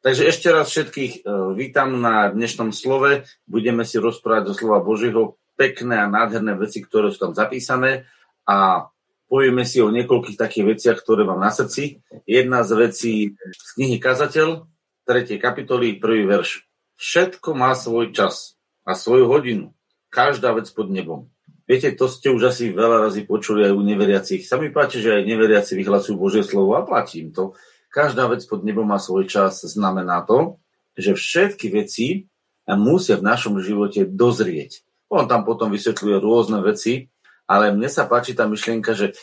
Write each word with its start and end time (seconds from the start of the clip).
Takže 0.00 0.32
ešte 0.32 0.48
raz 0.48 0.72
všetkých 0.72 1.28
uh, 1.28 1.52
vítam 1.52 2.00
na 2.00 2.32
dnešnom 2.32 2.72
slove. 2.72 3.28
Budeme 3.44 3.84
si 3.84 4.00
rozprávať 4.00 4.48
zo 4.48 4.64
slova 4.64 4.80
Božieho 4.80 5.36
pekné 5.60 6.00
a 6.00 6.08
nádherné 6.08 6.56
veci, 6.56 6.80
ktoré 6.80 7.12
sú 7.12 7.28
tam 7.28 7.32
zapísané 7.36 8.08
a 8.48 8.88
povieme 9.28 9.60
si 9.68 9.84
o 9.84 9.92
niekoľkých 9.92 10.40
takých 10.40 10.64
veciach, 10.72 11.04
ktoré 11.04 11.28
mám 11.28 11.44
na 11.44 11.52
srdci. 11.52 12.00
Jedna 12.24 12.64
z 12.64 12.70
vecí 12.80 13.14
z 13.36 13.68
knihy 13.76 14.00
Kazateľ, 14.00 14.64
3. 15.04 15.36
kapitoly, 15.36 16.00
prvý 16.00 16.24
verš. 16.24 16.64
Všetko 16.96 17.52
má 17.52 17.76
svoj 17.76 18.16
čas 18.16 18.56
a 18.88 18.96
svoju 18.96 19.28
hodinu. 19.28 19.76
Každá 20.08 20.56
vec 20.56 20.72
pod 20.72 20.88
nebom. 20.88 21.28
Viete, 21.68 21.92
to 21.92 22.08
ste 22.08 22.32
už 22.32 22.56
asi 22.56 22.72
veľa 22.72 23.04
razy 23.04 23.28
počuli 23.28 23.68
aj 23.68 23.76
u 23.76 23.84
neveriacich. 23.84 24.48
Sa 24.48 24.56
mi 24.56 24.72
páči, 24.72 25.04
že 25.04 25.20
aj 25.20 25.28
neveriaci 25.28 25.76
vyhlasujú 25.76 26.16
Božie 26.16 26.40
slovo 26.40 26.72
a 26.80 26.88
platím 26.88 27.36
to. 27.36 27.52
Každá 27.90 28.30
vec 28.30 28.46
pod 28.46 28.62
nebom 28.62 28.86
má 28.86 29.02
svoj 29.02 29.26
čas. 29.26 29.66
Znamená 29.66 30.22
to, 30.22 30.62
že 30.94 31.18
všetky 31.18 31.74
veci 31.74 32.30
musia 32.66 33.18
v 33.18 33.26
našom 33.26 33.58
živote 33.58 34.06
dozrieť. 34.06 34.86
On 35.10 35.26
tam 35.26 35.42
potom 35.42 35.74
vysvetľuje 35.74 36.16
rôzne 36.22 36.62
veci, 36.62 37.10
ale 37.50 37.74
mne 37.74 37.90
sa 37.90 38.06
páči 38.06 38.38
tá 38.38 38.46
myšlienka, 38.46 38.94
že 38.94 39.10
e, 39.10 39.14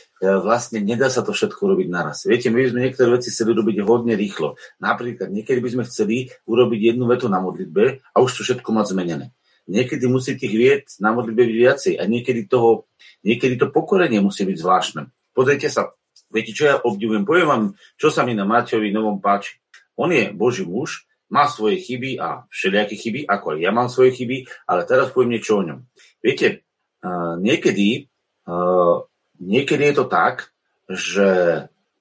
vlastne 0.44 0.84
nedá 0.84 1.08
sa 1.08 1.24
to 1.24 1.32
všetko 1.32 1.64
robiť 1.64 1.88
naraz. 1.88 2.28
Viete, 2.28 2.52
my 2.52 2.60
by 2.60 2.70
sme 2.76 2.84
niektoré 2.84 3.08
veci 3.16 3.32
chceli 3.32 3.56
robiť 3.56 3.88
hodne 3.88 4.20
rýchlo. 4.20 4.60
Napríklad, 4.84 5.32
niekedy 5.32 5.64
by 5.64 5.70
sme 5.72 5.84
chceli 5.88 6.28
urobiť 6.44 6.92
jednu 6.92 7.08
vetu 7.08 7.32
na 7.32 7.40
modlitbe 7.40 8.04
a 8.04 8.18
už 8.20 8.36
to 8.36 8.42
všetko 8.44 8.68
mať 8.76 8.86
zmenené. 8.92 9.32
Niekedy 9.72 10.12
musí 10.12 10.36
tých 10.36 10.52
vied 10.60 10.84
na 11.00 11.16
modlitbe 11.16 11.40
byť 11.40 11.56
viacej 11.56 11.94
a 11.96 12.04
niekedy, 12.04 12.52
toho, 12.52 12.92
niekedy 13.24 13.56
to 13.56 13.72
pokorenie 13.72 14.20
musí 14.20 14.44
byť 14.44 14.58
zvláštne. 14.60 15.08
Pozrite 15.32 15.72
sa, 15.72 15.96
viete, 16.30 16.52
čo 16.52 16.64
ja 16.68 16.76
obdivujem? 16.80 17.28
Poviem 17.28 17.48
vám, 17.48 17.64
čo 17.96 18.12
sa 18.12 18.24
mi 18.28 18.36
na 18.36 18.48
Matejovi 18.48 18.92
Novom 18.92 19.20
páči. 19.24 19.60
On 19.96 20.12
je 20.12 20.30
Boží 20.32 20.68
muž, 20.68 21.08
má 21.28 21.48
svoje 21.48 21.82
chyby 21.82 22.22
a 22.22 22.48
všelijaké 22.48 22.96
chyby, 22.96 23.20
ako 23.28 23.56
aj 23.56 23.60
ja 23.60 23.72
mám 23.76 23.90
svoje 23.92 24.16
chyby, 24.16 24.48
ale 24.70 24.88
teraz 24.88 25.12
poviem 25.12 25.36
niečo 25.36 25.60
o 25.60 25.66
ňom. 25.66 25.80
Viete, 26.24 26.64
niekedy 27.44 28.10
Uh, 28.48 29.04
niekedy 29.44 29.92
je 29.92 29.96
to 30.00 30.06
tak, 30.08 30.56
že 30.88 31.28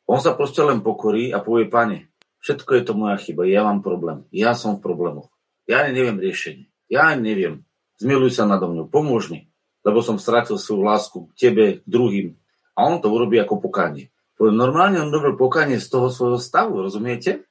on 0.06 0.22
sa 0.22 0.30
proste 0.38 0.62
len 0.62 0.78
pokorí 0.78 1.34
a 1.34 1.42
povie, 1.42 1.66
pane, 1.66 2.06
všetko 2.38 2.70
je 2.70 2.82
to 2.86 2.94
moja 2.94 3.18
chyba, 3.18 3.50
ja 3.50 3.66
mám 3.66 3.82
problém, 3.82 4.22
ja 4.30 4.54
som 4.54 4.78
v 4.78 4.86
problémoch, 4.86 5.26
ja 5.66 5.82
neviem 5.90 6.22
riešenie, 6.22 6.70
ja 6.86 7.10
neviem, 7.18 7.66
zmiluj 7.98 8.30
sa 8.38 8.46
nado 8.46 8.70
mňou, 8.70 8.86
pomôž 8.86 9.26
mi, 9.26 9.50
lebo 9.82 10.06
som 10.06 10.22
strátil 10.22 10.54
svoju 10.54 10.86
lásku 10.86 11.18
k 11.34 11.50
tebe, 11.50 11.82
k 11.82 11.86
druhým. 11.90 12.38
A 12.78 12.86
on 12.86 13.02
to 13.02 13.10
urobí 13.10 13.42
ako 13.42 13.58
pokánie. 13.58 14.14
Normálne 14.36 15.00
on 15.00 15.08
robil 15.08 15.32
pokánie 15.34 15.80
z 15.80 15.88
toho 15.88 16.12
svojho 16.12 16.36
stavu, 16.36 16.84
rozumiete? 16.84 17.48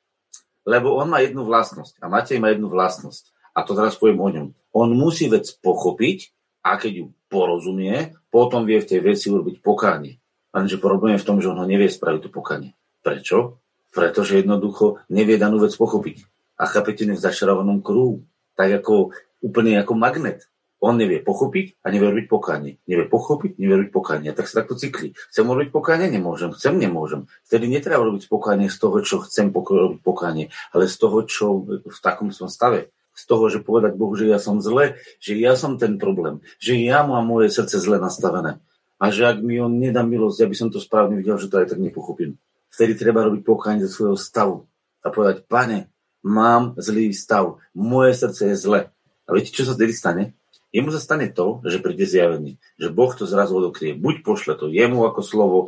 Lebo 0.65 0.97
on 0.97 1.09
má 1.09 1.21
jednu 1.21 1.45
vlastnosť 1.45 2.01
a 2.01 2.09
Matej 2.09 2.41
má 2.41 2.53
jednu 2.53 2.69
vlastnosť. 2.69 3.33
A 3.53 3.63
to 3.63 3.77
teraz 3.77 3.95
poviem 3.97 4.19
o 4.21 4.29
ňom. 4.29 4.47
On 4.75 4.89
musí 4.91 5.29
vec 5.29 5.47
pochopiť 5.61 6.33
a 6.65 6.75
keď 6.75 6.91
ju 6.91 7.05
porozumie, 7.29 8.17
potom 8.33 8.65
vie 8.65 8.81
v 8.81 8.89
tej 8.89 8.99
veci 9.05 9.29
urobiť 9.29 9.61
pokánie. 9.61 10.17
Lenže 10.51 10.81
problém 10.81 11.15
je 11.15 11.23
v 11.23 11.27
tom, 11.27 11.37
že 11.39 11.51
on 11.51 11.61
ho 11.61 11.67
nevie 11.67 11.87
spraviť 11.87 12.27
to 12.27 12.29
pokánie. 12.33 12.73
Prečo? 13.05 13.61
Pretože 13.93 14.41
jednoducho 14.41 15.03
nevie 15.13 15.37
danú 15.37 15.61
vec 15.61 15.71
pochopiť. 15.77 16.25
A 16.59 16.67
chápete, 16.67 17.03
v 17.05 17.19
začarovanom 17.19 17.83
kruhu. 17.83 18.23
Tak 18.55 18.83
ako 18.83 19.11
úplne 19.43 19.77
ako 19.79 19.93
magnet. 19.99 20.47
On 20.85 20.93
nevie 20.93 21.17
pochopiť 21.17 21.81
a 21.81 21.89
nevie 21.89 22.13
robiť 22.13 22.27
pokánie. 22.29 22.77
Nevie 22.85 23.09
pochopiť, 23.09 23.57
nevie 23.57 23.75
robiť 23.81 23.91
pokánie. 23.91 24.29
A 24.29 24.37
tak 24.37 24.45
sa 24.45 24.61
takto 24.61 24.77
cykli. 24.77 25.17
Chcem 25.33 25.49
robiť 25.49 25.73
pokánie? 25.73 26.13
Nemôžem. 26.13 26.53
Chcem? 26.53 26.77
Nemôžem. 26.77 27.25
Vtedy 27.49 27.65
netreba 27.65 28.05
robiť 28.05 28.29
pokánie 28.29 28.69
z 28.69 28.77
toho, 28.77 29.01
čo 29.01 29.25
chcem 29.25 29.49
robiť 29.49 30.05
pokánie, 30.05 30.53
ale 30.77 30.85
z 30.85 30.95
toho, 31.01 31.25
čo 31.25 31.65
v 31.81 31.99
takom 32.05 32.29
som 32.29 32.45
stave 32.45 32.93
z 33.15 33.23
toho, 33.31 33.47
že 33.47 33.63
povedať 33.63 33.95
Bohu, 33.95 34.11
že 34.19 34.27
ja 34.27 34.35
som 34.43 34.59
zle, 34.59 34.99
že 35.23 35.39
ja 35.39 35.55
som 35.55 35.79
ten 35.79 35.95
problém, 35.95 36.43
že 36.59 36.75
ja 36.75 37.07
mám 37.07 37.23
moje 37.23 37.47
srdce 37.47 37.79
zle 37.79 37.95
nastavené. 37.95 38.59
A 38.99 39.07
že 39.07 39.23
ak 39.23 39.39
mi 39.39 39.55
on 39.59 39.79
nedá 39.79 40.03
milosť, 40.03 40.43
ja 40.43 40.47
by 40.51 40.55
som 40.59 40.67
to 40.67 40.83
správne 40.83 41.15
videl, 41.15 41.39
že 41.39 41.47
to 41.47 41.63
aj 41.63 41.71
tak 41.71 41.79
nepochopím. 41.79 42.35
Vtedy 42.75 42.99
treba 42.99 43.23
robiť 43.23 43.47
pokánie 43.47 43.87
zo 43.87 43.91
svojho 43.91 44.17
stavu 44.19 44.67
a 44.99 45.07
povedať, 45.07 45.47
pane, 45.47 45.87
mám 46.27 46.75
zlý 46.75 47.15
stav, 47.15 47.63
moje 47.71 48.19
srdce 48.19 48.51
je 48.51 48.55
zle. 48.59 48.81
A 49.25 49.29
viete, 49.31 49.55
čo 49.55 49.63
sa 49.63 49.79
vtedy 49.79 49.95
stane? 49.95 50.35
Jemu 50.75 50.91
sa 50.91 50.99
stane 50.99 51.31
to, 51.31 51.63
že 51.63 51.79
príde 51.79 52.03
zjavenie, 52.03 52.59
že 52.75 52.91
Boh 52.91 53.07
to 53.15 53.23
zrazu 53.23 53.55
odokrie. 53.55 53.95
Buď 53.95 54.27
pošle 54.27 54.59
to 54.59 54.67
jemu 54.67 55.07
ako 55.07 55.23
slovo, 55.23 55.59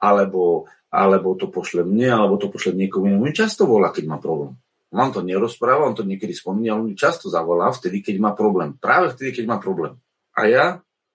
alebo, 0.00 0.72
alebo 0.88 1.36
to 1.36 1.52
pošle 1.52 1.84
mne, 1.84 2.08
alebo 2.08 2.40
to 2.40 2.48
pošle 2.48 2.72
niekomu 2.72 3.12
inému. 3.12 3.28
Často 3.36 3.68
volá, 3.68 3.92
keď 3.92 4.08
má 4.08 4.16
problém. 4.16 4.56
On 4.88 5.12
to 5.12 5.20
nerozpráva, 5.20 5.84
on 5.84 5.92
to 5.92 6.08
niekedy 6.08 6.32
spomína, 6.32 6.80
on 6.80 6.88
mi 6.88 6.96
často 6.96 7.28
zavolá 7.28 7.68
vtedy, 7.76 8.00
keď 8.00 8.16
má 8.24 8.30
problém. 8.32 8.72
Práve 8.80 9.12
vtedy, 9.12 9.36
keď 9.36 9.44
má 9.52 9.56
problém. 9.60 10.00
A 10.32 10.48
ja 10.48 10.64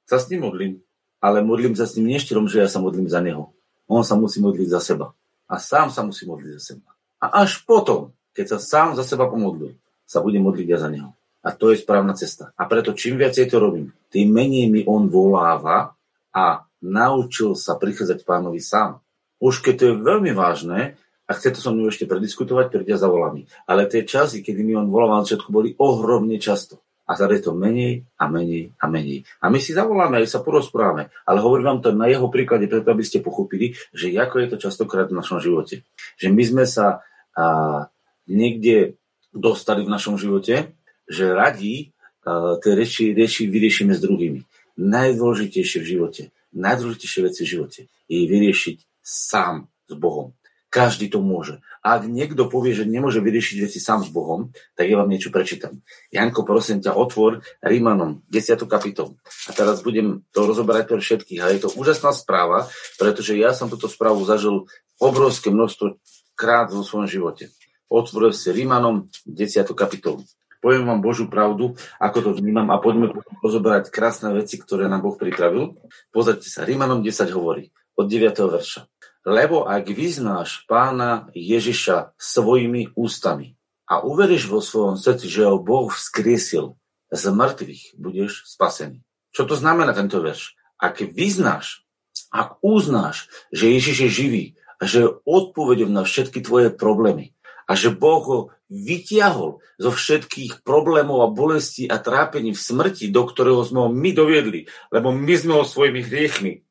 sa 0.05 0.21
s 0.21 0.29
ním 0.29 0.45
modlím. 0.45 0.73
Ale 1.17 1.41
modlím 1.41 1.73
sa 1.73 1.89
s 1.89 1.97
ním 1.97 2.13
neštierom, 2.13 2.45
že 2.45 2.61
ja 2.61 2.69
sa 2.69 2.77
modlím 2.77 3.09
za 3.09 3.17
neho. 3.17 3.55
On 3.89 4.05
sa 4.05 4.13
musí 4.13 4.37
modliť 4.45 4.69
za 4.69 4.93
seba. 4.93 5.17
A 5.49 5.57
sám 5.57 5.89
sa 5.89 6.05
musí 6.05 6.29
modliť 6.29 6.53
za 6.59 6.75
seba. 6.75 6.93
A 7.17 7.41
až 7.41 7.65
potom, 7.65 8.13
keď 8.37 8.55
sa 8.55 8.57
sám 8.61 8.87
za 8.93 9.01
seba 9.01 9.25
pomodlil, 9.25 9.73
sa 10.05 10.21
bude 10.21 10.37
modliť 10.37 10.67
ja 10.69 10.77
za 10.77 10.93
neho. 10.93 11.17
A 11.49 11.57
to 11.57 11.73
je 11.73 11.81
správna 11.81 12.13
cesta. 12.13 12.53
A 12.53 12.69
preto 12.69 12.93
čím 12.93 13.17
viacej 13.17 13.49
to 13.49 13.57
robím, 13.57 13.89
tým 14.13 14.29
menej 14.29 14.69
mi 14.69 14.85
on 14.85 15.09
voláva 15.09 15.97
a 16.29 16.45
naučil 16.85 17.57
sa 17.57 17.73
prichádzať 17.73 18.21
pánovi 18.21 18.61
sám. 18.61 19.01
Už 19.41 19.65
keď 19.65 19.73
to 19.73 19.85
je 19.89 19.95
veľmi 20.05 20.31
vážne, 20.37 20.93
a 21.29 21.31
chce 21.37 21.53
to 21.53 21.59
so 21.61 21.69
mnou 21.69 21.93
ešte 21.93 22.09
prediskutovať, 22.09 22.73
príde 22.73 22.97
za 22.97 23.05
volami. 23.05 23.45
Ale 23.69 23.85
tie 23.85 24.01
časy, 24.01 24.41
kedy 24.41 24.65
mi 24.65 24.73
on 24.73 24.89
volal 24.89 25.13
na 25.13 25.21
začiatku, 25.21 25.53
boli 25.53 25.77
ohromne 25.77 26.41
často. 26.41 26.81
A 27.05 27.13
tady 27.13 27.41
je 27.41 27.49
to 27.49 27.53
menej 27.53 28.05
a 28.17 28.25
menej 28.25 28.73
a 28.81 28.85
menej. 28.89 29.25
A 29.41 29.53
my 29.53 29.61
si 29.61 29.73
zavoláme, 29.73 30.17
aj 30.21 30.29
sa 30.29 30.41
porozprávame. 30.41 31.13
Ale 31.29 31.41
hovorím 31.41 31.77
vám 31.77 31.81
to 31.85 31.89
na 31.93 32.09
jeho 32.09 32.29
príklade, 32.33 32.65
preto 32.65 32.89
aby 32.89 33.05
ste 33.05 33.21
pochopili, 33.21 33.77
že 33.93 34.09
ako 34.13 34.41
je 34.41 34.47
to 34.49 34.57
častokrát 34.57 35.09
v 35.09 35.17
našom 35.21 35.37
živote. 35.37 35.85
Že 36.17 36.27
my 36.33 36.43
sme 36.45 36.65
sa 36.65 37.05
a, 37.37 37.89
niekde 38.25 38.97
dostali 39.29 39.85
v 39.85 39.93
našom 39.93 40.17
živote, 40.17 40.73
že 41.09 41.33
radí 41.33 41.91
a, 42.23 42.55
tie 42.61 42.77
reči, 42.77 43.11
reči 43.17 43.49
vyriešime 43.49 43.97
s 43.97 43.99
druhými. 43.99 44.45
Najdôležitejšie 44.79 45.79
v 45.83 45.89
živote, 45.97 46.21
najdôležitejšie 46.55 47.21
veci 47.25 47.41
v 47.43 47.51
živote 47.51 47.81
je 48.07 48.25
vyriešiť 48.29 48.77
sám 49.03 49.67
s 49.89 49.93
Bohom. 49.97 50.37
Každý 50.69 51.09
to 51.09 51.17
môže. 51.17 51.57
Ak 51.81 52.05
niekto 52.05 52.45
povie, 52.45 52.77
že 52.77 52.85
nemôže 52.85 53.17
vyriešiť 53.25 53.57
veci 53.65 53.81
sám 53.81 54.05
s 54.05 54.13
Bohom, 54.13 54.53
tak 54.77 54.85
ja 54.85 55.01
vám 55.01 55.09
niečo 55.09 55.33
prečítam. 55.33 55.81
Janko, 56.13 56.45
prosím 56.45 56.77
ťa, 56.77 56.93
otvor 56.93 57.41
Rímanom 57.65 58.21
10. 58.29 58.69
kapitolu. 58.69 59.17
A 59.49 59.51
teraz 59.57 59.81
budem 59.81 60.21
to 60.29 60.45
rozoberať 60.45 60.85
pre 60.93 61.01
všetkých. 61.01 61.41
A 61.41 61.49
je 61.49 61.65
to 61.65 61.73
úžasná 61.73 62.13
správa, 62.13 62.69
pretože 63.01 63.33
ja 63.33 63.49
som 63.57 63.65
túto 63.65 63.89
správu 63.89 64.21
zažil 64.29 64.69
obrovské 65.01 65.49
množstvo 65.49 65.97
krát 66.37 66.69
vo 66.69 66.85
svojom 66.85 67.09
živote. 67.09 67.49
Otvoril 67.89 68.29
si 68.37 68.53
Rímanom 68.53 69.09
10. 69.25 69.65
kapitolu. 69.73 70.21
Poviem 70.59 70.83
vám 70.91 70.99
Božú 70.99 71.31
pravdu, 71.31 71.79
ako 72.03 72.17
to 72.19 72.29
vnímam 72.35 72.67
a 72.67 72.83
poďme 72.83 73.15
rozoberať 73.39 73.95
krásne 73.95 74.35
veci, 74.35 74.59
ktoré 74.59 74.91
nám 74.91 75.07
Boh 75.07 75.15
pripravil. 75.15 75.79
Pozrite 76.11 76.51
sa, 76.51 76.67
Rímanom 76.67 76.99
10 76.99 77.31
hovorí 77.31 77.71
od 77.95 78.11
9. 78.11 78.35
verša. 78.35 78.83
Lebo 79.23 79.63
ak 79.67 79.87
vyznáš 79.87 80.67
pána 80.67 81.31
Ježiša 81.31 82.15
svojimi 82.19 82.91
ústami 82.95 83.55
a 83.87 84.03
uveríš 84.03 84.51
vo 84.51 84.59
svojom 84.59 84.99
srdci, 84.99 85.31
že 85.31 85.47
ho 85.47 85.59
Boh 85.63 85.87
vzkriesil 85.91 86.75
z 87.07 87.23
mŕtvych, 87.31 87.95
budeš 87.95 88.43
spasený. 88.47 88.99
Čo 89.31 89.47
to 89.47 89.55
znamená 89.55 89.95
tento 89.95 90.19
verš? 90.19 90.59
Ak 90.75 90.99
vyznáš, 90.99 91.87
ak 92.35 92.59
uznáš, 92.59 93.31
že 93.55 93.71
Ježiš 93.71 93.97
je 94.07 94.09
živý 94.11 94.43
a 94.79 94.87
že 94.87 95.07
je 95.07 95.15
odpovedom 95.23 95.91
na 95.91 96.03
všetky 96.03 96.43
tvoje 96.43 96.71
problémy 96.71 97.35
a 97.69 97.77
že 97.77 97.93
Boh 97.93 98.23
ho 98.25 98.39
vytiahol 98.65 99.61
zo 99.77 99.91
všetkých 99.93 100.65
problémov 100.65 101.21
a 101.21 101.29
bolestí 101.29 101.85
a 101.85 102.01
trápení 102.01 102.57
v 102.57 102.59
smrti, 102.59 103.13
do 103.13 103.29
ktorého 103.29 103.61
sme 103.61 103.85
ho 103.85 103.89
my 103.93 104.09
doviedli, 104.09 104.65
lebo 104.89 105.13
my 105.13 105.35
sme 105.37 105.53
ho 105.61 105.63
svojimi 105.63 106.01
hriechmi 106.01 106.65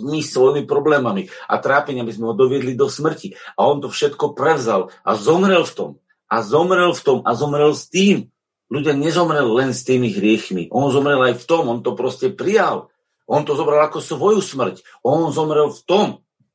my 0.00 0.18
svojimi 0.18 0.66
problémami 0.66 1.30
a 1.46 1.62
trápeniami 1.62 2.10
sme 2.10 2.32
ho 2.32 2.34
doviedli 2.34 2.74
do 2.74 2.90
smrti. 2.90 3.38
A 3.54 3.70
on 3.70 3.78
to 3.78 3.86
všetko 3.86 4.34
prevzal 4.34 4.90
a 5.06 5.14
zomrel 5.14 5.62
v 5.62 5.74
tom. 5.74 5.90
A 6.26 6.42
zomrel 6.42 6.90
v 6.90 7.02
tom 7.04 7.18
a 7.22 7.30
zomrel 7.38 7.70
s 7.76 7.86
tým. 7.86 8.26
Ľudia 8.72 8.96
nezomrel 8.96 9.46
len 9.54 9.70
s 9.70 9.86
tými 9.86 10.10
hriechmi. 10.10 10.72
On 10.74 10.90
zomrel 10.90 11.20
aj 11.30 11.34
v 11.38 11.44
tom, 11.46 11.70
on 11.70 11.84
to 11.84 11.94
proste 11.94 12.34
prijal. 12.34 12.90
On 13.28 13.46
to 13.46 13.54
zobral 13.54 13.86
ako 13.86 14.02
svoju 14.02 14.40
smrť. 14.42 14.82
On 15.06 15.30
zomrel 15.30 15.70
v 15.70 15.80
tom, 15.86 16.08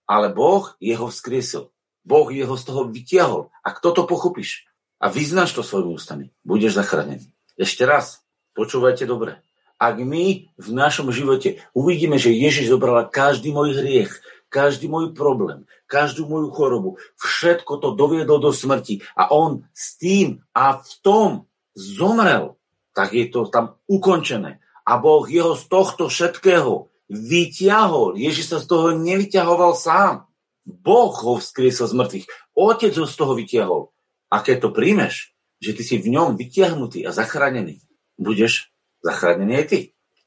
ale 0.04 0.34
Boh 0.34 0.74
jeho 0.84 1.08
vzkriesil. 1.08 1.72
Boh 2.10 2.34
jeho 2.34 2.58
z 2.58 2.64
toho 2.66 2.90
vytiahol. 2.90 3.54
A 3.62 3.70
kto 3.78 3.94
to 3.94 4.10
pochopíš 4.10 4.66
a 4.98 5.14
vyznáš 5.14 5.54
to 5.54 5.62
svojimi 5.62 5.94
ústami, 5.94 6.26
budeš 6.42 6.82
zachránený. 6.82 7.30
Ešte 7.54 7.86
raz, 7.86 8.26
počúvajte 8.58 9.06
dobre 9.06 9.46
ak 9.80 9.96
my 10.04 10.52
v 10.60 10.70
našom 10.76 11.08
živote 11.16 11.64
uvidíme, 11.72 12.20
že 12.20 12.36
Ježiš 12.36 12.76
zobral 12.76 13.08
každý 13.08 13.56
môj 13.56 13.80
hriech, 13.80 14.12
každý 14.52 14.92
môj 14.92 15.16
problém, 15.16 15.64
každú 15.88 16.28
moju 16.28 16.52
chorobu, 16.52 17.00
všetko 17.16 17.80
to 17.80 17.96
doviedol 17.96 18.44
do 18.44 18.52
smrti 18.52 19.00
a 19.16 19.32
on 19.32 19.64
s 19.72 19.96
tým 19.96 20.44
a 20.52 20.84
v 20.84 20.92
tom 21.00 21.30
zomrel, 21.72 22.60
tak 22.92 23.16
je 23.16 23.32
to 23.32 23.48
tam 23.48 23.80
ukončené. 23.88 24.60
A 24.84 25.00
Boh 25.00 25.24
jeho 25.24 25.56
z 25.56 25.64
tohto 25.72 26.12
všetkého 26.12 26.92
vyťahol. 27.08 28.20
Ježiš 28.20 28.52
sa 28.52 28.58
z 28.60 28.66
toho 28.68 28.92
nevyťahoval 28.98 29.78
sám. 29.78 30.28
Boh 30.70 31.14
ho 31.26 31.42
vzkriesol 31.42 31.90
z 31.90 31.96
mŕtvych. 31.98 32.28
Otec 32.54 32.94
ho 32.94 33.06
z 33.10 33.16
toho 33.18 33.34
vyťahol. 33.34 33.82
A 34.30 34.46
keď 34.46 34.70
to 34.70 34.70
príjmeš, 34.70 35.34
že 35.58 35.74
ty 35.74 35.82
si 35.82 35.98
v 35.98 36.14
ňom 36.14 36.38
vyťahnutý 36.38 37.04
a 37.04 37.12
zachránený, 37.12 37.82
budeš 38.16 38.70
zachránený 39.02 39.66
aj 39.66 39.66
ty. 39.66 39.80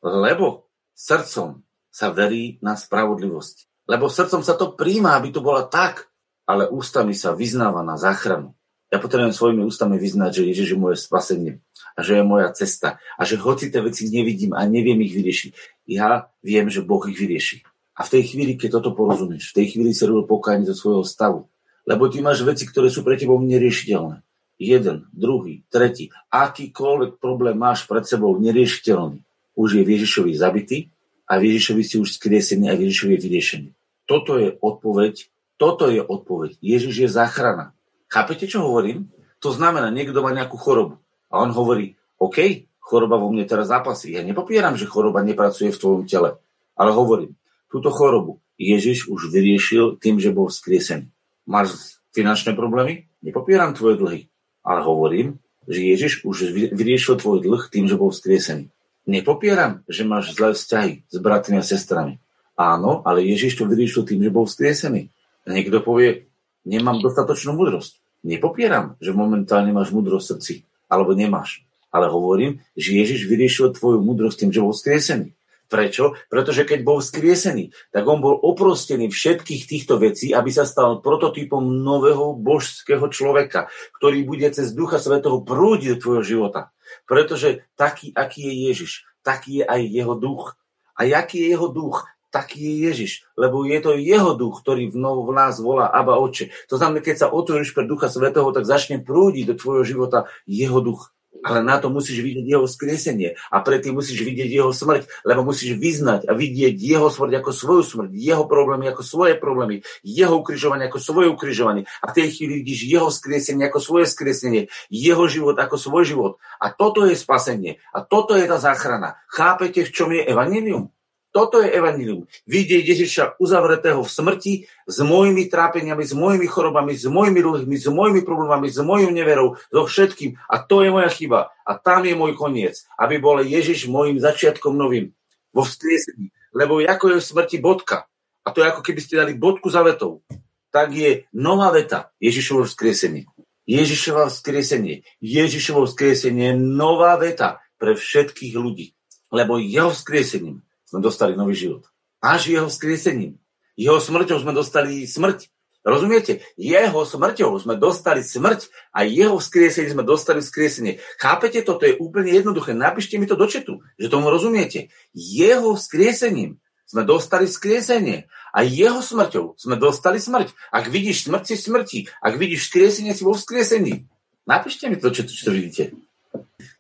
Lebo 0.03 0.67
srdcom 0.99 1.63
sa 1.89 2.11
verí 2.11 2.59
na 2.59 2.75
spravodlivosť. 2.75 3.87
Lebo 3.87 4.11
srdcom 4.11 4.43
sa 4.43 4.59
to 4.59 4.75
príjma, 4.75 5.15
aby 5.15 5.31
to 5.31 5.39
bola 5.39 5.71
tak, 5.71 6.11
ale 6.43 6.67
ústami 6.67 7.15
sa 7.15 7.31
vyznáva 7.31 7.87
na 7.87 7.95
záchranu. 7.95 8.59
Ja 8.93 9.01
potrebujem 9.01 9.33
svojimi 9.33 9.63
ústami 9.65 9.97
vyznať, 9.97 10.43
že 10.43 10.49
Ježiš 10.53 10.69
je 10.77 10.79
moje 10.79 10.97
spasenie 11.01 11.65
a 11.97 12.05
že 12.05 12.21
je 12.21 12.25
moja 12.29 12.53
cesta 12.53 13.01
a 13.17 13.23
že 13.25 13.41
hoci 13.41 13.73
tie 13.73 13.81
veci 13.81 14.13
nevidím 14.13 14.53
a 14.53 14.69
neviem 14.69 15.01
ich 15.01 15.17
vyriešiť, 15.17 15.51
ja 15.89 16.29
viem, 16.45 16.69
že 16.69 16.85
Boh 16.85 17.01
ich 17.09 17.17
vyrieši. 17.17 17.65
A 18.03 18.05
v 18.05 18.19
tej 18.19 18.35
chvíli, 18.35 18.59
keď 18.59 18.83
toto 18.83 18.99
porozumieš, 18.99 19.55
v 19.55 19.63
tej 19.63 19.67
chvíli 19.79 19.95
sa 19.95 20.11
robil 20.11 20.27
pokánie 20.27 20.67
zo 20.67 20.75
svojho 20.75 21.07
stavu. 21.07 21.47
Lebo 21.87 22.11
ty 22.11 22.19
máš 22.19 22.43
veci, 22.43 22.67
ktoré 22.67 22.91
sú 22.91 23.07
pre 23.07 23.15
tebou 23.15 23.39
neriešiteľné. 23.39 24.27
Jeden, 24.59 25.07
druhý, 25.15 25.63
tretí. 25.71 26.11
Akýkoľvek 26.35 27.23
problém 27.23 27.55
máš 27.55 27.87
pred 27.87 28.03
sebou 28.03 28.35
neriešiteľný. 28.43 29.23
Už 29.55 29.79
je 29.79 29.83
Ježišovi 29.87 30.35
zabitý 30.35 30.91
a 31.31 31.39
Ježišovi 31.39 31.83
si 31.87 32.03
už 32.03 32.19
skriesený 32.19 32.75
a 32.75 32.75
Ježišovi 32.75 33.15
je 33.15 33.23
vyriešený. 33.23 33.69
Toto 34.11 34.35
je 34.35 34.51
odpoveď, 34.51 35.15
toto 35.55 35.87
je 35.87 36.03
odpoveď. 36.03 36.59
Ježiš 36.59 37.07
je 37.07 37.09
záchrana. 37.11 37.71
Chápete, 38.11 38.51
čo 38.51 38.67
hovorím? 38.67 39.15
To 39.47 39.55
znamená, 39.55 39.95
niekto 39.95 40.27
má 40.27 40.35
nejakú 40.35 40.59
chorobu 40.59 40.99
a 41.31 41.39
on 41.39 41.55
hovorí, 41.55 41.95
OK, 42.19 42.67
choroba 42.83 43.15
vo 43.15 43.31
mne 43.31 43.47
teraz 43.47 43.71
zápasí. 43.71 44.11
Ja 44.11 44.27
nepopieram, 44.27 44.75
že 44.75 44.91
choroba 44.91 45.23
nepracuje 45.23 45.71
v 45.71 45.79
tvojom 45.79 46.03
tele, 46.11 46.39
ale 46.75 46.91
hovorím, 46.91 47.39
túto 47.73 47.89
chorobu 47.89 48.45
Ježiš 48.61 49.09
už 49.09 49.33
vyriešil 49.33 49.97
tým, 49.99 50.21
že 50.21 50.31
bol 50.31 50.53
vzkriesený. 50.53 51.09
Máš 51.49 51.99
finančné 52.15 52.53
problémy? 52.55 53.09
Nepopieram 53.25 53.75
tvoje 53.75 53.99
dlhy, 53.99 54.21
ale 54.63 54.81
hovorím, 54.85 55.43
že 55.67 55.81
Ježiš 55.83 56.13
už 56.23 56.53
vyriešil 56.75 57.19
tvoj 57.19 57.43
dlh 57.43 57.63
tým, 57.71 57.89
že 57.89 57.99
bol 57.99 58.13
vzkriesený. 58.13 58.71
Nepopieram, 59.09 59.83
že 59.91 60.07
máš 60.07 60.39
zlé 60.39 60.55
vzťahy 60.55 60.93
s 61.11 61.17
bratmi 61.19 61.59
a 61.59 61.65
sestrami. 61.67 62.23
Áno, 62.55 63.03
ale 63.03 63.27
Ježiš 63.27 63.59
to 63.59 63.67
vyriešil 63.67 64.07
tým, 64.07 64.23
že 64.23 64.31
bol 64.31 64.47
vzkriesený. 64.47 65.11
Niekto 65.49 65.83
povie, 65.83 66.31
nemám 66.63 67.03
dostatočnú 67.03 67.59
múdrosť. 67.59 67.99
Nepopieram, 68.23 68.95
že 69.03 69.11
momentálne 69.11 69.75
máš 69.75 69.91
múdrosť 69.91 70.23
v 70.23 70.31
srdci, 70.31 70.55
alebo 70.87 71.19
nemáš. 71.19 71.67
Ale 71.91 72.07
hovorím, 72.07 72.63
že 72.79 72.95
Ježiš 72.95 73.27
vyriešil 73.27 73.75
tvoju 73.75 73.99
múdrosť 73.99 74.47
tým, 74.47 74.51
že 74.55 74.63
bol 74.63 74.71
vzkriesený. 74.71 75.35
Prečo? 75.73 76.21
Pretože 76.29 76.69
keď 76.69 76.85
bol 76.85 77.01
vzkriesený, 77.01 77.73
tak 77.97 78.05
on 78.05 78.21
bol 78.21 78.37
oprostený 78.37 79.09
všetkých 79.09 79.65
týchto 79.65 79.97
vecí, 79.97 80.29
aby 80.37 80.53
sa 80.53 80.69
stal 80.69 81.01
prototypom 81.01 81.65
nového 81.65 82.37
božského 82.37 83.09
človeka, 83.09 83.73
ktorý 83.97 84.21
bude 84.29 84.45
cez 84.53 84.77
Ducha 84.77 85.01
Svetého 85.01 85.41
prúdiť 85.41 85.97
do 85.97 86.01
tvojho 86.05 86.25
života. 86.29 86.77
Pretože 87.09 87.65
taký, 87.73 88.13
aký 88.13 88.53
je 88.53 88.55
Ježiš, 88.69 88.93
taký 89.25 89.51
je 89.59 89.65
aj 89.65 89.81
jeho 89.89 90.13
duch. 90.13 90.61
A 90.93 91.09
aký 91.09 91.41
je 91.41 91.57
jeho 91.57 91.73
duch? 91.73 92.05
Taký 92.29 92.61
je 92.61 92.75
Ježiš, 92.93 93.13
lebo 93.41 93.65
je 93.65 93.77
to 93.81 93.97
jeho 93.97 94.37
duch, 94.37 94.61
ktorý 94.61 94.93
v, 94.93 94.97
v 95.01 95.33
nás 95.33 95.57
volá 95.57 95.89
Aba 95.89 96.21
Oče. 96.21 96.53
To 96.69 96.77
znamená, 96.77 97.01
keď 97.01 97.17
sa 97.17 97.33
otvoríš 97.33 97.73
pre 97.73 97.89
Ducha 97.89 98.13
Svetého, 98.13 98.49
tak 98.53 98.69
začne 98.69 99.01
prúdiť 99.01 99.53
do 99.53 99.55
tvojho 99.57 99.85
života 99.89 100.29
jeho 100.45 100.85
duch 100.85 101.13
ale 101.41 101.65
na 101.65 101.81
to 101.81 101.89
musíš 101.89 102.21
vidieť 102.21 102.45
jeho 102.45 102.67
skriesenie 102.69 103.41
a 103.49 103.65
predtým 103.65 103.97
musíš 103.97 104.21
vidieť 104.21 104.49
jeho 104.53 104.71
smrť, 104.71 105.09
lebo 105.25 105.43
musíš 105.43 105.81
vyznať 105.81 106.29
a 106.29 106.37
vidieť 106.37 106.77
jeho 106.77 107.09
smrť 107.09 107.41
ako 107.41 107.51
svoju 107.51 107.83
smrť, 107.83 108.11
jeho 108.13 108.45
problémy 108.45 108.93
ako 108.93 109.03
svoje 109.03 109.35
problémy, 109.41 109.81
jeho 110.05 110.39
ukrižovanie 110.39 110.87
ako 110.87 110.99
svoje 111.03 111.29
ukrižovanie 111.33 111.83
a 112.05 112.05
v 112.13 112.17
tej 112.17 112.29
chvíli 112.37 112.63
vidíš 112.63 112.81
jeho 112.87 113.09
skriesenie 113.11 113.67
ako 113.67 113.81
svoje 113.83 114.07
skriesenie, 114.07 114.69
jeho 114.93 115.25
život 115.27 115.59
ako 115.59 115.77
svoj 115.81 116.05
život. 116.07 116.33
A 116.63 116.71
toto 116.71 117.09
je 117.09 117.19
spasenie 117.19 117.83
a 117.91 118.05
toto 118.05 118.39
je 118.39 118.47
tá 118.47 118.61
záchrana. 118.61 119.19
Chápete, 119.27 119.83
v 119.89 119.95
čom 119.95 120.09
je 120.15 120.23
evanilium? 120.23 120.93
Toto 121.33 121.65
je 121.65 121.73
evanilium. 121.73 122.29
Vidieť 122.45 122.85
Ježiša 122.85 123.25
uzavretého 123.41 124.05
v 124.05 124.13
smrti 124.13 124.53
s 124.85 124.97
mojimi 125.01 125.49
trápeniami, 125.49 126.05
s 126.05 126.13
mojimi 126.13 126.45
chorobami, 126.45 126.93
s 126.93 127.09
mojimi 127.09 127.41
dlhmi, 127.41 127.77
s 127.81 127.89
mojimi 127.89 128.21
problémami, 128.21 128.69
s 128.69 128.77
mojou 128.85 129.09
neverou, 129.09 129.57
so 129.73 129.89
všetkým. 129.89 130.37
A 130.45 130.61
to 130.61 130.85
je 130.85 130.93
moja 130.93 131.09
chyba. 131.09 131.49
A 131.65 131.81
tam 131.81 132.05
je 132.05 132.13
môj 132.13 132.37
koniec. 132.37 132.85
Aby 133.01 133.17
bol 133.17 133.41
Ježiš 133.41 133.89
môjim 133.89 134.21
začiatkom 134.21 134.77
novým. 134.77 135.17
Vo 135.57 135.65
vzkriesení. 135.65 136.37
Lebo 136.53 136.85
ako 136.85 137.17
je 137.17 137.25
v 137.25 137.29
smrti 137.33 137.57
bodka. 137.65 138.05
A 138.45 138.53
to 138.53 138.61
je 138.61 138.69
ako 138.69 138.85
keby 138.85 139.01
ste 139.01 139.17
dali 139.17 139.33
bodku 139.33 139.73
za 139.73 139.81
vetou. 139.81 140.21
Tak 140.69 140.93
je 140.93 141.25
nová 141.33 141.73
veta 141.73 142.13
Ježišovo 142.21 142.69
vzkriesenie. 142.69 143.25
Ježišovo 143.65 144.29
vzkriesenie. 144.29 145.09
Ježišovo 145.25 145.89
vzkriesenie 145.89 146.53
je 146.53 146.61
nová 146.61 147.17
veta 147.17 147.65
pre 147.81 147.97
všetkých 147.97 148.53
ľudí. 148.53 148.93
Lebo 149.33 149.57
jeho 149.57 149.97
vzkriesením 149.97 150.61
sme 150.93 151.01
dostali 151.01 151.33
nový 151.33 151.57
život. 151.57 151.89
Až 152.21 152.53
jeho 152.53 152.69
skriesením. 152.69 153.41
Jeho 153.81 153.97
smrťou 153.97 154.45
sme 154.45 154.53
dostali 154.53 155.09
smrť. 155.09 155.49
Rozumiete? 155.83 156.45
Jeho 156.61 157.03
smrťou 157.03 157.57
sme 157.57 157.81
dostali 157.81 158.21
smrť 158.21 158.69
a 158.93 159.03
jeho 159.09 159.41
vzkriesením 159.41 159.99
sme 159.99 160.05
dostali 160.05 160.45
vzkriesenie. 160.45 161.01
Chápete 161.17 161.65
to? 161.65 161.81
To 161.81 161.85
je 161.89 161.97
úplne 161.97 162.31
jednoduché. 162.31 162.77
Napíšte 162.77 163.17
mi 163.17 163.25
to 163.25 163.41
do 163.41 163.49
četu, 163.49 163.81
že 163.97 164.13
tomu 164.13 164.29
rozumiete. 164.29 164.93
Jeho 165.17 165.75
vzkriesením 165.75 166.61
sme 166.85 167.09
dostali 167.09 167.49
vzkriesenie 167.49 168.29
a 168.53 168.61
jeho 168.63 169.01
smrťou 169.01 169.57
sme 169.57 169.81
dostali 169.81 170.21
smrť. 170.21 170.53
Ak 170.69 170.93
vidíš 170.93 171.27
smrť, 171.27 171.43
si 171.49 171.57
smrti. 171.57 171.99
Ak 172.21 172.37
vidíš 172.37 172.69
vzkriesenie, 172.69 173.17
si 173.17 173.25
vo 173.25 173.33
vzkriesení. 173.33 174.05
Napíšte 174.45 174.93
mi 174.93 175.01
to, 175.01 175.09
čo, 175.09 175.25
čo, 175.25 175.49
čo 175.49 175.51
vidíte. 175.57 175.97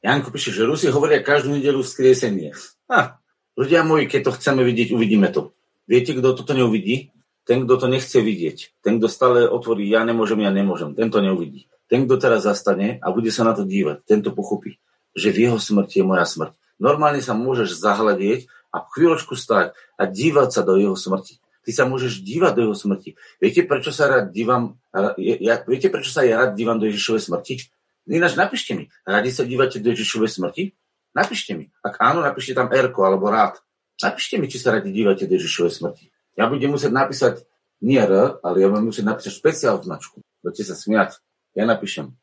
Janko 0.04 0.28
píše, 0.28 0.52
že 0.52 0.68
Rusi 0.68 0.92
hovoria 0.92 1.24
každú 1.24 1.56
nedelu 1.56 1.80
vzkriesenie. 1.80 2.52
Ha, 2.92 3.21
Ľudia 3.52 3.84
moji, 3.84 4.08
keď 4.08 4.20
to 4.28 4.36
chceme 4.40 4.64
vidieť, 4.64 4.96
uvidíme 4.96 5.28
to. 5.28 5.52
Viete, 5.84 6.16
kto 6.16 6.32
toto 6.32 6.56
neuvidí? 6.56 7.12
Ten, 7.42 7.66
kto 7.66 7.74
to 7.74 7.86
nechce 7.90 8.14
vidieť. 8.14 8.80
Ten, 8.80 8.96
kto 8.96 9.10
stále 9.10 9.44
otvorí, 9.50 9.84
ja 9.90 10.06
nemôžem, 10.06 10.40
ja 10.46 10.54
nemôžem. 10.54 10.94
Ten 10.94 11.10
to 11.10 11.18
neuvidí. 11.20 11.66
Ten, 11.90 12.08
kto 12.08 12.16
teraz 12.16 12.48
zastane 12.48 12.96
a 13.02 13.12
bude 13.12 13.28
sa 13.28 13.44
na 13.44 13.52
to 13.52 13.68
dívať, 13.68 14.08
ten 14.08 14.24
to 14.24 14.32
pochopí, 14.32 14.80
že 15.12 15.28
v 15.28 15.50
jeho 15.50 15.58
smrti 15.60 16.00
je 16.00 16.08
moja 16.08 16.24
smrť. 16.24 16.56
Normálne 16.80 17.20
sa 17.20 17.36
môžeš 17.36 17.76
zahľadieť 17.76 18.48
a 18.72 18.80
chvíľočku 18.88 19.36
stať 19.36 19.76
a 20.00 20.02
dívať 20.08 20.48
sa 20.48 20.64
do 20.64 20.80
jeho 20.80 20.96
smrti. 20.96 21.36
Ty 21.62 21.70
sa 21.70 21.84
môžeš 21.84 22.24
dívať 22.24 22.52
do 22.56 22.62
jeho 22.64 22.76
smrti. 22.78 23.14
Viete, 23.38 23.62
prečo 23.68 23.92
sa 23.92 24.08
rád 24.08 24.32
dívam, 24.32 24.80
ja, 25.20 25.60
viete, 25.68 25.92
prečo 25.92 26.08
sa 26.08 26.24
ja 26.24 26.40
rád 26.40 26.56
dívam 26.56 26.80
do 26.80 26.88
Ježišovej 26.88 27.28
smrti? 27.28 27.68
Ináč 28.08 28.34
napíšte 28.34 28.74
mi, 28.74 28.88
radi 29.06 29.30
sa 29.30 29.44
dívate 29.44 29.78
do 29.78 29.92
Ježišovej 29.92 30.30
smrti? 30.32 30.74
Napíšte 31.12 31.52
mi. 31.52 31.68
Ak 31.84 32.00
áno, 32.00 32.24
napíšte 32.24 32.56
tam 32.56 32.72
Erko 32.72 33.04
alebo 33.04 33.28
rád. 33.28 33.60
Napíšte 34.00 34.40
mi, 34.40 34.48
či 34.48 34.56
sa 34.56 34.72
radi 34.72 34.88
dívate 34.90 35.28
do 35.28 35.36
Ježišovej 35.36 35.72
smrti. 35.72 36.04
Ja 36.34 36.48
budem 36.48 36.72
musieť 36.72 36.92
napísať 36.96 37.44
nie 37.84 38.00
R, 38.00 38.40
ale 38.40 38.56
ja 38.58 38.72
budem 38.72 38.88
musieť 38.88 39.04
napísať 39.04 39.36
špeciálnu 39.36 39.84
značku. 39.84 40.24
Budete 40.40 40.64
sa 40.64 40.74
smiať. 40.74 41.20
Ja 41.52 41.68
napíšem. 41.68 42.16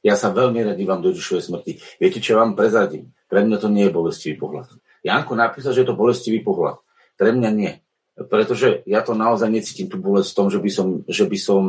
Ja 0.00 0.16
sa 0.16 0.32
veľmi 0.32 0.64
rád 0.64 0.80
dívam 0.80 1.04
do 1.04 1.12
Ježišovej 1.12 1.44
smrti. 1.52 1.72
Viete, 2.00 2.18
čo 2.24 2.40
vám 2.40 2.56
prezradím? 2.56 3.12
Pre 3.28 3.44
mňa 3.44 3.56
to 3.60 3.68
nie 3.68 3.84
je 3.86 3.92
bolestivý 3.92 4.34
pohľad. 4.40 4.72
Janko 5.04 5.36
napísal, 5.36 5.76
že 5.76 5.84
je 5.84 5.88
to 5.92 5.98
bolestivý 5.98 6.40
pohľad. 6.40 6.80
Pre 7.20 7.30
mňa 7.34 7.50
nie. 7.52 7.72
Pretože 8.16 8.82
ja 8.88 9.04
to 9.04 9.14
naozaj 9.14 9.46
necítim 9.46 9.86
tú 9.86 10.00
bolesť 10.00 10.32
v 10.32 10.38
tom, 10.38 10.46
že 10.50 10.58
by 10.58 10.70
som, 10.72 10.86
že 11.06 11.24
by 11.28 11.38
som 11.38 11.62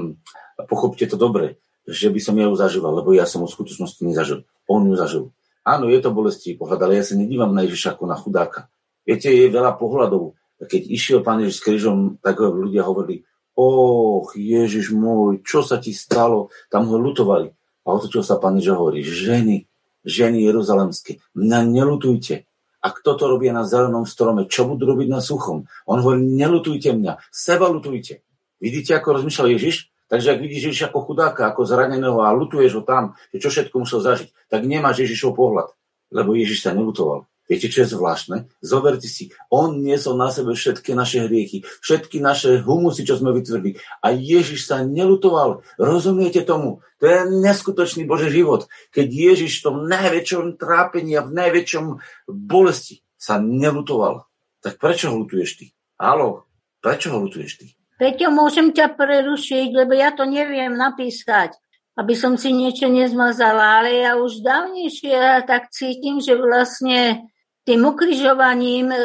pochopte 0.66 1.06
to 1.06 1.20
dobre, 1.20 1.62
že 1.86 2.10
by 2.10 2.18
som 2.22 2.38
ju 2.38 2.50
zažíval, 2.58 3.02
lebo 3.02 3.14
ja 3.14 3.30
som 3.30 3.46
v 3.46 3.54
skutočnosti 3.54 4.02
nezažil. 4.02 4.46
On 4.66 4.82
ju 4.82 4.96
zažil. 4.98 5.24
Áno, 5.64 5.92
je 5.92 6.00
to 6.00 6.16
bolestivý 6.16 6.56
pohľad, 6.56 6.80
ale 6.82 7.00
ja 7.00 7.04
sa 7.06 7.20
nedívam 7.20 7.52
na 7.52 7.68
Ježiša 7.68 7.96
ako 8.00 8.04
na 8.08 8.16
chudáka. 8.16 8.72
Viete, 9.04 9.30
je 9.30 9.52
veľa 9.52 9.76
pohľadov. 9.76 10.38
Keď 10.60 10.82
išiel 10.92 11.20
pán 11.24 11.40
Ježiš 11.44 11.62
s 11.62 11.66
krížom, 11.66 12.20
tak 12.20 12.40
ľudia 12.40 12.84
hovorili, 12.84 13.24
och, 13.56 14.36
Ježiš 14.36 14.96
môj, 14.96 15.44
čo 15.44 15.64
sa 15.64 15.80
ti 15.80 15.92
stalo? 15.92 16.52
Tam 16.72 16.88
ho 16.88 16.96
lutovali. 16.96 17.52
A 17.84 17.88
otočil 17.96 18.24
sa 18.24 18.40
pán 18.40 18.60
Ježiš 18.60 18.76
hovorí, 18.76 19.04
ženy, 19.04 19.68
ženy 20.04 20.44
jeruzalemské, 20.48 21.20
mňa 21.36 21.60
nelutujte. 21.68 22.48
A 22.80 22.96
kto 22.96 23.20
to 23.20 23.28
robí 23.28 23.52
na 23.52 23.68
zelenom 23.68 24.08
strome? 24.08 24.48
Čo 24.48 24.64
budú 24.64 24.88
robiť 24.96 25.12
na 25.12 25.20
suchom? 25.20 25.68
On 25.84 25.98
hovorí, 26.00 26.24
nelutujte 26.24 26.96
mňa, 26.96 27.20
seba 27.28 27.68
lutujte. 27.68 28.24
Vidíte, 28.64 28.96
ako 28.96 29.20
rozmýšľal 29.20 29.56
Ježiš? 29.60 29.92
Takže 30.10 30.34
ak 30.34 30.42
vidíš 30.42 30.74
Ježiša 30.74 30.90
ako 30.90 31.00
chudáka, 31.06 31.48
ako 31.48 31.70
zraneného 31.70 32.20
a 32.26 32.34
lutuješ 32.34 32.82
ho 32.82 32.84
tam, 32.84 33.14
že 33.30 33.38
čo 33.38 33.54
všetko 33.54 33.86
musel 33.86 34.02
zažiť, 34.02 34.30
tak 34.50 34.66
nemáš 34.66 35.06
Ježišov 35.06 35.38
pohľad, 35.38 35.70
lebo 36.10 36.34
Ježiš 36.34 36.66
sa 36.66 36.74
nelutoval. 36.74 37.30
Viete, 37.50 37.66
čo 37.66 37.82
je 37.82 37.98
zvláštne? 37.98 38.46
Zoberte 38.62 39.10
si, 39.10 39.34
on 39.50 39.82
niesol 39.82 40.22
na 40.22 40.30
sebe 40.30 40.54
všetky 40.54 40.94
naše 40.94 41.26
hriechy, 41.26 41.66
všetky 41.82 42.22
naše 42.22 42.62
humusy, 42.62 43.02
čo 43.02 43.18
sme 43.18 43.34
vytvrdili. 43.34 43.82
A 44.06 44.14
Ježiš 44.14 44.70
sa 44.70 44.86
nelutoval. 44.86 45.66
Rozumiete 45.82 46.46
tomu? 46.46 46.86
To 47.02 47.10
je 47.10 47.26
neskutočný 47.42 48.06
Boží 48.06 48.30
život. 48.30 48.70
Keď 48.94 49.08
Ježiš 49.10 49.60
v 49.60 49.66
tom 49.66 49.90
najväčšom 49.90 50.62
trápení 50.62 51.18
a 51.18 51.26
v 51.26 51.34
najväčšom 51.34 51.86
bolesti 52.30 53.02
sa 53.18 53.42
nelutoval. 53.42 54.30
Tak 54.62 54.78
prečo 54.78 55.10
ho 55.10 55.26
lutuješ 55.26 55.50
ty? 55.58 55.66
Halo, 55.98 56.46
prečo 56.86 57.10
ho 57.10 57.18
lutuješ 57.18 57.66
ty? 57.66 57.79
Peťo, 58.00 58.32
môžem 58.32 58.72
ťa 58.72 58.96
prerušiť, 58.96 59.76
lebo 59.76 59.92
ja 59.92 60.16
to 60.16 60.24
neviem 60.24 60.72
napísať 60.72 61.60
aby 62.00 62.16
som 62.16 62.40
si 62.40 62.56
niečo 62.56 62.88
nezmazala, 62.88 63.84
ale 63.84 64.08
ja 64.08 64.16
už 64.16 64.40
dávnejšie 64.40 65.44
tak 65.44 65.68
cítim, 65.76 66.24
že 66.24 66.40
vlastne 66.40 67.28
tým 67.68 67.84
ukrižovaním 67.84 68.88
e, 68.88 69.00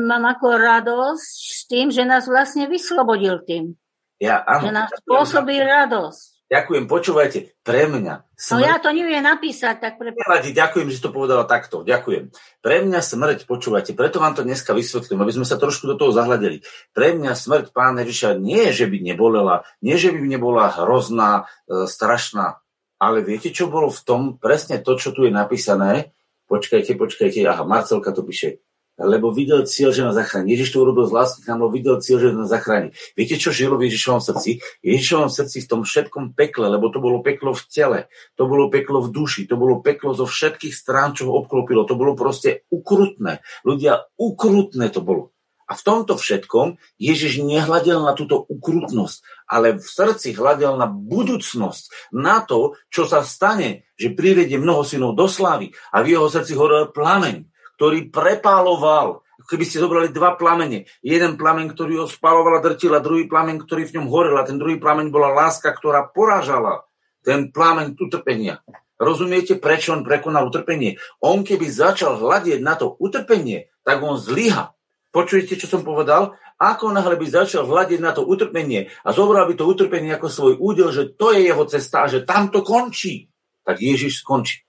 mám 0.00 0.24
ako 0.24 0.56
radosť 0.56 1.36
s 1.44 1.60
tým, 1.68 1.92
že 1.92 2.08
nás 2.08 2.24
vlastne 2.24 2.72
vyslobodil 2.72 3.44
tým. 3.44 3.76
Ja, 4.16 4.40
áno. 4.48 4.64
Že 4.64 4.70
nás 4.72 4.90
spôsobí 5.04 5.60
radosť. 5.60 6.35
Ďakujem, 6.46 6.86
počúvajte, 6.86 7.58
pre 7.66 7.90
mňa. 7.90 8.22
Smrť... 8.38 8.54
No 8.54 8.62
ja 8.62 8.78
to 8.78 8.94
neviem 8.94 9.18
napísať, 9.18 9.82
tak 9.82 9.98
pre... 9.98 10.14
Nevadí, 10.14 10.54
ďakujem, 10.54 10.86
že 10.94 10.96
si 10.98 11.02
to 11.02 11.10
povedala 11.10 11.42
takto, 11.42 11.82
ďakujem. 11.82 12.30
Pre 12.62 12.76
mňa 12.86 13.00
smrť, 13.02 13.50
počúvajte, 13.50 13.98
preto 13.98 14.22
vám 14.22 14.38
to 14.38 14.46
dneska 14.46 14.70
vysvetlím, 14.70 15.26
aby 15.26 15.34
sme 15.34 15.42
sa 15.42 15.58
trošku 15.58 15.90
do 15.90 15.98
toho 15.98 16.14
zahľadili. 16.14 16.62
Pre 16.94 17.18
mňa 17.18 17.34
smrť 17.34 17.74
pána 17.74 18.06
Ježiša 18.06 18.38
nie 18.38 18.70
že 18.70 18.86
by 18.86 18.98
nebolela, 19.02 19.66
nie, 19.82 19.98
že 19.98 20.14
by 20.14 20.22
nebola 20.22 20.70
hrozná, 20.70 21.50
e, 21.66 21.90
strašná, 21.90 22.62
ale 23.02 23.26
viete, 23.26 23.50
čo 23.50 23.66
bolo 23.66 23.90
v 23.90 24.00
tom, 24.06 24.20
presne 24.38 24.78
to, 24.78 24.94
čo 24.94 25.10
tu 25.10 25.26
je 25.26 25.34
napísané, 25.34 26.14
počkajte, 26.46 26.94
počkajte, 26.94 27.42
aha, 27.42 27.66
Marcelka 27.66 28.14
to 28.14 28.22
píše, 28.22 28.62
lebo 28.96 29.28
videl 29.28 29.68
cieľ, 29.68 29.92
že 29.92 30.02
nás 30.04 30.16
zachráni. 30.16 30.56
Ježiš 30.56 30.72
to 30.72 30.80
urobil 30.80 31.04
z 31.04 31.12
lásky 31.12 31.44
k 31.44 31.48
nám, 31.52 31.64
lebo 31.64 31.72
videl 31.76 31.96
cieľ, 32.00 32.18
že 32.20 32.28
nás 32.32 32.48
zachráni. 32.48 32.96
Viete, 33.12 33.36
čo 33.36 33.52
žilo 33.52 33.76
v 33.76 33.92
Ježišovom 33.92 34.22
srdci? 34.24 34.64
Ježišovom 34.80 35.28
srdci 35.28 35.56
v 35.64 35.68
tom 35.68 35.80
všetkom 35.84 36.32
pekle, 36.32 36.72
lebo 36.72 36.88
to 36.88 36.98
bolo 36.98 37.20
peklo 37.20 37.52
v 37.52 37.62
tele, 37.68 38.00
to 38.40 38.48
bolo 38.48 38.72
peklo 38.72 39.04
v 39.04 39.12
duši, 39.12 39.44
to 39.44 39.60
bolo 39.60 39.84
peklo 39.84 40.16
zo 40.16 40.24
všetkých 40.24 40.72
strán, 40.72 41.12
čo 41.12 41.28
ho 41.28 41.36
obklopilo. 41.44 41.84
To 41.84 41.94
bolo 41.94 42.16
proste 42.16 42.64
ukrutné. 42.72 43.44
Ľudia, 43.68 44.16
ukrutné 44.16 44.88
to 44.88 45.04
bolo. 45.04 45.36
A 45.66 45.74
v 45.74 45.82
tomto 45.82 46.14
všetkom 46.14 46.78
Ježiš 46.94 47.42
nehľadel 47.42 47.98
na 47.98 48.14
túto 48.14 48.38
ukrutnosť, 48.46 49.50
ale 49.50 49.74
v 49.74 49.82
srdci 49.82 50.30
hľadel 50.30 50.78
na 50.78 50.86
budúcnosť, 50.86 52.14
na 52.14 52.38
to, 52.46 52.78
čo 52.86 53.02
sa 53.02 53.26
stane, 53.26 53.82
že 53.98 54.14
privedie 54.14 54.62
mnoho 54.62 54.86
synov 54.86 55.18
do 55.18 55.26
slávy 55.26 55.74
a 55.90 56.06
v 56.06 56.14
jeho 56.14 56.30
srdci 56.30 56.54
horel 56.54 56.94
plameň, 56.94 57.50
ktorý 57.76 58.08
prepáloval. 58.08 59.22
Keby 59.46 59.62
ste 59.68 59.78
zobrali 59.78 60.10
dva 60.10 60.34
plamene, 60.34 60.90
jeden 61.04 61.38
plameň, 61.38 61.70
ktorý 61.70 62.02
ho 62.02 62.06
spaloval 62.10 62.58
a 62.58 62.64
drtil 62.64 62.96
a 62.96 63.04
druhý 63.04 63.30
plameň, 63.30 63.62
ktorý 63.62 63.86
v 63.86 63.94
ňom 64.00 64.06
horel 64.10 64.34
a 64.40 64.48
ten 64.48 64.58
druhý 64.58 64.80
plameň 64.80 65.12
bola 65.12 65.30
láska, 65.30 65.70
ktorá 65.70 66.08
porážala 66.10 66.88
ten 67.22 67.54
plameň 67.54 67.94
utrpenia. 67.94 68.64
Rozumiete, 68.96 69.60
prečo 69.60 69.92
on 69.92 70.02
prekonal 70.02 70.48
utrpenie? 70.48 70.96
On 71.20 71.44
keby 71.44 71.68
začal 71.68 72.16
hľadieť 72.16 72.64
na 72.64 72.74
to 72.80 72.96
utrpenie, 72.96 73.68
tak 73.84 74.00
on 74.00 74.16
zlyha. 74.16 74.72
Počujete, 75.12 75.60
čo 75.60 75.68
som 75.68 75.86
povedal? 75.86 76.34
Ako 76.56 76.90
náhle 76.90 77.20
by 77.20 77.28
začal 77.28 77.68
hľadiť 77.68 78.00
na 78.00 78.16
to 78.16 78.24
utrpenie 78.24 78.88
a 79.04 79.12
zobral 79.12 79.44
by 79.44 79.54
to 79.54 79.68
utrpenie 79.68 80.10
ako 80.16 80.28
svoj 80.32 80.54
údel, 80.56 80.88
že 80.90 81.12
to 81.12 81.36
je 81.36 81.44
jeho 81.44 81.64
cesta 81.68 82.08
že 82.08 82.24
tam 82.24 82.48
to 82.48 82.64
končí, 82.64 83.28
tak 83.62 83.78
Ježiš 83.78 84.24
skončí. 84.24 84.65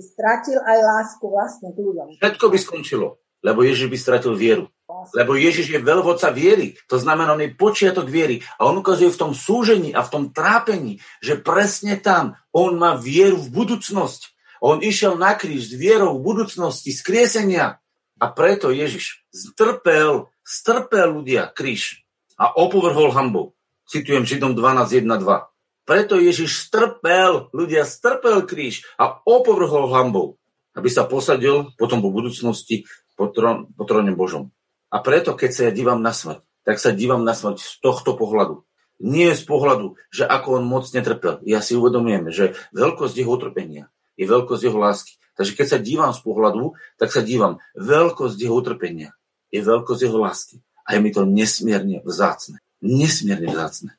Stratil 0.00 0.58
aj 0.60 0.78
lásku 0.82 1.24
vlastne 1.26 1.72
k 1.72 1.78
ľuďom. 1.78 2.20
Všetko 2.20 2.46
by 2.52 2.58
skončilo, 2.60 3.08
lebo 3.40 3.60
Ježiš 3.64 3.88
by 3.88 3.98
stratil 3.98 4.34
vieru. 4.36 4.68
Lebo 5.14 5.34
Ježiš 5.34 5.66
je 5.74 5.80
veľvodca 5.82 6.30
viery, 6.30 6.78
to 6.86 6.96
znamená, 6.98 7.34
on 7.34 7.42
je 7.42 7.54
počiatok 7.58 8.06
viery 8.06 8.38
a 8.58 8.70
on 8.70 8.78
ukazuje 8.78 9.10
v 9.10 9.18
tom 9.18 9.32
súžení 9.34 9.90
a 9.90 10.06
v 10.06 10.12
tom 10.14 10.24
trápení, 10.30 11.02
že 11.18 11.42
presne 11.42 11.98
tam 11.98 12.38
on 12.54 12.78
má 12.78 12.94
vieru 12.94 13.38
v 13.38 13.50
budúcnosť. 13.50 14.34
On 14.62 14.78
išiel 14.78 15.18
na 15.18 15.34
kríž 15.34 15.68
s 15.68 15.74
vierou 15.74 16.16
v 16.16 16.24
budúcnosti, 16.32 16.94
skriesenia, 16.94 17.82
a 18.16 18.32
preto 18.32 18.72
Ježiš 18.72 19.28
strpel, 19.28 20.32
strpel 20.40 21.20
ľudia 21.20 21.52
kríž 21.52 22.04
a 22.40 22.52
opovrhol 22.56 23.12
hambou. 23.12 23.52
Citujem 23.86 24.24
Židom 24.26 24.56
12.1.2. 24.56 25.55
Preto 25.86 26.18
Ježiš 26.18 26.66
strpel, 26.66 27.48
ľudia 27.54 27.86
strpel 27.86 28.42
kríž 28.42 28.82
a 28.98 29.22
opovrhol 29.22 29.94
hambou, 29.94 30.36
aby 30.74 30.90
sa 30.90 31.06
posadil 31.06 31.70
potom 31.78 32.02
po 32.02 32.10
budúcnosti 32.10 32.84
po, 33.14 33.30
trón, 33.30 33.70
po 33.72 33.86
tróne 33.86 34.12
Božom. 34.12 34.50
A 34.90 34.98
preto, 35.00 35.38
keď 35.38 35.50
sa 35.54 35.62
ja 35.70 35.72
dívam 35.72 36.02
na 36.02 36.10
smrť, 36.10 36.42
tak 36.66 36.82
sa 36.82 36.90
dívam 36.90 37.22
na 37.22 37.32
smrť 37.32 37.62
z 37.62 37.70
tohto 37.78 38.18
pohľadu. 38.18 38.66
Nie 38.98 39.38
z 39.38 39.46
pohľadu, 39.46 39.94
že 40.10 40.26
ako 40.26 40.58
on 40.58 40.64
moc 40.66 40.90
netrpel. 40.90 41.38
Ja 41.46 41.62
si 41.62 41.78
uvedomujem, 41.78 42.34
že 42.34 42.58
veľkosť 42.74 43.14
jeho 43.22 43.30
utrpenia 43.30 43.86
je 44.16 44.24
veľkosť 44.24 44.62
jeho 44.64 44.78
lásky. 44.80 45.20
Takže 45.36 45.52
keď 45.52 45.66
sa 45.68 45.78
dívam 45.78 46.12
z 46.16 46.20
pohľadu, 46.24 46.72
tak 46.96 47.12
sa 47.12 47.20
dívam 47.20 47.60
veľkosť 47.76 48.36
jeho 48.40 48.56
utrpenia, 48.56 49.12
je 49.52 49.60
veľkosť 49.60 50.00
jeho 50.08 50.16
lásky. 50.16 50.64
A 50.88 50.96
je 50.96 51.00
mi 51.04 51.12
to 51.12 51.28
nesmierne 51.28 52.00
vzácne. 52.02 52.64
Nesmierne 52.80 53.52
vzácne. 53.52 53.90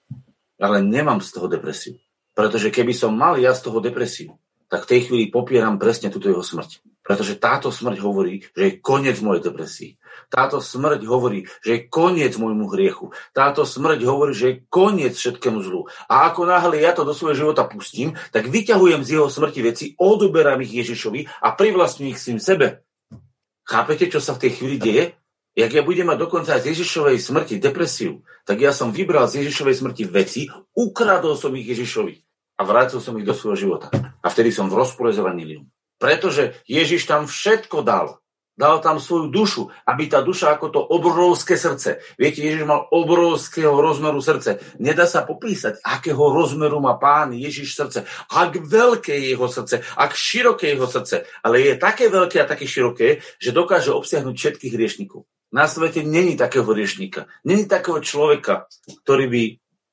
Ale 0.58 0.82
nemám 0.82 1.22
z 1.22 1.30
toho 1.38 1.48
depresiu. 1.50 1.98
Pretože 2.38 2.70
keby 2.70 2.94
som 2.94 3.18
mal 3.18 3.38
ja 3.42 3.54
z 3.54 3.66
toho 3.66 3.82
depresiu, 3.82 4.38
tak 4.68 4.84
v 4.84 4.90
tej 4.94 5.00
chvíli 5.10 5.26
popieram 5.32 5.80
presne 5.80 6.12
túto 6.12 6.28
jeho 6.28 6.44
smrť. 6.44 6.84
Pretože 7.02 7.40
táto 7.40 7.72
smrť 7.72 8.04
hovorí, 8.04 8.44
že 8.52 8.62
je 8.68 8.78
koniec 8.84 9.16
mojej 9.24 9.48
depresii. 9.48 9.96
Táto 10.28 10.60
smrť 10.60 11.08
hovorí, 11.08 11.48
že 11.64 11.72
je 11.72 11.86
koniec 11.88 12.36
môjmu 12.36 12.68
hriechu. 12.76 13.16
Táto 13.32 13.64
smrť 13.64 14.04
hovorí, 14.04 14.36
že 14.36 14.46
je 14.52 14.60
koniec 14.68 15.16
všetkému 15.16 15.64
zlu. 15.64 15.88
A 16.12 16.28
ako 16.28 16.52
náhle 16.52 16.84
ja 16.84 16.92
to 16.92 17.08
do 17.08 17.16
svojho 17.16 17.48
života 17.48 17.64
pustím, 17.64 18.20
tak 18.36 18.52
vyťahujem 18.52 19.08
z 19.08 19.10
jeho 19.18 19.32
smrti 19.32 19.62
veci, 19.64 19.86
odoberám 19.96 20.60
ich 20.68 20.84
Ježišovi 20.84 21.48
a 21.48 21.56
privlastňujem 21.56 22.12
ich 22.12 22.20
svým 22.20 22.44
sebe. 22.44 22.84
Chápete, 23.64 24.12
čo 24.12 24.20
sa 24.20 24.36
v 24.36 24.48
tej 24.48 24.52
chvíli 24.60 24.76
deje? 24.76 25.04
Jak 25.58 25.74
ja 25.74 25.82
budem 25.82 26.06
mať 26.06 26.22
dokonca 26.22 26.54
aj 26.54 26.70
z 26.70 26.78
Ježišovej 26.78 27.18
smrti 27.18 27.58
depresiu, 27.58 28.22
tak 28.46 28.62
ja 28.62 28.70
som 28.70 28.94
vybral 28.94 29.26
z 29.26 29.42
Ježišovej 29.42 29.76
smrti 29.82 30.04
veci, 30.06 30.46
ukradol 30.78 31.34
som 31.34 31.50
ich 31.58 31.66
Ježišovi 31.66 32.14
a 32.58 32.62
vrátil 32.62 33.02
som 33.02 33.18
ich 33.18 33.26
do 33.26 33.34
svojho 33.34 33.58
života. 33.58 33.90
A 34.22 34.28
vtedy 34.30 34.54
som 34.54 34.70
v 34.70 34.78
rozpore 34.78 35.10
s 35.10 35.18
evanílium. 35.18 35.66
Pretože 35.98 36.62
Ježiš 36.70 37.10
tam 37.10 37.26
všetko 37.26 37.82
dal. 37.82 38.22
Dal 38.54 38.86
tam 38.86 39.02
svoju 39.02 39.34
dušu, 39.34 39.70
aby 39.86 40.06
tá 40.06 40.22
duša 40.22 40.58
ako 40.58 40.70
to 40.70 40.82
obrovské 40.82 41.58
srdce. 41.58 42.06
Viete, 42.22 42.42
Ježiš 42.46 42.66
mal 42.66 42.86
obrovského 42.94 43.74
rozmeru 43.82 44.22
srdce. 44.22 44.62
Nedá 44.78 45.10
sa 45.10 45.26
popísať, 45.26 45.82
akého 45.82 46.22
rozmeru 46.38 46.78
má 46.78 47.02
pán 47.02 47.34
Ježiš 47.34 47.74
srdce. 47.74 48.06
Ak 48.30 48.58
veľké 48.58 49.14
je 49.14 49.34
jeho 49.34 49.50
srdce, 49.50 49.82
ak 49.98 50.14
široké 50.14 50.70
je 50.70 50.74
jeho 50.78 50.90
srdce. 50.90 51.16
Ale 51.42 51.66
je 51.66 51.74
také 51.82 52.14
veľké 52.14 52.46
a 52.46 52.50
také 52.50 52.70
široké, 52.70 53.26
že 53.42 53.54
dokáže 53.54 53.90
obsiahnuť 53.90 54.38
všetkých 54.38 54.74
hriešnikov. 54.74 55.26
Na 55.52 55.68
svete 55.68 56.04
není 56.04 56.36
takého 56.36 56.68
hriešnika. 56.68 57.32
Není 57.48 57.72
takého 57.72 58.04
človeka, 58.04 58.68
ktorý 59.04 59.26
by 59.32 59.44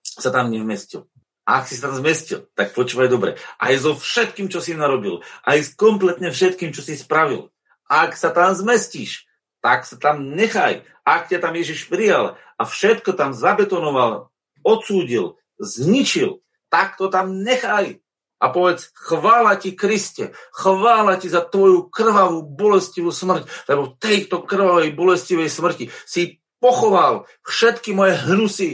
sa 0.02 0.34
tam 0.34 0.50
nevmestil. 0.50 1.06
A 1.44 1.60
ak 1.60 1.68
si 1.68 1.76
sa 1.76 1.92
tam 1.92 2.00
zmestil, 2.00 2.48
tak 2.56 2.72
počúvaj 2.72 3.08
dobre. 3.12 3.36
Aj 3.60 3.74
so 3.76 3.92
všetkým, 3.92 4.48
čo 4.48 4.64
si 4.64 4.72
narobil. 4.72 5.20
Aj 5.44 5.60
s 5.60 5.76
kompletne 5.76 6.32
všetkým, 6.32 6.72
čo 6.72 6.80
si 6.80 6.96
spravil. 6.96 7.52
Ak 7.84 8.16
sa 8.16 8.32
tam 8.32 8.56
zmestíš, 8.56 9.28
tak 9.60 9.84
sa 9.84 10.00
tam 10.00 10.32
nechaj. 10.32 10.88
Ak 11.04 11.28
ťa 11.28 11.44
tam 11.44 11.52
Ježiš 11.52 11.92
prijal 11.92 12.40
a 12.56 12.62
všetko 12.64 13.12
tam 13.12 13.36
zabetonoval, 13.36 14.32
odsúdil, 14.64 15.36
zničil, 15.60 16.40
tak 16.72 16.96
to 16.96 17.12
tam 17.12 17.44
nechaj. 17.44 18.00
A 18.44 18.52
povedz, 18.52 18.92
chvála 18.92 19.56
ti 19.56 19.72
Kriste, 19.72 20.36
chvála 20.52 21.16
ti 21.16 21.32
za 21.32 21.40
tvoju 21.40 21.88
krvavú, 21.88 22.44
bolestivú 22.44 23.08
smrť, 23.08 23.48
lebo 23.72 23.88
v 23.88 23.96
tejto 23.96 24.44
krvavej, 24.44 24.92
bolestivej 24.92 25.48
smrti 25.48 25.88
si 26.04 26.44
pochoval 26.60 27.24
všetky 27.40 27.96
moje 27.96 28.20
hnusy, 28.28 28.70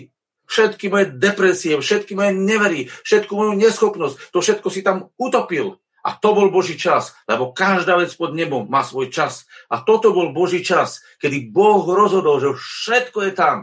všetky 0.51 0.91
moje 0.91 1.15
depresie, 1.15 1.79
všetky 1.79 2.19
moje 2.19 2.35
nevery, 2.35 2.91
všetku 3.07 3.31
moju 3.31 3.55
neschopnosť, 3.55 4.35
to 4.35 4.43
všetko 4.43 4.69
si 4.75 4.83
tam 4.83 5.15
utopil. 5.15 5.79
A 6.01 6.17
to 6.17 6.33
bol 6.33 6.49
Boží 6.49 6.81
čas, 6.81 7.13
lebo 7.29 7.53
každá 7.53 7.95
vec 8.01 8.11
pod 8.17 8.33
nebom 8.33 8.65
má 8.67 8.81
svoj 8.81 9.13
čas. 9.13 9.45
A 9.69 9.85
toto 9.85 10.17
bol 10.17 10.33
Boží 10.33 10.65
čas, 10.65 11.05
kedy 11.21 11.53
Boh 11.53 11.85
rozhodol, 11.85 12.41
že 12.41 12.57
všetko 12.57 13.19
je 13.29 13.33
tam. 13.37 13.57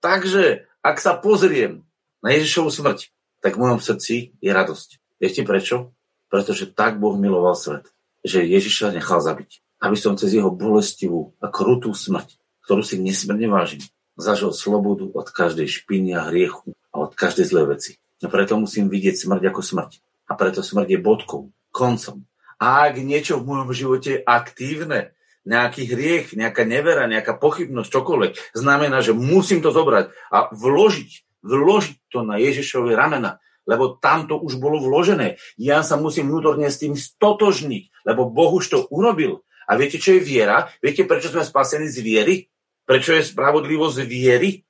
Takže, 0.00 0.66
ak 0.80 0.96
sa 0.98 1.20
pozriem 1.20 1.84
na 2.24 2.32
Ježišovu 2.32 2.72
smrť, 2.72 3.12
tak 3.44 3.60
v 3.60 3.62
mojom 3.62 3.80
srdci 3.84 4.32
je 4.40 4.50
radosť. 4.50 5.01
Viete 5.22 5.46
prečo? 5.46 5.94
Pretože 6.26 6.66
tak 6.66 6.98
Boh 6.98 7.14
miloval 7.14 7.54
svet, 7.54 7.86
že 8.26 8.42
Ježiša 8.42 8.90
nechal 8.90 9.22
zabiť. 9.22 9.62
Aby 9.78 9.94
som 9.94 10.18
cez 10.18 10.34
jeho 10.34 10.50
bolestivú 10.50 11.38
a 11.38 11.46
krutú 11.46 11.94
smrť, 11.94 12.42
ktorú 12.66 12.82
si 12.82 12.98
nesmierne 12.98 13.46
vážim, 13.46 13.86
zažil 14.18 14.50
slobodu 14.50 15.06
od 15.14 15.30
každej 15.30 15.70
špiny 15.70 16.18
a 16.18 16.26
hriechu 16.26 16.74
a 16.90 17.06
od 17.06 17.14
každej 17.14 17.46
zlej 17.46 17.66
veci. 17.70 17.92
A 18.22 18.26
preto 18.26 18.58
musím 18.58 18.90
vidieť 18.90 19.22
smrť 19.22 19.42
ako 19.54 19.62
smrť. 19.62 19.92
A 20.26 20.34
preto 20.34 20.66
smrť 20.66 20.90
je 20.90 20.98
bodkou, 20.98 21.54
koncom. 21.70 22.26
A 22.58 22.90
ak 22.90 22.98
niečo 22.98 23.38
v 23.38 23.46
mojom 23.46 23.70
živote 23.74 24.10
je 24.18 24.24
aktívne, 24.26 25.14
nejaký 25.42 25.90
hriech, 25.90 26.38
nejaká 26.38 26.62
nevera, 26.62 27.10
nejaká 27.10 27.34
pochybnosť, 27.34 27.90
čokoľvek, 27.90 28.32
znamená, 28.54 29.02
že 29.02 29.14
musím 29.14 29.58
to 29.58 29.74
zobrať 29.74 30.14
a 30.30 30.50
vložiť, 30.54 31.42
vložiť 31.42 31.98
to 32.10 32.22
na 32.22 32.38
Ježišové 32.38 32.94
ramena, 32.94 33.42
lebo 33.66 33.98
tam 33.98 34.26
to 34.26 34.38
už 34.38 34.58
bolo 34.58 34.82
vložené. 34.82 35.38
Ja 35.58 35.86
sa 35.86 35.98
musím 35.98 36.30
vnútorne 36.30 36.68
s 36.68 36.82
tým 36.82 36.98
stotožniť, 36.98 38.06
lebo 38.06 38.28
Boh 38.28 38.58
už 38.58 38.64
to 38.68 38.78
urobil. 38.90 39.46
A 39.70 39.78
viete, 39.78 39.96
čo 39.96 40.18
je 40.18 40.22
viera? 40.22 40.68
Viete, 40.82 41.06
prečo 41.06 41.30
sme 41.30 41.46
spasení 41.46 41.86
z 41.86 42.02
viery? 42.02 42.34
Prečo 42.82 43.14
je 43.14 43.22
spravodlivosť 43.22 43.98
viery? 44.02 44.66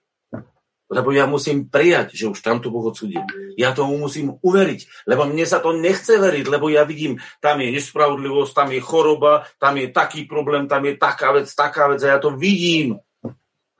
Lebo 0.92 1.08
ja 1.08 1.24
musím 1.24 1.72
prijať, 1.72 2.12
že 2.12 2.28
už 2.28 2.44
tamto 2.44 2.68
Boh 2.68 2.84
odsudil. 2.84 3.24
Ja 3.56 3.72
tomu 3.72 3.96
musím 3.96 4.36
uveriť, 4.44 5.08
lebo 5.08 5.24
mne 5.24 5.48
sa 5.48 5.64
to 5.64 5.72
nechce 5.72 6.20
veriť, 6.20 6.44
lebo 6.52 6.68
ja 6.68 6.84
vidím, 6.84 7.16
tam 7.40 7.64
je 7.64 7.72
nespravodlivosť, 7.72 8.52
tam 8.52 8.68
je 8.76 8.80
choroba, 8.84 9.48
tam 9.56 9.80
je 9.80 9.88
taký 9.88 10.28
problém, 10.28 10.68
tam 10.68 10.84
je 10.84 11.00
taká 11.00 11.32
vec, 11.32 11.48
taká 11.48 11.88
vec 11.88 12.04
a 12.04 12.12
ja 12.12 12.18
to 12.20 12.36
vidím. 12.36 13.00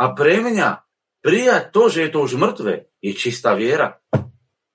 A 0.00 0.04
pre 0.16 0.40
mňa 0.40 0.80
prijať 1.20 1.68
to, 1.68 1.82
že 1.92 2.08
je 2.08 2.10
to 2.16 2.18
už 2.24 2.40
mŕtve, 2.40 2.88
je 3.04 3.12
čistá 3.12 3.52
viera. 3.52 4.00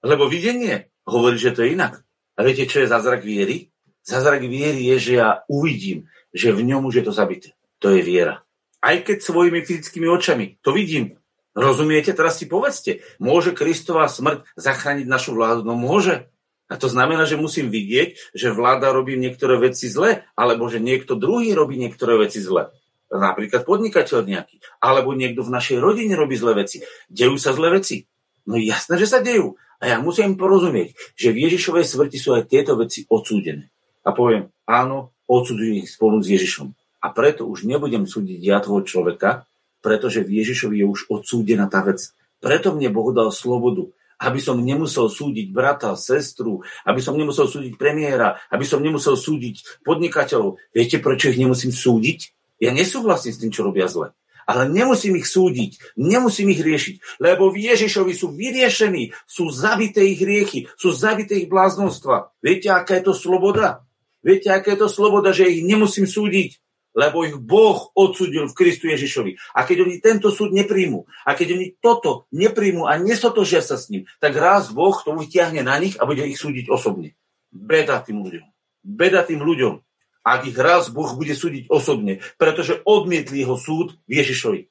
Lebo 0.07 0.31
videnie 0.31 0.87
hovorí, 1.03 1.35
že 1.35 1.51
to 1.51 1.67
je 1.67 1.75
inak. 1.75 1.99
A 2.39 2.47
viete, 2.47 2.63
čo 2.63 2.79
je 2.79 2.87
zázrak 2.87 3.27
viery? 3.27 3.67
Zázrak 4.07 4.47
viery 4.47 4.87
je, 4.95 4.97
že 5.03 5.13
ja 5.19 5.43
uvidím, 5.51 6.07
že 6.31 6.55
v 6.55 6.63
ňom 6.63 6.87
už 6.87 7.03
je 7.03 7.05
to 7.05 7.11
zabité. 7.11 7.51
To 7.83 7.91
je 7.91 7.99
viera. 7.99 8.47
Aj 8.79 8.95
keď 9.03 9.19
svojimi 9.19 9.67
fyzickými 9.67 10.07
očami 10.07 10.63
to 10.63 10.71
vidím, 10.71 11.19
Rozumiete? 11.57 12.13
Teraz 12.13 12.37
si 12.37 12.45
povedzte, 12.45 13.01
môže 13.17 13.49
Kristová 13.49 14.05
smrť 14.05 14.45
zachrániť 14.53 15.09
našu 15.09 15.33
vládu? 15.33 15.65
No 15.65 15.73
môže. 15.73 16.29
A 16.69 16.77
to 16.77 16.85
znamená, 16.85 17.25
že 17.25 17.33
musím 17.33 17.73
vidieť, 17.73 18.37
že 18.37 18.53
vláda 18.53 18.93
robí 18.93 19.17
niektoré 19.17 19.57
veci 19.57 19.89
zle, 19.89 20.21
alebo 20.37 20.69
že 20.69 20.77
niekto 20.77 21.17
druhý 21.17 21.57
robí 21.57 21.81
niektoré 21.81 22.21
veci 22.21 22.45
zle. 22.45 22.69
Napríklad 23.09 23.65
podnikateľ 23.65 24.21
nejaký. 24.21 24.61
Alebo 24.77 25.17
niekto 25.17 25.41
v 25.41 25.49
našej 25.49 25.81
rodine 25.81 26.13
robí 26.13 26.37
zlé 26.37 26.61
veci. 26.61 26.85
Dejú 27.09 27.41
sa 27.41 27.57
zlé 27.57 27.81
veci. 27.81 28.05
No 28.45 28.61
jasné, 28.61 29.01
že 29.01 29.09
sa 29.09 29.17
dejú. 29.25 29.57
A 29.77 29.93
ja 29.93 29.97
musím 30.01 30.33
porozumieť, 30.33 30.97
že 31.13 31.29
v 31.29 31.49
Ježišovej 31.49 31.85
smrti 31.85 32.17
sú 32.17 32.33
aj 32.33 32.49
tieto 32.49 32.73
veci 32.73 33.05
odsúdené. 33.05 33.69
A 34.01 34.09
poviem, 34.09 34.49
áno, 34.65 35.13
odsudzujem 35.29 35.85
ich 35.85 35.93
spolu 35.93 36.17
s 36.23 36.33
Ježišom. 36.33 36.73
A 37.03 37.13
preto 37.13 37.45
už 37.45 37.69
nebudem 37.69 38.09
súdiť 38.09 38.39
ja 38.41 38.57
toho 38.57 38.81
človeka, 38.81 39.45
pretože 39.85 40.25
v 40.25 40.41
Ježišovi 40.41 40.81
je 40.81 40.87
už 40.89 40.99
odsúdená 41.13 41.69
tá 41.69 41.85
vec. 41.85 42.09
Preto 42.41 42.73
mne 42.73 42.89
Boh 42.89 43.13
dal 43.13 43.29
slobodu, 43.29 43.85
aby 44.17 44.41
som 44.41 44.57
nemusel 44.57 45.13
súdiť 45.13 45.53
brata, 45.53 45.93
sestru, 45.93 46.65
aby 46.89 46.97
som 46.97 47.13
nemusel 47.13 47.45
súdiť 47.45 47.77
premiéra, 47.77 48.41
aby 48.49 48.65
som 48.65 48.81
nemusel 48.81 49.13
súdiť 49.13 49.85
podnikateľov. 49.85 50.57
Viete, 50.73 50.97
prečo 50.97 51.29
ich 51.29 51.37
nemusím 51.37 51.69
súdiť? 51.69 52.33
Ja 52.57 52.73
nesúhlasím 52.73 53.33
s 53.33 53.41
tým, 53.45 53.51
čo 53.53 53.61
robia 53.61 53.85
zle. 53.85 54.17
Ale 54.47 54.71
nemusím 54.71 55.19
ich 55.19 55.27
súdiť, 55.27 55.99
nemusím 55.99 56.55
ich 56.55 56.63
riešiť, 56.63 57.19
lebo 57.19 57.51
v 57.51 57.67
Ježišovi 57.67 58.15
sú 58.15 58.31
vyriešení, 58.31 59.11
sú 59.27 59.51
zabité 59.51 60.07
ich 60.07 60.23
riechy, 60.23 60.71
sú 60.79 60.95
zabité 60.95 61.35
ich 61.35 61.51
bláznostva. 61.51 62.31
Viete, 62.39 62.71
aká 62.71 62.95
je 62.95 63.11
to 63.11 63.13
sloboda? 63.13 63.83
Viete, 64.23 64.47
aká 64.47 64.73
je 64.73 64.87
to 64.87 64.89
sloboda, 64.89 65.35
že 65.35 65.51
ich 65.51 65.67
nemusím 65.67 66.07
súdiť, 66.07 66.63
lebo 66.97 67.21
ich 67.27 67.37
Boh 67.37 67.93
odsudil 67.93 68.49
v 68.49 68.57
Kristu 68.57 68.89
Ježišovi. 68.89 69.37
A 69.53 69.67
keď 69.67 69.85
oni 69.85 70.01
tento 70.01 70.33
súd 70.33 70.49
nepríjmu, 70.49 71.05
a 71.27 71.37
keď 71.37 71.53
oni 71.53 71.67
toto 71.77 72.25
nepríjmu 72.33 72.89
a 72.89 72.97
nesotožia 72.97 73.61
sa 73.61 73.77
s 73.77 73.93
ním, 73.93 74.09
tak 74.17 74.33
raz 74.33 74.73
Boh 74.73 74.97
to 74.97 75.13
vyťahne 75.13 75.61
na 75.61 75.77
nich 75.77 75.93
a 76.01 76.09
bude 76.09 76.25
ich 76.25 76.41
súdiť 76.41 76.73
osobne. 76.73 77.13
Beda 77.53 78.01
tým 78.01 78.25
ľuďom. 78.25 78.47
Beda 78.81 79.21
tým 79.21 79.45
ľuďom, 79.45 79.83
ak 80.27 80.51
ich 80.51 80.57
raz 80.59 80.91
Boh 80.91 81.15
bude 81.15 81.31
súdiť 81.31 81.71
osobne, 81.71 82.19
pretože 82.35 82.83
odmietli 82.83 83.47
jeho 83.47 83.55
súd 83.55 83.95
Ježišovi. 84.11 84.67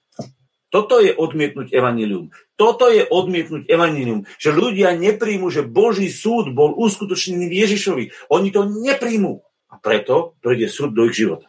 Toto 0.69 1.01
je 1.01 1.17
odmietnúť 1.17 1.73
evanílium. 1.73 2.29
Toto 2.61 2.93
je 2.93 3.01
odmietnúť 3.09 3.65
evanílium, 3.65 4.29
že 4.37 4.53
ľudia 4.53 4.93
nepríjmu, 4.93 5.49
že 5.49 5.65
Boží 5.65 6.13
súd 6.13 6.53
bol 6.53 6.77
uskutočnený 6.77 7.49
v 7.49 7.59
Ježišovi. 7.65 8.05
Oni 8.29 8.53
to 8.53 8.69
nepríjmu. 8.69 9.41
A 9.73 9.81
preto 9.81 10.37
príde 10.45 10.69
súd 10.69 10.93
do 10.93 11.09
ich 11.09 11.17
života 11.17 11.49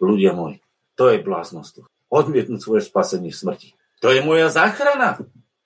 ľudia 0.00 0.36
moji. 0.36 0.60
To 0.96 1.12
je 1.12 1.20
bláznostvo. 1.20 1.88
Odmietnúť 2.08 2.60
svoje 2.60 2.82
spasenie 2.84 3.32
v 3.32 3.38
smrti. 3.38 3.68
To 4.04 4.12
je 4.12 4.20
moja 4.20 4.52
záchrana. 4.52 5.20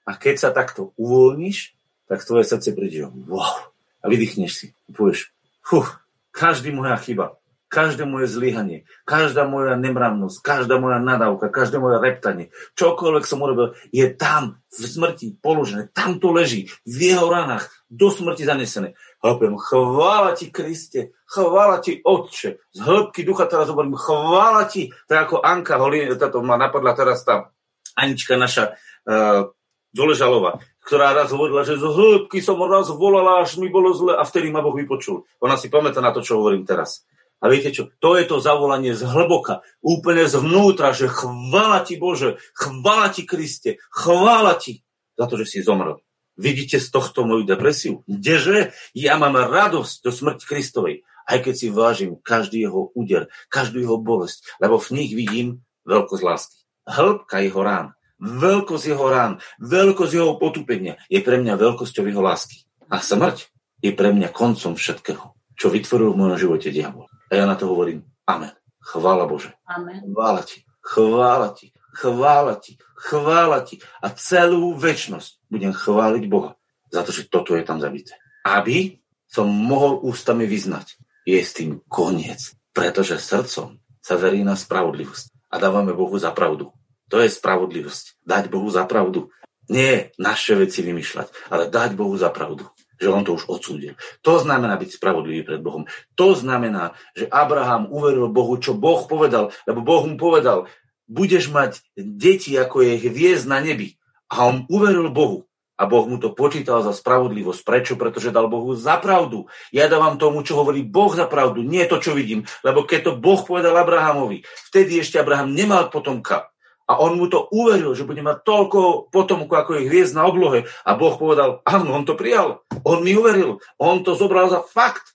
A 0.06 0.10
keď 0.16 0.34
sa 0.38 0.50
takto 0.50 0.96
uvoľníš, 0.96 1.74
tak 2.10 2.26
tvoje 2.26 2.46
srdce 2.46 2.74
príde, 2.74 3.06
wow, 3.06 3.70
a 4.02 4.04
vydýchneš 4.10 4.50
si. 4.50 4.66
Povieš, 4.90 5.30
fuh, 5.62 5.86
každý 6.34 6.74
moja 6.74 6.98
chyba, 6.98 7.38
každé 7.70 8.02
moje 8.02 8.26
zlyhanie, 8.26 8.82
každá 9.06 9.46
moja 9.46 9.78
nemravnosť, 9.78 10.42
každá 10.42 10.82
moja 10.82 10.98
nadávka, 10.98 11.54
každé 11.54 11.78
moje 11.78 12.02
reptanie, 12.02 12.50
čokoľvek 12.74 13.24
som 13.24 13.38
urobil, 13.38 13.78
je 13.94 14.10
tam 14.10 14.58
v 14.74 14.82
smrti 14.90 15.38
položené, 15.38 15.86
tam 15.94 16.18
to 16.18 16.34
leží, 16.34 16.66
v 16.82 17.14
jeho 17.14 17.30
ranách, 17.30 17.70
do 17.86 18.10
smrti 18.10 18.42
zanesené. 18.42 18.98
A 19.22 19.38
chvála 19.38 20.34
ti 20.34 20.50
Kriste, 20.50 21.14
chvála 21.30 21.78
ti 21.78 22.02
Otče. 22.02 22.74
Z 22.74 22.78
hĺbky 22.82 23.22
ducha 23.22 23.46
teraz 23.46 23.70
hovorím, 23.70 23.94
chvála 23.94 24.66
ti. 24.66 24.90
Je 24.90 25.14
ako 25.14 25.38
Anka 25.44 25.78
Holin, 25.78 26.10
táto 26.18 26.42
ma 26.42 26.58
napadla 26.58 26.94
teraz 26.98 27.22
tá 27.22 27.54
Anička 27.94 28.34
naša 28.38 28.74
uh, 29.06 29.50
Doležalová, 29.90 30.62
ktorá 30.86 31.10
raz 31.10 31.34
hovorila, 31.34 31.66
že 31.66 31.74
z 31.74 31.82
hĺbky 31.82 32.38
som 32.38 32.62
raz 32.62 32.88
volala, 32.94 33.42
až 33.42 33.58
mi 33.58 33.66
bolo 33.66 33.90
zle 33.90 34.14
a 34.14 34.22
vtedy 34.22 34.54
ma 34.54 34.62
Boh 34.62 34.74
vypočul. 34.74 35.26
Ona 35.42 35.58
si 35.58 35.66
pamätá 35.66 35.98
na 35.98 36.14
to, 36.14 36.22
čo 36.22 36.38
hovorím 36.38 36.62
teraz. 36.62 37.02
A 37.40 37.48
viete 37.48 37.72
čo? 37.72 37.88
To 38.04 38.20
je 38.20 38.28
to 38.28 38.36
zavolanie 38.36 38.92
z 38.92 39.08
hlboka, 39.08 39.64
úplne 39.80 40.28
zvnútra, 40.28 40.92
že 40.92 41.08
chvála 41.08 41.80
ti 41.80 41.96
Bože, 41.96 42.36
chvála 42.52 43.08
ti 43.08 43.24
Kriste, 43.24 43.80
chvála 43.88 44.60
ti 44.60 44.84
za 45.16 45.24
to, 45.24 45.40
že 45.40 45.48
si 45.48 45.58
zomrel. 45.64 46.04
Vidíte 46.40 46.80
z 46.80 46.88
tohto 46.88 47.28
moju 47.28 47.44
depresiu? 47.44 48.00
Kdeže? 48.08 48.72
Ja 48.96 49.20
mám 49.20 49.36
radosť 49.36 50.04
do 50.04 50.12
smrti 50.12 50.44
Kristovej, 50.48 51.04
aj 51.28 51.38
keď 51.44 51.54
si 51.56 51.66
vážim 51.68 52.16
každý 52.16 52.64
jeho 52.64 52.88
úder, 52.96 53.28
každú 53.52 53.80
jeho 53.84 54.00
bolesť, 54.00 54.44
lebo 54.56 54.80
v 54.80 54.88
nich 54.96 55.12
vidím 55.12 55.60
veľkosť 55.84 56.22
lásky. 56.24 56.56
Hĺbka 56.88 57.44
jeho 57.44 57.60
rán, 57.60 57.86
veľkosť 58.20 58.84
jeho 58.88 59.06
rán, 59.08 59.32
veľkosť 59.60 60.12
jeho 60.16 60.32
potupenia 60.40 60.96
je 61.12 61.20
pre 61.20 61.36
mňa 61.36 61.60
veľkosťou 61.60 62.08
jeho 62.08 62.24
lásky. 62.24 62.64
A 62.88 63.04
smrť 63.04 63.52
je 63.84 63.92
pre 63.92 64.08
mňa 64.12 64.32
koncom 64.32 64.76
všetkého, 64.76 65.36
čo 65.60 65.66
vytvoril 65.68 66.16
v 66.16 66.20
mojom 66.24 66.36
živote 66.40 66.72
diabol. 66.72 67.09
A 67.30 67.38
ja 67.38 67.46
na 67.46 67.54
to 67.54 67.70
hovorím 67.70 68.02
Amen. 68.26 68.52
Chvála 68.80 69.26
Bože. 69.26 69.50
Amen. 69.66 70.02
Chvála 70.14 70.42
ti. 70.42 70.58
Chvála 70.82 71.48
ti. 71.54 71.66
Chvála 71.94 72.54
ti. 72.54 72.72
Chvála 72.94 73.58
ti. 73.66 73.76
A 74.02 74.10
celú 74.14 74.74
väčnosť 74.78 75.50
budem 75.50 75.74
chváliť 75.74 76.24
Boha 76.30 76.54
za 76.90 77.02
to, 77.02 77.10
že 77.10 77.26
toto 77.30 77.58
je 77.58 77.66
tam 77.66 77.82
zabité. 77.82 78.14
Aby 78.46 79.02
som 79.26 79.46
mohol 79.46 80.02
ústami 80.02 80.46
vyznať. 80.46 80.98
Je 81.26 81.38
s 81.38 81.54
tým 81.54 81.82
koniec. 81.86 82.54
Pretože 82.70 83.18
srdcom 83.18 83.78
sa 84.00 84.14
verí 84.16 84.46
na 84.46 84.54
spravodlivosť. 84.54 85.50
A 85.50 85.58
dávame 85.58 85.92
Bohu 85.92 86.14
za 86.18 86.30
pravdu. 86.30 86.70
To 87.10 87.18
je 87.18 87.30
spravodlivosť. 87.30 88.22
Dať 88.22 88.44
Bohu 88.46 88.70
za 88.70 88.86
pravdu. 88.86 89.30
Nie 89.70 90.10
naše 90.18 90.58
veci 90.58 90.82
vymýšľať, 90.82 91.50
ale 91.54 91.70
dať 91.70 91.94
Bohu 91.94 92.14
za 92.18 92.30
pravdu 92.30 92.66
že 93.00 93.08
on 93.08 93.24
to 93.24 93.40
už 93.40 93.48
odsúdil. 93.48 93.96
To 94.20 94.36
znamená 94.36 94.76
byť 94.76 95.00
spravodlivý 95.00 95.42
pred 95.42 95.64
Bohom. 95.64 95.88
To 96.20 96.36
znamená, 96.36 96.92
že 97.16 97.24
Abraham 97.32 97.88
uveril 97.88 98.28
Bohu, 98.28 98.60
čo 98.60 98.76
Boh 98.76 99.08
povedal, 99.08 99.50
lebo 99.64 99.80
Boh 99.80 100.04
mu 100.04 100.20
povedal, 100.20 100.68
budeš 101.08 101.48
mať 101.48 101.80
deti, 101.96 102.54
ako 102.54 102.84
je 102.84 103.00
hviezd 103.08 103.48
na 103.48 103.58
nebi. 103.58 103.96
A 104.30 104.46
on 104.46 104.68
uveril 104.68 105.08
Bohu. 105.10 105.48
A 105.80 105.88
Boh 105.88 106.04
mu 106.04 106.20
to 106.20 106.36
počítal 106.36 106.84
za 106.84 106.92
spravodlivosť. 106.92 107.64
Prečo? 107.64 107.96
Pretože 107.96 108.28
dal 108.28 108.52
Bohu 108.52 108.76
za 108.76 109.00
pravdu. 109.00 109.48
Ja 109.72 109.88
dávam 109.88 110.20
tomu, 110.20 110.44
čo 110.44 110.60
hovorí 110.60 110.84
Boh 110.84 111.08
za 111.16 111.24
pravdu, 111.24 111.64
nie 111.64 111.88
to, 111.88 111.96
čo 111.96 112.12
vidím. 112.12 112.44
Lebo 112.60 112.84
keď 112.84 113.00
to 113.08 113.12
Boh 113.16 113.40
povedal 113.40 113.72
Abrahamovi, 113.80 114.44
vtedy 114.68 115.00
ešte 115.00 115.16
Abraham 115.16 115.56
nemal 115.56 115.88
potomka. 115.88 116.49
A 116.90 116.98
on 116.98 117.14
mu 117.14 117.30
to 117.30 117.46
uveril, 117.54 117.94
že 117.94 118.02
bude 118.02 118.18
mať 118.18 118.42
toľko 118.42 119.14
potomkov, 119.14 119.54
ako 119.62 119.78
je 119.78 119.86
hviezd 119.86 120.18
na 120.18 120.26
oblohe. 120.26 120.66
A 120.82 120.98
Boh 120.98 121.14
povedal, 121.14 121.62
áno, 121.62 121.94
on 121.94 122.02
to 122.02 122.18
prijal. 122.18 122.66
On 122.82 122.98
mi 122.98 123.14
uveril. 123.14 123.62
On 123.78 124.02
to 124.02 124.18
zobral 124.18 124.50
za 124.50 124.58
fakt. 124.66 125.14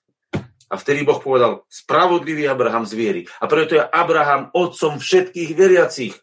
A 0.72 0.80
vtedy 0.80 1.04
Boh 1.04 1.20
povedal, 1.20 1.68
spravodlivý 1.68 2.48
Abraham 2.48 2.88
zvierí. 2.88 3.28
A 3.44 3.52
preto 3.52 3.76
je 3.76 3.84
Abraham 3.84 4.56
otcom 4.56 5.04
všetkých 5.04 5.52
veriacich. 5.52 6.16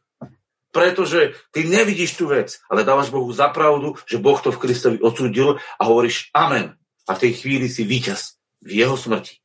Pretože 0.73 1.37
ty 1.53 1.69
nevidíš 1.69 2.17
tú 2.17 2.33
vec, 2.33 2.57
ale 2.73 2.81
dávaš 2.81 3.13
Bohu 3.13 3.29
za 3.29 3.53
pravdu, 3.53 4.01
že 4.09 4.17
Boh 4.17 4.41
to 4.41 4.57
v 4.57 4.61
Kristovi 4.67 5.05
odsúdil 5.05 5.61
a 5.77 5.83
hovoríš 5.85 6.33
amen. 6.33 6.81
A 7.05 7.13
v 7.13 7.29
tej 7.29 7.45
chvíli 7.45 7.69
si 7.69 7.85
víťaz 7.85 8.41
v 8.65 8.81
jeho 8.81 8.97
smrti. 8.97 9.37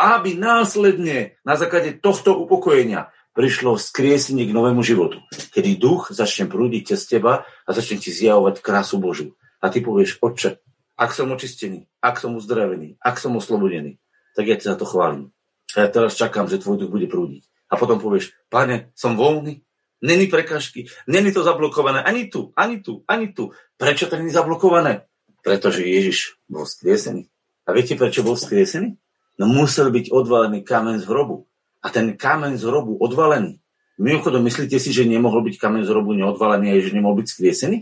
Aby 0.00 0.32
následne 0.32 1.36
na 1.44 1.60
základe 1.60 2.00
tohto 2.00 2.40
upokojenia 2.40 3.12
prišlo 3.36 3.76
vzkriesenie 3.76 4.48
k 4.48 4.56
novému 4.56 4.80
životu. 4.80 5.20
Kedy 5.52 5.76
duch 5.76 6.08
začne 6.08 6.48
prúdiť 6.48 6.96
cez 6.96 7.04
teba 7.04 7.44
a 7.44 7.70
začne 7.76 8.00
ti 8.00 8.08
zjavovať 8.08 8.64
krásu 8.64 8.96
Božiu. 8.96 9.36
A 9.60 9.68
ty 9.68 9.84
povieš, 9.84 10.24
oče, 10.24 10.56
ak 10.96 11.12
som 11.12 11.28
očistený, 11.28 11.84
ak 12.00 12.16
som 12.16 12.32
uzdravený, 12.40 12.96
ak 12.96 13.20
som 13.20 13.36
oslobodený, 13.36 14.00
tak 14.32 14.48
ja 14.48 14.56
ti 14.56 14.64
za 14.64 14.80
to 14.80 14.88
chválim. 14.88 15.36
A 15.76 15.84
ja 15.84 15.88
teraz 15.92 16.16
čakám, 16.16 16.48
že 16.48 16.56
tvoj 16.56 16.80
duch 16.80 16.90
bude 16.90 17.04
prúdiť. 17.04 17.44
A 17.68 17.76
potom 17.76 18.00
povieš, 18.00 18.32
pane, 18.48 18.88
som 18.96 19.12
voľný, 19.20 19.60
není 20.00 20.26
prekažky, 20.32 20.88
není 21.04 21.28
to 21.36 21.44
zablokované 21.44 22.00
ani 22.00 22.32
tu, 22.32 22.56
ani 22.56 22.80
tu, 22.80 23.04
ani 23.04 23.36
tu. 23.36 23.52
Prečo 23.76 24.08
to 24.08 24.16
není 24.16 24.32
zablokované? 24.32 25.04
Pretože 25.44 25.84
Ježiš 25.84 26.40
bol 26.48 26.64
skriesený. 26.64 27.28
A 27.68 27.76
viete, 27.76 27.98
prečo 28.00 28.24
bol 28.24 28.40
skriesený? 28.40 28.96
No 29.36 29.44
musel 29.44 29.92
byť 29.92 30.08
odvalený 30.08 30.64
kamen 30.64 30.96
z 30.96 31.04
hrobu. 31.04 31.44
A 31.84 31.88
ten 31.92 32.16
kamen 32.16 32.56
z 32.56 32.64
hrobu 32.66 32.96
odvalený. 33.00 33.60
Mimochodom, 33.96 34.44
myslíte 34.44 34.76
si, 34.76 34.92
že 34.92 35.08
nemohol 35.08 35.40
byť 35.48 35.56
kamen 35.56 35.80
z 35.80 35.88
hrobu 35.88 36.12
neodvalený 36.12 36.76
a 36.76 36.84
že 36.84 36.92
nemohol 36.92 37.24
byť 37.24 37.28
skriesený? 37.32 37.78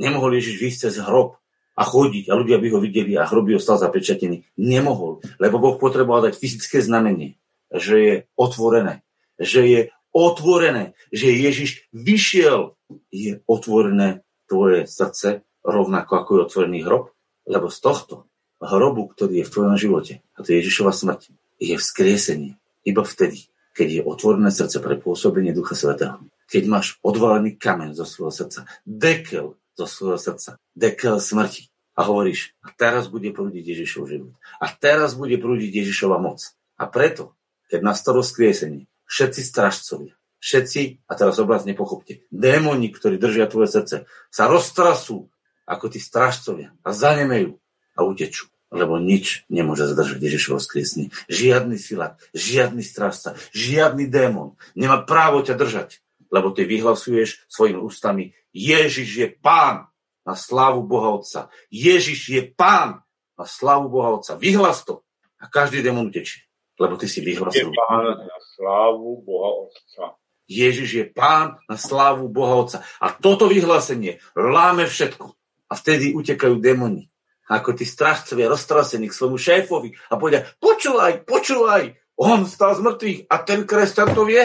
Nemohol 0.00 0.40
Ježiš 0.40 0.56
výjsť 0.56 0.78
cez 0.88 0.94
hrob 1.04 1.36
a 1.78 1.82
chodiť 1.84 2.32
a 2.32 2.38
ľudia 2.38 2.56
by 2.56 2.68
ho 2.72 2.78
videli 2.80 3.12
a 3.14 3.28
hrob 3.28 3.46
by 3.46 3.60
ostal 3.60 3.76
zapečatený. 3.76 4.48
Nemohol, 4.56 5.20
lebo 5.36 5.60
Boh 5.60 5.76
potreboval 5.76 6.26
dať 6.26 6.40
fyzické 6.40 6.80
znamenie, 6.80 7.36
že 7.68 7.96
je 8.00 8.14
otvorené, 8.34 9.04
že 9.36 9.60
je 9.68 9.80
otvorené, 10.10 10.96
že 11.12 11.30
Ježiš 11.30 11.86
vyšiel, 11.92 12.74
je 13.12 13.44
otvorené 13.44 14.24
tvoje 14.48 14.88
srdce, 14.88 15.44
rovnako 15.60 16.12
ako 16.16 16.30
je 16.32 16.44
otvorený 16.48 16.78
hrob, 16.88 17.12
lebo 17.44 17.68
z 17.68 17.78
tohto 17.84 18.14
hrobu, 18.58 19.12
ktorý 19.12 19.44
je 19.44 19.46
v 19.46 19.52
tvojom 19.52 19.76
živote, 19.76 20.14
a 20.34 20.38
to 20.42 20.50
je 20.50 20.64
Ježišova 20.64 20.90
smrť, 20.90 21.30
je 21.60 21.76
vzkriesenie 21.76 22.56
iba 22.88 23.04
vtedy, 23.04 23.52
keď 23.76 23.88
je 24.00 24.02
otvorené 24.02 24.48
srdce 24.48 24.80
pre 24.80 24.96
pôsobenie 24.96 25.52
Ducha 25.52 25.76
Svetého. 25.76 26.24
Keď 26.48 26.62
máš 26.64 26.96
odvalený 27.04 27.60
kamen 27.60 27.92
zo 27.92 28.08
svojho 28.08 28.32
srdca, 28.32 28.64
dekel 28.88 29.60
zo 29.76 29.86
svojho 29.86 30.16
srdca, 30.16 30.56
dekel 30.72 31.20
smrti 31.20 31.68
a 31.94 32.08
hovoríš, 32.08 32.56
a 32.64 32.72
teraz 32.72 33.06
bude 33.12 33.30
prúdiť 33.30 33.62
Ježišov 33.76 34.08
život. 34.08 34.32
A 34.58 34.66
teraz 34.72 35.12
bude 35.12 35.36
prúdiť 35.36 35.84
Ježišova 35.84 36.16
moc. 36.16 36.40
A 36.80 36.88
preto, 36.88 37.36
keď 37.68 37.84
nastalo 37.84 38.24
skriesenie, 38.24 38.88
všetci 39.06 39.40
stražcovia, 39.44 40.14
všetci, 40.40 41.04
a 41.04 41.12
teraz 41.18 41.36
obraz 41.42 41.66
nepochopte, 41.68 42.24
démoni, 42.30 42.88
ktorí 42.94 43.18
držia 43.18 43.50
tvoje 43.50 43.68
srdce, 43.70 43.96
sa 44.32 44.44
roztrasú 44.46 45.28
ako 45.68 45.86
tí 45.92 46.00
stražcovia 46.00 46.72
a 46.80 46.90
zanemejú 46.94 47.60
a 47.98 48.06
utečú. 48.06 48.48
Lebo 48.68 49.00
nič 49.00 49.48
nemôže 49.48 49.88
zadržať 49.88 50.20
Ježišovo 50.20 50.60
skriesenie. 50.60 51.08
Žiadny 51.32 51.80
silák, 51.80 52.20
žiadny 52.36 52.84
strážca, 52.84 53.38
žiadny 53.56 54.04
démon 54.08 54.60
nemá 54.76 55.00
právo 55.04 55.40
ťa 55.40 55.56
držať. 55.56 56.04
Lebo 56.28 56.52
ty 56.52 56.68
vyhlasuješ 56.68 57.48
svojimi 57.48 57.80
ústami 57.80 58.36
Ježiš 58.58 59.08
je 59.16 59.28
pán 59.38 59.86
na 60.26 60.34
slávu 60.34 60.84
Boha 60.84 61.14
Otca. 61.14 61.48
Ježiš 61.70 62.28
je 62.28 62.42
pán 62.52 63.04
na 63.38 63.44
slávu 63.44 63.88
Boha 63.88 64.18
Otca. 64.18 64.34
Vyhlas 64.36 64.84
to 64.84 65.04
a 65.38 65.46
každý 65.46 65.84
démon 65.84 66.08
utečie. 66.08 66.42
Lebo 66.78 66.96
ty 66.96 67.06
si 67.10 67.20
vyhlasil. 67.20 67.70
Je 67.70 67.74
pán 67.74 68.06
na 68.18 68.38
slávu 68.56 69.22
Boha 69.22 69.50
Otca. 69.68 70.04
Ježiš 70.48 70.88
je 70.94 71.04
pán 71.06 71.60
na 71.68 71.76
slávu 71.76 72.26
Boha 72.32 72.56
Otca. 72.56 72.80
A 72.98 73.12
toto 73.12 73.46
vyhlásenie 73.46 74.18
láme 74.32 74.88
všetko. 74.88 75.36
A 75.68 75.72
vtedy 75.76 76.16
utekajú 76.16 76.56
démoni. 76.64 77.12
Ako 77.48 77.72
tí 77.72 77.88
strachcovia 77.88 78.52
roztrasení 78.52 79.08
k 79.08 79.16
svojmu 79.16 79.40
šéfovi 79.40 79.90
a 80.12 80.20
povedia, 80.20 80.44
počúvaj, 80.60 81.24
počúvaj, 81.24 81.96
on 82.20 82.44
stal 82.44 82.76
z 82.76 82.84
mŕtvych 82.84 83.20
a 83.30 83.34
ten 83.46 83.64
kresťan 83.64 84.12
to 84.12 84.28
vie. 84.28 84.44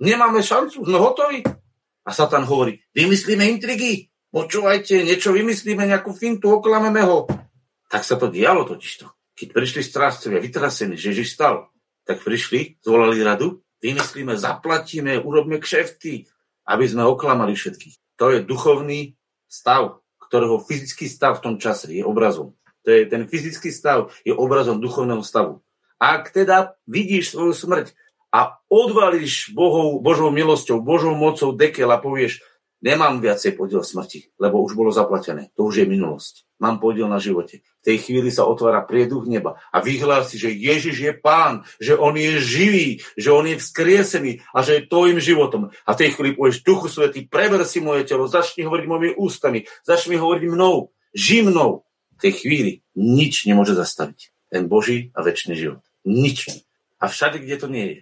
Nemáme 0.00 0.40
šancu, 0.40 0.86
sme 0.86 0.98
hotoví. 0.98 1.42
A 2.08 2.10
Satan 2.14 2.48
hovorí, 2.48 2.80
vymyslíme 2.96 3.44
intrigy, 3.44 4.08
počúvajte, 4.32 5.04
niečo 5.04 5.36
vymyslíme, 5.36 5.84
nejakú 5.84 6.16
fintu, 6.16 6.56
oklameme 6.56 7.04
ho. 7.04 7.28
Tak 7.92 8.00
sa 8.00 8.16
to 8.16 8.32
dialo 8.32 8.64
totižto. 8.64 9.12
Keď 9.36 9.48
prišli 9.52 9.82
strážcovia 9.84 10.40
vytrasení, 10.40 10.96
že 10.96 11.12
Ježiš 11.12 11.36
stal, 11.36 11.68
tak 12.08 12.24
prišli, 12.24 12.80
zvolali 12.80 13.20
radu, 13.20 13.60
vymyslíme, 13.84 14.32
zaplatíme, 14.40 15.20
urobíme 15.20 15.60
kšefty, 15.60 16.24
aby 16.64 16.84
sme 16.88 17.04
oklamali 17.04 17.52
všetkých. 17.52 18.16
To 18.16 18.32
je 18.32 18.38
duchovný 18.40 19.14
stav, 19.44 20.00
ktorého 20.28 20.60
fyzický 20.62 21.08
stav 21.08 21.40
v 21.40 21.44
tom 21.44 21.54
čase 21.60 21.92
je 21.92 22.04
obrazom. 22.04 22.56
To 22.86 22.88
je, 22.88 23.04
ten 23.04 23.28
fyzický 23.28 23.68
stav 23.68 24.08
je 24.24 24.32
obrazom 24.32 24.80
duchovného 24.80 25.20
stavu. 25.20 25.60
Ak 26.00 26.32
teda 26.32 26.78
vidíš 26.88 27.36
svoju 27.36 27.52
smrť 27.52 27.92
a 28.32 28.56
odvalíš 28.72 29.52
Bohou, 29.52 30.00
Božou 30.00 30.32
milosťou, 30.32 30.80
Božou 30.80 31.12
mocou 31.12 31.52
dekel 31.52 31.90
a 31.92 32.00
povieš, 32.00 32.40
nemám 32.80 33.20
viacej 33.20 33.60
podiel 33.60 33.84
smrti, 33.84 34.32
lebo 34.40 34.64
už 34.64 34.72
bolo 34.72 34.88
zaplatené. 34.88 35.52
To 35.58 35.68
už 35.68 35.84
je 35.84 35.86
minulosť. 35.90 36.47
Mám 36.58 36.82
podiel 36.82 37.06
na 37.06 37.22
živote. 37.22 37.62
V 37.62 37.82
tej 37.86 38.02
chvíli 38.02 38.34
sa 38.34 38.42
otvára 38.42 38.82
prieduch 38.82 39.30
neba 39.30 39.62
a 39.70 39.78
vyhlási, 39.78 40.42
že 40.42 40.50
Ježiš 40.50 40.96
je 40.98 41.12
pán, 41.14 41.62
že 41.78 41.94
on 41.94 42.18
je 42.18 42.42
živý, 42.42 42.88
že 43.14 43.30
on 43.30 43.46
je 43.46 43.62
vzkriesený 43.62 44.42
a 44.50 44.66
že 44.66 44.82
je 44.82 44.90
tvojim 44.90 45.22
životom. 45.22 45.70
A 45.86 45.90
v 45.94 45.98
tej 46.02 46.18
chvíli 46.18 46.34
povieš, 46.34 46.66
Duchu 46.66 46.90
Svetý, 46.90 47.30
preber 47.30 47.62
si 47.62 47.78
moje 47.78 48.10
telo, 48.10 48.26
začni 48.26 48.66
hovoriť 48.66 48.86
mojimi 48.90 49.10
ústami, 49.14 49.70
začni 49.86 50.18
hovoriť 50.18 50.44
mnou, 50.50 50.90
ži 51.14 51.46
mnou. 51.46 51.86
V 52.18 52.26
tej 52.26 52.32
chvíli 52.42 52.72
nič 52.98 53.46
nemôže 53.46 53.78
zastaviť. 53.78 54.34
Ten 54.50 54.66
Boží 54.66 55.14
a 55.14 55.22
väčší 55.22 55.54
život. 55.54 55.86
Nič. 56.02 56.50
A 56.98 57.06
všade, 57.06 57.38
kde 57.38 57.54
to 57.54 57.70
nie 57.70 57.86
je, 57.86 57.98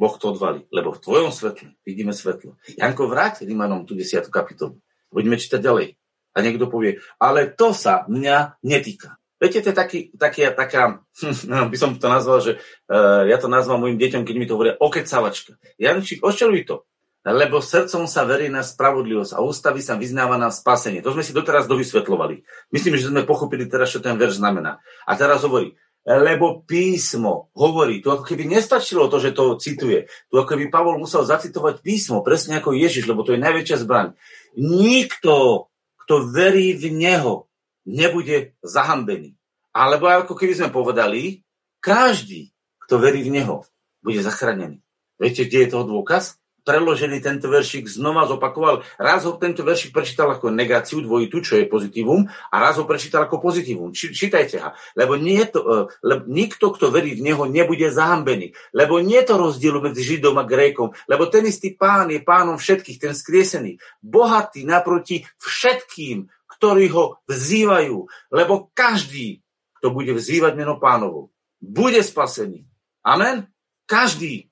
Boh 0.00 0.16
to 0.16 0.32
odvalí, 0.32 0.64
lebo 0.72 0.96
v 0.96 1.02
tvojom 1.04 1.28
svetle 1.28 1.76
vidíme 1.84 2.16
svetlo. 2.16 2.56
Janko, 2.80 3.04
vráť 3.04 3.44
Rímanom 3.44 3.84
tú 3.84 3.92
10. 3.92 4.32
kapitolu. 4.32 4.80
Budeme 5.12 5.36
čítať 5.36 5.60
ďalej. 5.60 5.99
A 6.40 6.44
niekto 6.44 6.72
povie, 6.72 7.04
ale 7.20 7.52
to 7.52 7.76
sa 7.76 8.08
mňa 8.08 8.64
netýka. 8.64 9.20
Viete, 9.40 9.64
to 9.64 9.72
je 9.72 9.76
taký, 9.76 10.00
taký, 10.16 10.48
taká, 10.52 11.04
by 11.72 11.76
som 11.76 11.96
to 11.96 12.08
nazval, 12.08 12.40
že 12.40 12.56
uh, 12.88 13.28
ja 13.28 13.36
to 13.36 13.52
nazval 13.52 13.76
mojim 13.76 14.00
deťom, 14.00 14.24
keď 14.24 14.34
mi 14.36 14.48
to 14.48 14.56
hovoria, 14.56 14.80
okecavačka. 14.80 15.60
Jančík, 15.80 16.24
oščeluj 16.24 16.64
to. 16.64 16.88
Lebo 17.20 17.60
srdcom 17.60 18.08
sa 18.08 18.24
verí 18.24 18.48
na 18.48 18.64
spravodlivosť 18.64 19.36
a 19.36 19.44
ústavy 19.44 19.84
sa 19.84 20.00
vyznáva 20.00 20.40
na 20.40 20.48
spasenie. 20.48 21.04
To 21.04 21.12
sme 21.12 21.20
si 21.20 21.36
doteraz 21.36 21.68
dovysvetlovali. 21.68 22.40
Myslím, 22.72 22.96
že 22.96 23.12
sme 23.12 23.28
pochopili 23.28 23.68
teraz, 23.68 23.92
čo 23.92 24.00
ten 24.00 24.16
verš 24.16 24.40
znamená. 24.40 24.80
A 25.04 25.12
teraz 25.20 25.44
hovorí, 25.44 25.76
lebo 26.08 26.64
písmo 26.64 27.52
hovorí, 27.52 28.00
tu 28.00 28.08
ako 28.08 28.24
keby 28.24 28.48
nestačilo 28.48 29.12
to, 29.12 29.20
že 29.20 29.36
to 29.36 29.60
cituje, 29.60 30.08
tu 30.32 30.40
ako 30.40 30.48
keby 30.56 30.72
Pavol 30.72 30.96
musel 30.96 31.28
zacitovať 31.28 31.84
písmo, 31.84 32.24
presne 32.24 32.56
ako 32.56 32.72
Ježiš, 32.72 33.04
lebo 33.04 33.20
to 33.20 33.36
je 33.36 33.44
najväčšia 33.44 33.84
zbraň. 33.84 34.16
Nikto, 34.56 35.68
kto 36.10 36.26
verí 36.26 36.74
v 36.74 36.90
Neho, 36.90 37.46
nebude 37.86 38.58
zahambený. 38.66 39.38
Alebo 39.70 40.10
ako 40.10 40.34
keby 40.34 40.58
sme 40.58 40.74
povedali, 40.74 41.46
každý, 41.78 42.50
kto 42.82 42.98
verí 42.98 43.22
v 43.22 43.38
Neho, 43.38 43.62
bude 44.02 44.18
zachránený. 44.18 44.82
Viete, 45.22 45.46
kde 45.46 45.58
je 45.62 45.70
toho 45.70 45.86
dôkaz? 45.86 46.39
Preložený 46.62 47.20
tento 47.24 47.48
veršik 47.48 47.88
znova 47.88 48.28
zopakoval. 48.28 48.84
Raz 49.00 49.24
ho 49.24 49.36
tento 49.40 49.64
veršik 49.64 49.94
prečítal 49.94 50.32
ako 50.32 50.52
negáciu 50.52 51.00
dvojitú, 51.00 51.40
čo 51.40 51.56
je 51.56 51.64
pozitívum, 51.66 52.28
a 52.28 52.56
raz 52.60 52.76
ho 52.76 52.84
prečítal 52.84 53.24
ako 53.24 53.40
pozitívum. 53.40 53.94
Či, 53.94 54.12
čítajte 54.12 54.56
ha. 54.60 54.76
Lebo, 54.98 55.16
nie 55.16 55.40
to, 55.48 55.60
e, 55.62 55.76
lebo 56.04 56.28
nikto, 56.28 56.74
kto 56.74 56.92
verí 56.92 57.16
v 57.16 57.24
Neho, 57.24 57.48
nebude 57.48 57.88
zahambený. 57.88 58.52
Lebo 58.76 59.00
nie 59.00 59.22
je 59.22 59.28
to 59.32 59.40
rozdielu 59.40 59.78
medzi 59.80 60.02
Židom 60.04 60.36
a 60.36 60.44
Grékom. 60.44 60.92
Lebo 61.08 61.30
ten 61.30 61.46
istý 61.48 61.72
pán 61.72 62.12
je 62.12 62.20
pánom 62.20 62.60
všetkých, 62.60 62.98
ten 63.00 63.14
skriesený. 63.16 63.80
Bohatý 64.04 64.68
naproti 64.68 65.24
všetkým, 65.40 66.28
ktorí 66.46 66.92
ho 66.92 67.22
vzývajú. 67.24 67.96
Lebo 68.34 68.68
každý, 68.76 69.40
kto 69.80 69.94
bude 69.94 70.12
vzývať 70.12 70.52
meno 70.58 70.76
pánovo, 70.76 71.32
bude 71.60 72.00
spasený. 72.04 72.68
Amen? 73.00 73.48
Každý. 73.88 74.49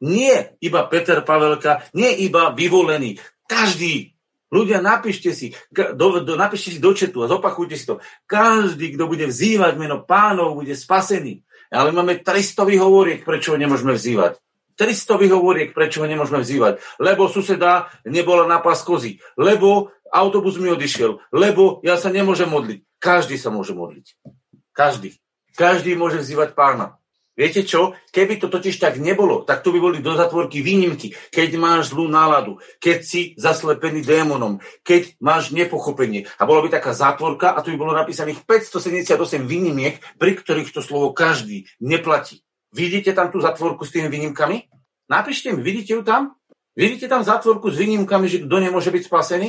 Nie 0.00 0.56
iba 0.64 0.88
Peter 0.88 1.20
Pavelka, 1.20 1.84
nie 1.92 2.24
iba 2.24 2.50
vyvolený. 2.52 3.20
Každý. 3.44 4.16
Ľudia, 4.50 4.82
napíšte 4.82 5.30
si, 5.30 5.54
do, 5.70 6.26
do, 6.26 6.34
napíšte 6.34 6.74
si 6.74 6.78
do 6.82 6.90
četu 6.90 7.22
a 7.22 7.30
zopakujte 7.30 7.78
si 7.78 7.86
to. 7.86 8.02
Každý, 8.26 8.98
kto 8.98 9.06
bude 9.06 9.30
vzývať 9.30 9.78
meno 9.78 10.02
pánov, 10.02 10.58
bude 10.58 10.74
spasený. 10.74 11.46
Ale 11.70 11.94
máme 11.94 12.18
300 12.18 12.66
vyhovoriek, 12.66 13.22
prečo 13.22 13.54
ho 13.54 13.58
nemôžeme 13.62 13.94
vzývať. 13.94 14.42
300 14.74 15.22
vyhovoriek, 15.22 15.70
prečo 15.70 16.02
ho 16.02 16.10
nemôžeme 16.10 16.42
vzývať. 16.42 16.82
Lebo 16.98 17.30
suseda 17.30 17.94
nebola 18.02 18.50
na 18.50 18.58
pás 18.58 18.82
kozy. 18.82 19.22
Lebo 19.38 19.94
autobus 20.10 20.58
mi 20.58 20.66
odišiel. 20.66 21.22
Lebo 21.30 21.78
ja 21.86 21.94
sa 21.94 22.10
nemôžem 22.10 22.50
modliť. 22.50 22.82
Každý 22.98 23.38
sa 23.38 23.54
môže 23.54 23.70
modliť. 23.70 24.18
Každý. 24.74 25.14
Každý 25.54 25.94
môže 25.94 26.18
vzývať 26.18 26.58
pána. 26.58 26.99
Viete 27.40 27.64
čo? 27.64 27.96
Keby 28.12 28.36
to 28.36 28.52
totiž 28.52 28.76
tak 28.76 29.00
nebolo, 29.00 29.48
tak 29.48 29.64
to 29.64 29.72
by 29.72 29.80
boli 29.80 30.04
do 30.04 30.12
zatvorky 30.12 30.60
výnimky. 30.60 31.16
Keď 31.32 31.56
máš 31.56 31.96
zlú 31.96 32.04
náladu, 32.04 32.60
keď 32.76 32.98
si 33.00 33.32
zaslepený 33.40 34.04
démonom, 34.04 34.60
keď 34.84 35.16
máš 35.24 35.48
nepochopenie. 35.48 36.28
A 36.36 36.44
bola 36.44 36.60
by 36.60 36.68
taká 36.68 36.92
zátvorka 36.92 37.56
a 37.56 37.64
tu 37.64 37.72
by 37.72 37.80
bolo 37.80 37.96
napísaných 37.96 38.44
578 38.44 39.48
výnimiek, 39.48 40.04
pri 40.20 40.36
ktorých 40.36 40.68
to 40.68 40.84
slovo 40.84 41.16
každý 41.16 41.64
neplatí. 41.80 42.44
Vidíte 42.76 43.16
tam 43.16 43.32
tú 43.32 43.40
zatvorku 43.40 43.88
s 43.88 43.96
tými 43.96 44.12
výnimkami? 44.12 44.68
Napíšte 45.08 45.56
mi, 45.56 45.64
vidíte 45.64 45.96
ju 45.96 46.04
tam? 46.04 46.36
Vidíte 46.76 47.08
tam 47.08 47.24
zatvorku 47.24 47.72
s 47.72 47.80
výnimkami, 47.80 48.28
že 48.28 48.44
kto 48.44 48.56
nemôže 48.60 48.92
byť 48.92 49.02
spasený? 49.08 49.48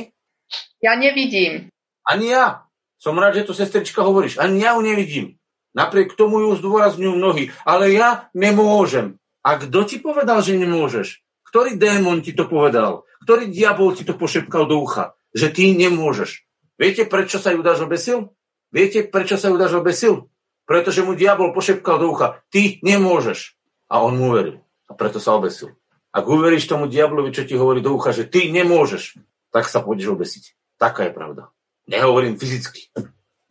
Ja 0.80 0.96
nevidím. 0.96 1.68
Ani 2.08 2.32
ja. 2.32 2.64
Som 2.96 3.20
rád, 3.20 3.36
že 3.36 3.46
to 3.46 3.52
sestrička 3.52 4.00
hovoríš. 4.00 4.40
Ani 4.40 4.64
ja 4.64 4.80
ju 4.80 4.80
nevidím. 4.80 5.36
Napriek 5.72 6.14
tomu 6.16 6.44
ju 6.44 6.56
zdôrazňujú 6.60 7.12
mnohí. 7.16 7.48
Ale 7.64 7.92
ja 7.92 8.28
nemôžem. 8.36 9.16
A 9.40 9.56
kto 9.58 9.88
ti 9.88 9.98
povedal, 9.98 10.44
že 10.44 10.56
nemôžeš? 10.56 11.24
Ktorý 11.48 11.76
démon 11.76 12.20
ti 12.24 12.32
to 12.32 12.48
povedal? 12.48 13.08
Ktorý 13.24 13.48
diabol 13.48 13.92
ti 13.96 14.04
to 14.04 14.16
pošepkal 14.16 14.68
do 14.68 14.80
ucha? 14.80 15.16
Že 15.32 15.46
ty 15.52 15.64
nemôžeš. 15.72 16.44
Viete, 16.76 17.08
prečo 17.08 17.40
sa 17.40 17.52
Judáš 17.52 17.84
obesil? 17.84 18.32
Viete, 18.72 19.04
prečo 19.04 19.36
sa 19.36 19.52
Judáš 19.52 19.76
obesil? 19.76 20.32
Pretože 20.64 21.04
mu 21.04 21.12
diabol 21.12 21.52
pošepkal 21.52 22.00
do 22.00 22.12
ucha, 22.12 22.40
ty 22.48 22.80
nemôžeš. 22.80 23.58
A 23.92 24.00
on 24.00 24.16
mu 24.16 24.32
uveril. 24.32 24.64
A 24.88 24.96
preto 24.96 25.20
sa 25.20 25.36
obesil. 25.36 25.76
Ak 26.12 26.28
uveríš 26.28 26.68
tomu 26.68 26.88
diablovi, 26.88 27.32
čo 27.32 27.44
ti 27.44 27.56
hovorí 27.56 27.80
do 27.80 27.96
ucha, 27.96 28.12
že 28.12 28.28
ty 28.28 28.52
nemôžeš, 28.52 29.20
tak 29.52 29.68
sa 29.68 29.84
pôjdeš 29.84 30.12
obesiť. 30.12 30.44
Taká 30.80 31.08
je 31.08 31.12
pravda. 31.12 31.52
Nehovorím 31.88 32.40
fyzicky. 32.40 32.88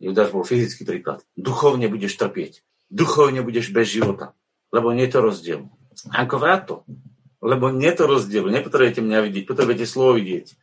Judáš 0.02 0.34
bol 0.34 0.42
fyzický 0.42 0.82
príklad. 0.82 1.22
Duchovne 1.38 1.86
budeš 1.86 2.18
trpieť. 2.18 2.66
Duchovne 2.90 3.46
budeš 3.46 3.70
bez 3.70 3.86
života. 3.86 4.34
Lebo 4.74 4.90
nie 4.90 5.06
je 5.06 5.14
to 5.14 5.20
rozdiel. 5.22 5.60
Ako 6.10 6.42
vrát 6.42 6.66
to. 6.66 6.82
Lebo 7.38 7.70
nie 7.70 7.86
je 7.94 8.02
to 8.02 8.10
rozdiel. 8.10 8.50
Nepotrebujete 8.50 8.98
mňa 8.98 9.18
vidieť, 9.22 9.44
potrebujete 9.46 9.86
slovo 9.86 10.18
vidieť. 10.18 10.58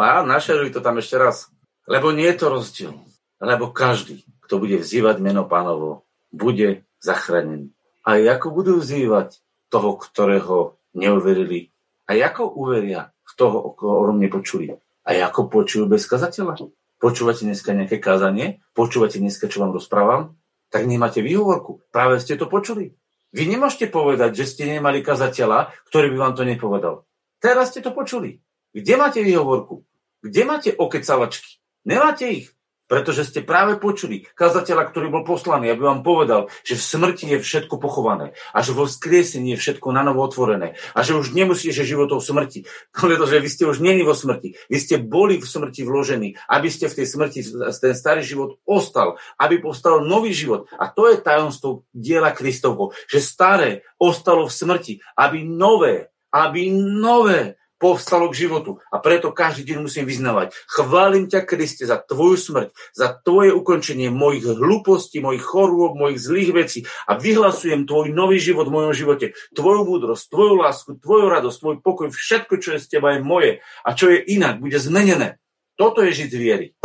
A 0.00 0.24
našeruj 0.24 0.72
to 0.72 0.80
tam 0.80 0.96
ešte 0.96 1.20
raz. 1.20 1.52
Lebo 1.84 2.16
nie 2.16 2.24
je 2.32 2.36
to 2.40 2.46
rozdiel. 2.48 2.96
Lebo 3.44 3.68
každý, 3.68 4.24
kto 4.48 4.56
bude 4.56 4.80
vzývať 4.80 5.20
meno 5.20 5.44
pánovo, 5.44 6.08
bude 6.32 6.88
zachránený. 7.04 7.76
A 8.08 8.16
ako 8.18 8.56
budú 8.56 8.80
vzývať 8.80 9.36
toho, 9.68 10.00
ktorého 10.00 10.80
neuverili? 10.96 11.70
A 12.08 12.16
ako 12.16 12.56
uveria 12.56 13.12
v 13.22 13.32
toho, 13.36 13.58
o 13.60 13.70
ktorom 13.76 14.16
nepočuli? 14.16 14.72
A 15.04 15.10
ako 15.28 15.52
počujú 15.52 15.84
bez 15.86 16.08
kazateľa? 16.08 16.72
Počúvate 17.02 17.42
dneska 17.42 17.74
nejaké 17.74 17.98
kázanie? 17.98 18.62
Počúvate 18.78 19.18
dneska, 19.18 19.50
čo 19.50 19.58
vám 19.58 19.74
rozprávam? 19.74 20.38
Tak 20.70 20.86
nemáte 20.86 21.18
výhovorku. 21.18 21.82
Práve 21.90 22.22
ste 22.22 22.38
to 22.38 22.46
počuli. 22.46 22.94
Vy 23.34 23.50
nemôžete 23.50 23.90
povedať, 23.90 24.38
že 24.38 24.46
ste 24.46 24.70
nemali 24.70 25.02
kazateľa, 25.02 25.74
ktorý 25.90 26.14
by 26.14 26.18
vám 26.22 26.34
to 26.38 26.46
nepovedal. 26.46 26.94
Teraz 27.42 27.74
ste 27.74 27.82
to 27.82 27.90
počuli. 27.90 28.38
Kde 28.70 28.94
máte 28.94 29.18
výhovorku? 29.18 29.82
Kde 30.22 30.42
máte 30.46 30.70
okecavačky? 30.78 31.58
Nemáte 31.82 32.30
ich. 32.30 32.54
Pretože 32.92 33.24
ste 33.24 33.40
práve 33.40 33.80
počuli 33.80 34.28
kazateľa, 34.36 34.92
ktorý 34.92 35.08
bol 35.08 35.24
poslaný, 35.24 35.72
aby 35.72 35.80
vám 35.80 36.04
povedal, 36.04 36.52
že 36.60 36.76
v 36.76 36.84
smrti 36.84 37.24
je 37.32 37.38
všetko 37.40 37.80
pochované 37.80 38.36
a 38.52 38.60
že 38.60 38.76
vo 38.76 38.84
vzkriesení 38.84 39.56
je 39.56 39.60
všetko 39.64 39.96
na 39.96 40.04
novo 40.04 40.20
otvorené 40.20 40.76
a 40.92 41.00
že 41.00 41.16
už 41.16 41.32
nemusíte 41.32 41.88
životov 41.88 42.20
smrti, 42.20 42.68
pretože 42.92 43.40
vy 43.40 43.48
ste 43.48 43.64
už 43.64 43.80
není 43.80 44.04
vo 44.04 44.12
smrti. 44.12 44.60
Vy 44.68 44.76
ste 44.76 45.00
boli 45.00 45.40
v 45.40 45.48
smrti 45.48 45.88
vložení, 45.88 46.36
aby 46.52 46.68
ste 46.68 46.92
v 46.92 47.00
tej 47.00 47.06
smrti, 47.08 47.40
ten 47.80 47.96
starý 47.96 48.20
život 48.20 48.60
ostal, 48.68 49.16
aby 49.40 49.64
postal 49.64 50.04
nový 50.04 50.36
život. 50.36 50.68
A 50.76 50.92
to 50.92 51.08
je 51.08 51.16
tajomstvo 51.16 51.88
diela 51.96 52.36
Kristovho, 52.36 52.92
že 53.08 53.24
staré 53.24 53.88
ostalo 53.96 54.44
v 54.44 54.52
smrti, 54.52 54.94
aby 55.16 55.48
nové, 55.48 56.12
aby 56.28 56.68
nové 56.76 57.56
povstalo 57.82 58.30
k 58.30 58.46
životu. 58.46 58.78
A 58.94 59.02
preto 59.02 59.34
každý 59.34 59.74
deň 59.74 59.90
musím 59.90 60.06
vyznávať. 60.06 60.54
Chválim 60.70 61.26
ťa, 61.26 61.42
Kriste, 61.42 61.82
za 61.82 61.98
tvoju 61.98 62.38
smrť, 62.38 62.68
za 62.94 63.10
tvoje 63.18 63.50
ukončenie 63.50 64.14
mojich 64.14 64.46
hlúpostí, 64.46 65.18
mojich 65.18 65.42
chorôb, 65.42 65.98
mojich 65.98 66.22
zlých 66.22 66.50
vecí 66.54 66.78
a 67.10 67.18
vyhlasujem 67.18 67.90
tvoj 67.90 68.14
nový 68.14 68.38
život 68.38 68.70
v 68.70 68.74
mojom 68.78 68.94
živote, 68.94 69.34
tvoju 69.58 69.82
múdrosť, 69.82 70.30
tvoju 70.30 70.54
lásku, 70.62 70.90
tvoju 71.02 71.26
radosť, 71.26 71.58
tvoj 71.58 71.76
pokoj, 71.82 72.08
všetko, 72.14 72.54
čo 72.62 72.78
je 72.78 72.80
z 72.80 72.86
teba, 72.86 73.18
je 73.18 73.26
moje. 73.26 73.52
A 73.82 73.98
čo 73.98 74.06
je 74.14 74.22
inak, 74.22 74.62
bude 74.62 74.78
zmenené. 74.78 75.42
Toto 75.74 76.06
je 76.06 76.14
žiť 76.14 76.30
viery. 76.38 76.78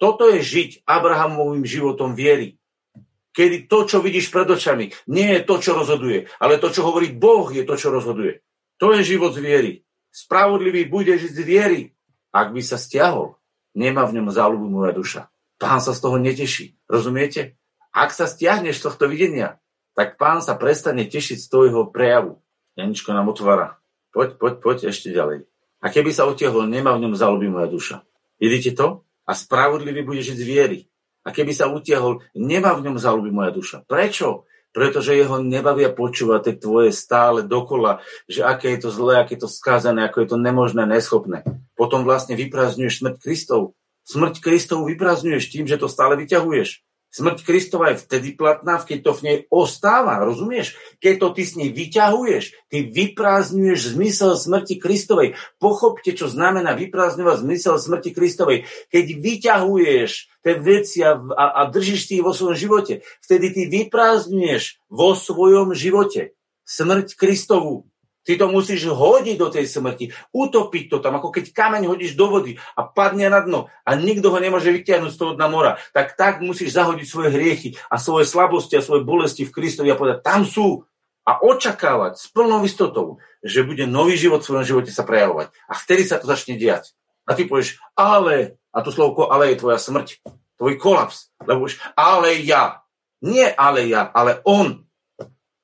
Toto 0.00 0.32
je 0.32 0.40
žiť 0.40 0.88
Abrahamovým 0.88 1.68
životom 1.68 2.16
viery. 2.16 2.56
Kedy 3.36 3.68
to, 3.68 3.84
čo 3.84 4.00
vidíš 4.00 4.32
pred 4.32 4.48
očami, 4.48 4.90
nie 5.12 5.28
je 5.36 5.44
to, 5.44 5.60
čo 5.60 5.76
rozhoduje, 5.76 6.26
ale 6.40 6.56
to, 6.56 6.72
čo 6.72 6.82
hovorí 6.82 7.12
Boh, 7.12 7.46
je 7.52 7.62
to, 7.68 7.76
čo 7.76 7.92
rozhoduje. 7.92 8.40
To 8.80 8.96
je 8.96 9.04
život 9.04 9.36
z 9.36 9.44
viery. 9.44 9.72
Spravodlivý 10.10 10.90
bude 10.90 11.14
žiť 11.14 11.32
z 11.32 11.42
viery. 11.46 11.82
Ak 12.30 12.54
by 12.54 12.62
sa 12.62 12.78
stiahol, 12.78 13.38
nemá 13.74 14.06
v 14.06 14.18
ňom 14.18 14.30
záľubu 14.30 14.66
moja 14.66 14.92
duša. 14.94 15.22
Pán 15.58 15.78
sa 15.78 15.94
z 15.94 16.00
toho 16.02 16.18
neteší. 16.18 16.78
Rozumiete? 16.90 17.58
Ak 17.90 18.14
sa 18.14 18.30
stiahneš 18.30 18.78
z 18.78 18.84
tohto 18.86 19.10
videnia, 19.10 19.58
tak 19.98 20.14
pán 20.18 20.42
sa 20.42 20.54
prestane 20.54 21.06
tešiť 21.06 21.38
z 21.42 21.46
tvojho 21.50 21.90
prejavu. 21.90 22.38
Janičko 22.78 23.10
nám 23.10 23.30
otvára. 23.30 23.82
Poď, 24.14 24.38
poď, 24.38 24.54
poď 24.62 24.76
ešte 24.94 25.10
ďalej. 25.10 25.46
A 25.82 25.86
keby 25.90 26.10
sa 26.14 26.26
utiahol, 26.26 26.70
nemá 26.70 26.94
v 26.94 27.06
ňom 27.06 27.14
záľuby 27.18 27.48
moja 27.50 27.68
duša. 27.70 27.96
Vidíte 28.38 28.74
to? 28.74 29.06
A 29.26 29.32
spravodlivý 29.34 30.02
bude 30.02 30.22
žiť 30.22 30.36
z 30.38 30.44
viery. 30.46 30.78
A 31.22 31.30
keby 31.30 31.52
sa 31.52 31.68
utiahol, 31.68 32.24
nemá 32.32 32.72
v 32.74 32.88
ňom 32.88 32.96
záľuby 32.96 33.30
moja 33.30 33.52
duša. 33.52 33.84
Prečo? 33.84 34.48
Pretože 34.70 35.18
jeho 35.18 35.42
nebavia 35.42 35.90
počúvať 35.90 36.40
tie 36.46 36.54
tvoje 36.58 36.90
stále 36.94 37.42
dokola, 37.46 38.02
že 38.30 38.46
aké 38.46 38.74
je 38.74 38.86
to 38.86 38.90
zlé, 38.90 39.22
aké 39.22 39.34
je 39.34 39.46
to 39.46 39.50
skázané, 39.50 40.06
ako 40.06 40.22
je 40.22 40.28
to 40.34 40.38
nemožné, 40.38 40.82
neschopné. 40.86 41.42
Potom 41.74 42.06
vlastne 42.06 42.38
vyprázdňuješ 42.38 43.02
smrť 43.02 43.16
Kristov. 43.18 43.74
Smrť 44.06 44.42
Kristov 44.42 44.86
vyprázdňuješ 44.90 45.44
tým, 45.50 45.66
že 45.70 45.78
to 45.78 45.86
stále 45.86 46.18
vyťahuješ. 46.18 46.82
Smrť 47.10 47.42
Kristova 47.42 47.90
je 47.90 48.06
vtedy 48.06 48.38
platná, 48.38 48.78
keď 48.78 48.98
to 49.02 49.12
v 49.18 49.24
nej 49.26 49.38
ostáva, 49.50 50.22
rozumieš? 50.22 50.78
Keď 51.02 51.14
to 51.18 51.28
ty 51.34 51.42
s 51.42 51.58
nej 51.58 51.74
vyťahuješ, 51.74 52.70
ty 52.70 52.86
vyprázdňuješ 52.86 53.98
zmysel 53.98 54.38
smrti 54.38 54.78
Kristovej. 54.78 55.34
Pochopte, 55.58 56.14
čo 56.14 56.30
znamená 56.30 56.78
vyprázdňovať 56.78 57.36
zmysel 57.42 57.82
smrti 57.82 58.14
Kristovej. 58.14 58.70
Keď 58.94 59.04
vyťahuješ 59.18 60.10
tie 60.46 60.54
veci 60.62 61.02
a, 61.02 61.18
a, 61.18 61.44
a 61.58 61.62
držíš 61.66 62.06
si 62.06 62.22
vo 62.22 62.30
svojom 62.30 62.54
živote, 62.54 63.02
vtedy 63.26 63.58
ty 63.58 63.62
vyprázdňuješ 63.66 64.78
vo 64.86 65.18
svojom 65.18 65.74
živote 65.74 66.38
smrť 66.62 67.18
Kristovu. 67.18 67.89
Ty 68.20 68.36
to 68.36 68.46
musíš 68.52 68.84
hodiť 68.84 69.36
do 69.40 69.48
tej 69.48 69.64
smrti, 69.64 70.12
utopiť 70.36 70.84
to 70.92 70.96
tam, 71.00 71.16
ako 71.16 71.32
keď 71.32 71.56
kameň 71.56 71.88
hodíš 71.88 72.12
do 72.20 72.28
vody 72.28 72.60
a 72.76 72.84
padne 72.84 73.32
na 73.32 73.40
dno 73.40 73.72
a 73.80 73.90
nikto 73.96 74.28
ho 74.28 74.36
nemôže 74.36 74.68
vyťahnuť 74.68 75.10
z 75.12 75.18
toho 75.18 75.32
dna 75.40 75.48
mora. 75.48 75.80
Tak 75.96 76.20
tak 76.20 76.44
musíš 76.44 76.76
zahodiť 76.76 77.06
svoje 77.08 77.32
hriechy 77.32 77.80
a 77.88 77.96
svoje 77.96 78.28
slabosti 78.28 78.76
a 78.76 78.84
svoje 78.84 79.08
bolesti 79.08 79.48
v 79.48 79.54
Kristovi 79.56 79.88
a 79.88 79.96
povedať, 79.96 80.20
tam 80.20 80.44
sú. 80.44 80.84
A 81.24 81.36
očakávať 81.40 82.16
s 82.16 82.26
plnou 82.32 82.64
istotou, 82.64 83.20
že 83.44 83.62
bude 83.62 83.84
nový 83.86 84.16
život 84.16 84.40
v 84.42 84.48
svojom 84.50 84.66
živote 84.66 84.90
sa 84.90 85.04
prejavovať. 85.04 85.52
A 85.68 85.76
vtedy 85.76 86.02
sa 86.02 86.18
to 86.18 86.26
začne 86.26 86.58
diať. 86.58 86.96
A 87.28 87.36
ty 87.38 87.46
povieš, 87.46 87.78
ale, 87.94 88.58
a 88.74 88.82
to 88.82 88.90
slovko 88.90 89.30
ale 89.30 89.52
je 89.54 89.60
tvoja 89.62 89.78
smrť, 89.78 90.18
tvoj 90.58 90.74
kolaps. 90.80 91.30
Lebo 91.44 91.70
už, 91.70 91.78
ale 91.94 92.40
ja. 92.42 92.82
Nie 93.20 93.52
ale 93.52 93.84
ja, 93.84 94.08
ale 94.08 94.40
on. 94.48 94.88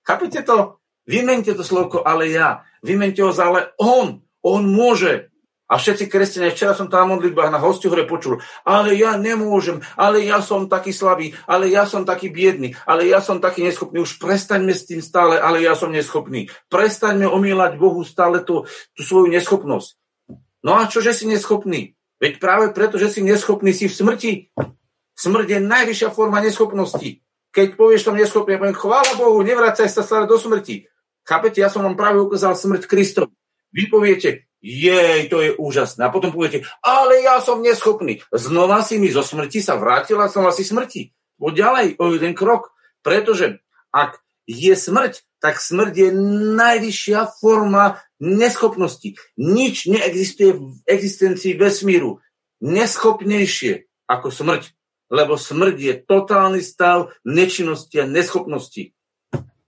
Chápete 0.04 0.44
to? 0.44 0.78
Vymente 1.06 1.54
to 1.54 1.62
slovko 1.62 2.02
ale 2.02 2.28
ja. 2.28 2.66
Vymente 2.82 3.22
ho 3.22 3.30
za 3.30 3.46
ale 3.46 3.72
on. 3.78 4.20
On 4.42 4.62
môže. 4.62 5.30
A 5.66 5.82
všetci 5.82 6.06
kresťania, 6.06 6.54
včera 6.54 6.78
som 6.78 6.86
tam 6.86 7.10
modlitbách 7.18 7.50
na 7.50 7.58
hostiu 7.58 7.90
hore 7.90 8.06
počul, 8.06 8.38
ale 8.62 8.94
ja 8.94 9.18
nemôžem, 9.18 9.82
ale 9.98 10.22
ja 10.22 10.38
som 10.38 10.70
taký 10.70 10.94
slabý, 10.94 11.34
ale 11.42 11.66
ja 11.66 11.82
som 11.90 12.06
taký 12.06 12.30
biedný, 12.30 12.78
ale 12.86 13.10
ja 13.10 13.18
som 13.18 13.42
taký 13.42 13.66
neschopný. 13.66 13.98
Už 13.98 14.22
prestaňme 14.22 14.70
s 14.70 14.86
tým 14.86 15.02
stále, 15.02 15.42
ale 15.42 15.66
ja 15.66 15.74
som 15.74 15.90
neschopný. 15.90 16.46
Prestaňme 16.70 17.26
omýlať 17.26 17.82
Bohu 17.82 18.06
stále 18.06 18.46
tú, 18.46 18.62
tú 18.94 19.02
svoju 19.02 19.26
neschopnosť. 19.26 19.98
No 20.62 20.78
a 20.78 20.86
čože 20.86 21.10
si 21.10 21.26
neschopný? 21.26 21.98
Veď 22.22 22.38
práve 22.38 22.70
preto, 22.70 22.94
že 22.94 23.10
si 23.10 23.26
neschopný, 23.26 23.74
si 23.74 23.90
v 23.90 23.98
smrti. 23.98 24.32
Smrť 25.18 25.46
je 25.50 25.60
najvyššia 25.66 26.14
forma 26.14 26.38
neschopnosti. 26.46 27.26
Keď 27.50 27.74
povieš 27.74 28.06
som 28.06 28.14
neschopný, 28.14 28.54
ja 28.54 28.60
poviem, 28.62 28.78
chvála 28.78 29.18
Bohu, 29.18 29.42
nevracaj 29.42 29.90
sa 29.90 30.06
stále 30.06 30.30
do 30.30 30.38
smrti. 30.38 30.86
Chápete, 31.26 31.58
ja 31.58 31.66
som 31.66 31.82
vám 31.82 31.98
práve 31.98 32.22
ukázal 32.22 32.54
smrť 32.54 32.86
Kristov. 32.86 33.34
Vy 33.74 33.90
poviete, 33.90 34.46
jej, 34.62 35.26
to 35.26 35.42
je 35.42 35.50
úžasné. 35.58 36.06
A 36.06 36.14
potom 36.14 36.30
poviete, 36.30 36.62
ale 36.80 37.26
ja 37.26 37.42
som 37.42 37.60
neschopný. 37.60 38.22
Znova 38.30 38.86
si 38.86 39.02
mi 39.02 39.10
zo 39.10 39.26
smrti 39.26 39.58
sa 39.58 39.74
vrátila, 39.74 40.30
som 40.30 40.46
asi 40.46 40.62
smrti. 40.62 41.10
Poď 41.36 41.52
ďalej, 41.52 41.86
o 41.98 42.04
jeden 42.14 42.32
krok. 42.32 42.70
Pretože 43.02 43.60
ak 43.90 44.22
je 44.46 44.72
smrť, 44.72 45.26
tak 45.42 45.58
smrť 45.58 45.94
je 45.94 46.10
najvyššia 46.56 47.20
forma 47.42 48.00
neschopnosti. 48.22 49.18
Nič 49.36 49.90
neexistuje 49.90 50.56
v 50.56 50.78
existencii 50.88 51.58
vesmíru 51.58 52.22
neschopnejšie 52.62 53.86
ako 54.08 54.28
smrť. 54.32 54.72
Lebo 55.06 55.38
smrť 55.38 55.76
je 55.78 55.94
totálny 56.02 56.62
stav 56.64 57.14
nečinnosti 57.22 57.94
a 58.02 58.10
neschopnosti. 58.10 58.90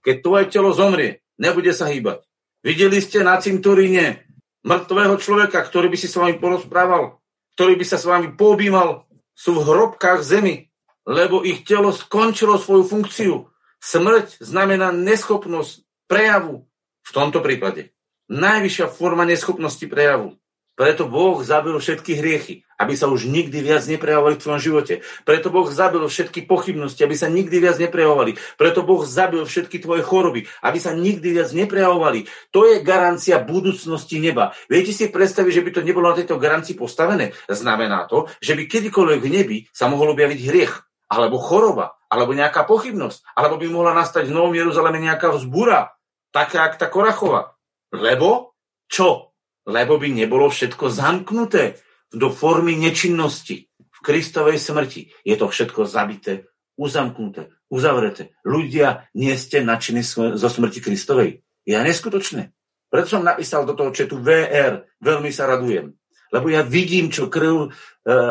Keď 0.03 0.15
tvoje 0.19 0.45
telo 0.51 0.75
zomrie, 0.75 1.23
nebude 1.39 1.71
sa 1.71 1.87
hýbať. 1.87 2.27
Videli 2.61 2.99
ste 2.99 3.23
na 3.23 3.39
cintoríne 3.39 4.27
mŕtvého 4.67 5.15
človeka, 5.17 5.63
ktorý 5.63 5.87
by 5.87 5.97
si 5.97 6.11
s 6.11 6.19
vami 6.19 6.35
porozprával, 6.35 7.23
ktorý 7.55 7.79
by 7.79 7.85
sa 7.87 7.95
s 7.95 8.05
vami 8.05 8.35
poobímal, 8.35 9.07
sú 9.31 9.55
v 9.55 9.63
hrobkách 9.63 10.19
zemi, 10.19 10.67
lebo 11.07 11.47
ich 11.47 11.63
telo 11.63 11.95
skončilo 11.95 12.59
svoju 12.59 12.83
funkciu. 12.83 13.35
Smrť 13.79 14.43
znamená 14.43 14.91
neschopnosť 14.91 15.87
prejavu 16.11 16.67
v 16.99 17.11
tomto 17.15 17.39
prípade. 17.39 17.95
Najvyššia 18.27 18.91
forma 18.91 19.23
neschopnosti 19.23 19.81
prejavu. 19.87 20.35
Preto 20.75 21.07
Boh 21.07 21.39
zabil 21.39 21.79
všetky 21.79 22.19
hriechy. 22.19 22.67
Aby 22.79 22.95
sa 22.95 23.11
už 23.11 23.27
nikdy 23.27 23.59
viac 23.59 23.83
neprejavovali 23.83 24.39
v 24.39 24.43
tvojom 24.47 24.61
živote. 24.63 24.93
Preto 25.27 25.51
Boh 25.51 25.67
zabil 25.67 25.99
všetky 25.99 26.47
pochybnosti, 26.47 27.03
aby 27.03 27.15
sa 27.19 27.27
nikdy 27.27 27.59
viac 27.59 27.75
neprejavovali. 27.75 28.39
Preto 28.55 28.87
Boh 28.87 29.03
zabil 29.03 29.43
všetky 29.43 29.83
tvoje 29.83 30.01
choroby, 30.07 30.47
aby 30.63 30.79
sa 30.79 30.95
nikdy 30.95 31.35
viac 31.35 31.51
neprejavovali. 31.51 32.31
To 32.55 32.63
je 32.63 32.79
garancia 32.79 33.43
budúcnosti 33.43 34.23
neba. 34.23 34.55
Viete 34.71 34.95
si 34.95 35.11
predstaviť, 35.11 35.51
že 35.51 35.65
by 35.67 35.71
to 35.75 35.81
nebolo 35.83 36.07
na 36.07 36.15
tejto 36.15 36.39
garancii 36.39 36.79
postavené? 36.79 37.35
Znamená 37.51 38.07
to, 38.07 38.31
že 38.39 38.55
by 38.55 38.63
kedykoľvek 38.65 39.19
v 39.19 39.29
nebi 39.29 39.57
sa 39.75 39.91
mohol 39.91 40.15
objaviť 40.15 40.39
hriech, 40.47 40.73
alebo 41.11 41.41
choroba, 41.41 41.99
alebo 42.07 42.37
nejaká 42.37 42.63
pochybnosť, 42.69 43.35
alebo 43.35 43.57
by 43.57 43.67
mohla 43.67 43.97
nastať 43.97 44.29
v 44.29 44.35
Novom 44.39 44.53
Jeruzaleme 44.53 45.01
nejaká 45.01 45.33
vzbúra, 45.33 45.97
taká 46.29 46.69
jak 46.69 46.77
tá 46.77 46.87
Korachova. 46.87 47.57
Lebo 47.89 48.53
čo? 48.85 49.33
Lebo 49.65 49.97
by 49.97 50.09
nebolo 50.13 50.49
všetko 50.49 50.89
zamknuté 50.89 51.81
do 52.13 52.33
formy 52.33 52.75
nečinnosti 52.75 53.69
v 53.77 53.99
Kristovej 54.01 54.57
smrti. 54.57 55.13
Je 55.21 55.35
to 55.37 55.49
všetko 55.49 55.85
zabité, 55.85 56.49
uzamknuté, 56.79 57.53
uzavreté. 57.69 58.33
Ľudia, 58.45 59.11
nie 59.13 59.33
ste 59.37 59.61
nadšení 59.61 60.01
zo 60.37 60.49
smrti 60.49 60.79
Kristovej. 60.81 61.45
Je 61.67 61.75
neskutočné. 61.77 62.55
Preto 62.89 63.07
som 63.19 63.21
napísal 63.21 63.69
do 63.69 63.77
toho 63.77 63.93
četu 63.93 64.17
VR. 64.17 64.81
Veľmi 64.97 65.29
sa 65.29 65.45
radujem. 65.45 65.93
Lebo 66.33 66.49
ja 66.49 66.65
vidím, 66.65 67.13
čo 67.13 67.29
krv 67.29 67.65
e, 67.65 67.69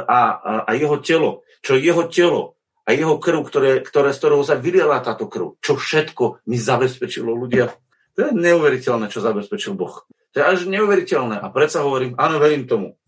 a, 0.06 0.20
a, 0.38 0.52
a 0.66 0.70
jeho 0.74 0.98
telo, 1.02 1.46
čo 1.62 1.74
jeho 1.78 2.06
telo 2.10 2.58
a 2.86 2.94
jeho 2.94 3.18
krv, 3.18 3.42
ktoré, 3.46 3.70
ktoré, 3.82 4.14
z 4.14 4.18
ktorého 4.22 4.42
sa 4.46 4.54
vyliela 4.54 5.02
táto 5.02 5.26
krv, 5.26 5.58
čo 5.62 5.78
všetko 5.78 6.46
mi 6.46 6.58
zabezpečilo 6.58 7.34
ľudia. 7.34 7.74
To 8.18 8.18
je 8.26 8.30
neuveriteľné, 8.34 9.10
čo 9.10 9.22
zabezpečil 9.22 9.78
Boh. 9.78 10.06
To 10.34 10.36
je 10.38 10.44
až 10.46 10.58
neuveriteľné. 10.66 11.38
A 11.38 11.46
predsa 11.54 11.86
hovorím, 11.86 12.18
áno, 12.18 12.42
verím 12.42 12.66
tomu. 12.66 12.98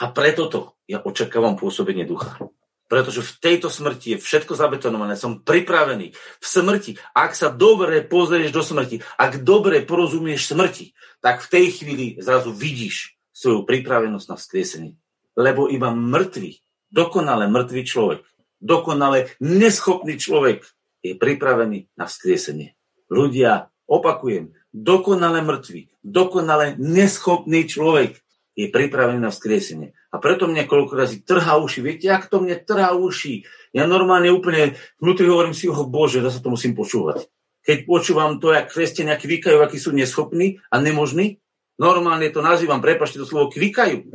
A 0.00 0.08
preto 0.08 0.48
to 0.48 0.60
ja 0.88 1.02
očakávam 1.04 1.58
pôsobenie 1.58 2.08
ducha. 2.08 2.40
Pretože 2.88 3.24
v 3.24 3.32
tejto 3.40 3.72
smrti 3.72 4.16
je 4.16 4.18
všetko 4.20 4.52
zabetonované, 4.52 5.16
som 5.16 5.40
pripravený 5.40 6.12
v 6.12 6.44
smrti. 6.44 7.00
Ak 7.16 7.32
sa 7.32 7.48
dobre 7.48 8.04
pozrieš 8.04 8.52
do 8.52 8.60
smrti, 8.60 9.00
ak 9.16 9.40
dobre 9.40 9.80
porozumieš 9.80 10.52
smrti, 10.52 10.92
tak 11.24 11.40
v 11.40 11.48
tej 11.48 11.66
chvíli 11.72 12.06
zrazu 12.20 12.52
vidíš 12.52 13.16
svoju 13.32 13.64
pripravenosť 13.64 14.26
na 14.28 14.36
vzkriesenie. 14.36 14.92
Lebo 15.40 15.72
iba 15.72 15.88
mŕtvý, 15.88 16.60
dokonale 16.92 17.48
mŕtvý 17.48 17.82
človek, 17.88 18.20
dokonale 18.60 19.32
neschopný 19.40 20.20
človek 20.20 20.60
je 21.00 21.16
pripravený 21.16 21.96
na 21.96 22.04
vzkriesenie. 22.04 22.76
Ľudia, 23.08 23.72
opakujem, 23.88 24.52
dokonale 24.70 25.40
mŕtvý, 25.40 26.04
dokonale 26.04 26.76
neschopný 26.76 27.64
človek 27.64 28.20
je 28.52 28.68
pripravený 28.68 29.20
na 29.20 29.32
vzkriesenie. 29.32 29.96
A 30.12 30.20
preto 30.20 30.44
mne 30.44 30.68
koľko 30.68 30.92
razy 30.92 31.24
trhá 31.24 31.56
uši. 31.56 31.80
Viete, 31.80 32.12
ak 32.12 32.28
to 32.28 32.44
mne 32.44 32.60
trhá 32.60 32.92
uši? 32.92 33.48
Ja 33.72 33.88
normálne 33.88 34.28
úplne 34.28 34.76
vnútri 35.00 35.24
hovorím 35.24 35.56
si, 35.56 35.72
oh 35.72 35.88
Bože, 35.88 36.20
zase 36.20 36.44
to 36.44 36.52
musím 36.52 36.76
počúvať. 36.76 37.24
Keď 37.64 37.78
počúvam 37.88 38.36
to, 38.42 38.52
jak 38.52 38.68
kresťania 38.68 39.16
kvikajú, 39.16 39.62
akí 39.62 39.78
sú 39.80 39.94
neschopní 39.94 40.60
a 40.68 40.76
nemožní, 40.82 41.40
normálne 41.80 42.28
to 42.28 42.44
nazývam, 42.44 42.82
prepašte 42.84 43.22
to 43.22 43.24
slovo, 43.24 43.48
kvikajú. 43.54 44.10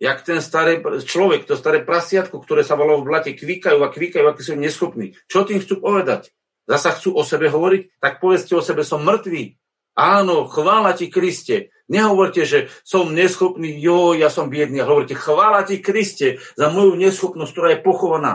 Jak 0.00 0.26
ten 0.26 0.40
starý 0.40 0.80
človek, 1.04 1.46
to 1.46 1.54
staré 1.54 1.84
prasiatko, 1.84 2.42
ktoré 2.42 2.66
sa 2.66 2.78
volalo 2.78 3.02
v 3.02 3.08
blate, 3.10 3.30
kvikajú 3.36 3.78
a 3.82 3.92
kvikajú, 3.92 4.26
akí 4.26 4.42
sú 4.42 4.54
neschopní. 4.56 5.18
Čo 5.28 5.44
tým 5.44 5.60
chcú 5.60 5.82
povedať? 5.82 6.32
Zasa 6.64 6.96
chcú 6.96 7.12
o 7.14 7.22
sebe 7.22 7.52
hovoriť? 7.52 8.00
Tak 8.00 8.24
povedzte 8.24 8.56
o 8.56 8.64
sebe, 8.64 8.86
som 8.86 9.04
mŕtvý. 9.04 9.63
Áno, 9.94 10.50
chvála 10.50 10.94
ti 10.98 11.06
Kriste. 11.06 11.70
Nehovorte, 11.86 12.42
že 12.42 12.72
som 12.82 13.14
neschopný, 13.14 13.78
jo, 13.78 14.16
ja 14.16 14.26
som 14.26 14.50
biedný. 14.50 14.82
Hovorte, 14.82 15.14
chvála 15.14 15.62
ti 15.62 15.78
Kriste 15.78 16.42
za 16.58 16.72
moju 16.72 16.98
neschopnosť, 16.98 17.52
ktorá 17.52 17.68
je 17.76 17.84
pochovaná, 17.84 18.32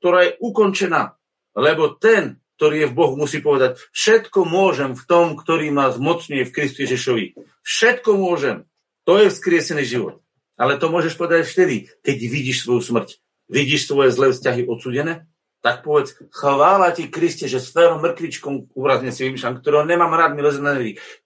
ktorá 0.00 0.18
je 0.24 0.36
ukončená. 0.40 1.20
Lebo 1.52 1.92
ten, 1.98 2.40
ktorý 2.56 2.86
je 2.86 2.90
v 2.90 2.96
Bohu, 2.96 3.14
musí 3.18 3.44
povedať, 3.44 3.76
všetko 3.92 4.46
môžem 4.48 4.96
v 4.96 5.04
tom, 5.04 5.36
ktorý 5.36 5.68
ma 5.74 5.92
zmocňuje 5.92 6.48
v 6.48 6.54
Kristu 6.54 6.86
Ježišovi. 6.88 7.36
Všetko 7.60 8.10
môžem. 8.16 8.64
To 9.04 9.18
je 9.18 9.28
vzkriesený 9.28 9.84
život. 9.84 10.22
Ale 10.54 10.78
to 10.78 10.86
môžeš 10.88 11.18
povedať 11.18 11.44
vtedy, 11.50 11.90
keď 12.06 12.16
vidíš 12.22 12.64
svoju 12.64 12.80
smrť. 12.86 13.18
Vidíš 13.50 13.90
svoje 13.90 14.14
zlé 14.14 14.30
vzťahy 14.30 14.64
odsudené? 14.70 15.26
Tak 15.62 15.86
povedz, 15.86 16.18
chvála 16.34 16.90
ti 16.90 17.06
Kriste, 17.06 17.46
že 17.46 17.62
s 17.62 17.70
Ferom 17.70 18.02
Mrkvičkom, 18.02 18.74
úrazne 18.74 19.14
si 19.14 19.22
vymýšľam, 19.30 19.62
ktorého 19.62 19.86
nemám 19.86 20.10
rád, 20.10 20.34
mi 20.34 20.42
leze 20.42 20.58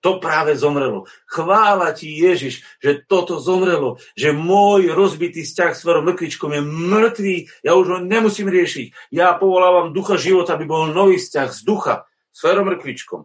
to 0.05 0.21
práve 0.21 0.53
zomrelo. 0.61 1.09
Chvála 1.25 1.97
ti 1.97 2.13
Ježiš, 2.13 2.61
že 2.77 3.01
toto 3.09 3.41
zomrelo, 3.41 3.97
že 4.13 4.37
môj 4.37 4.93
rozbitý 4.93 5.41
vzťah 5.41 5.73
s 5.73 5.81
Ferom 5.81 6.05
Mrkvičkom 6.13 6.53
je 6.53 6.63
mŕtvý, 6.63 7.37
ja 7.65 7.73
už 7.81 7.87
ho 7.89 7.99
nemusím 8.05 8.53
riešiť. 8.53 9.09
Ja 9.09 9.33
povolávam 9.41 9.97
ducha 9.97 10.21
života, 10.21 10.53
aby 10.53 10.69
bol 10.69 10.93
nový 10.93 11.17
vzťah 11.17 11.49
z 11.49 11.61
ducha 11.65 12.05
s 12.29 12.45
Ferom 12.45 12.69
Mrkvičkom. 12.69 13.25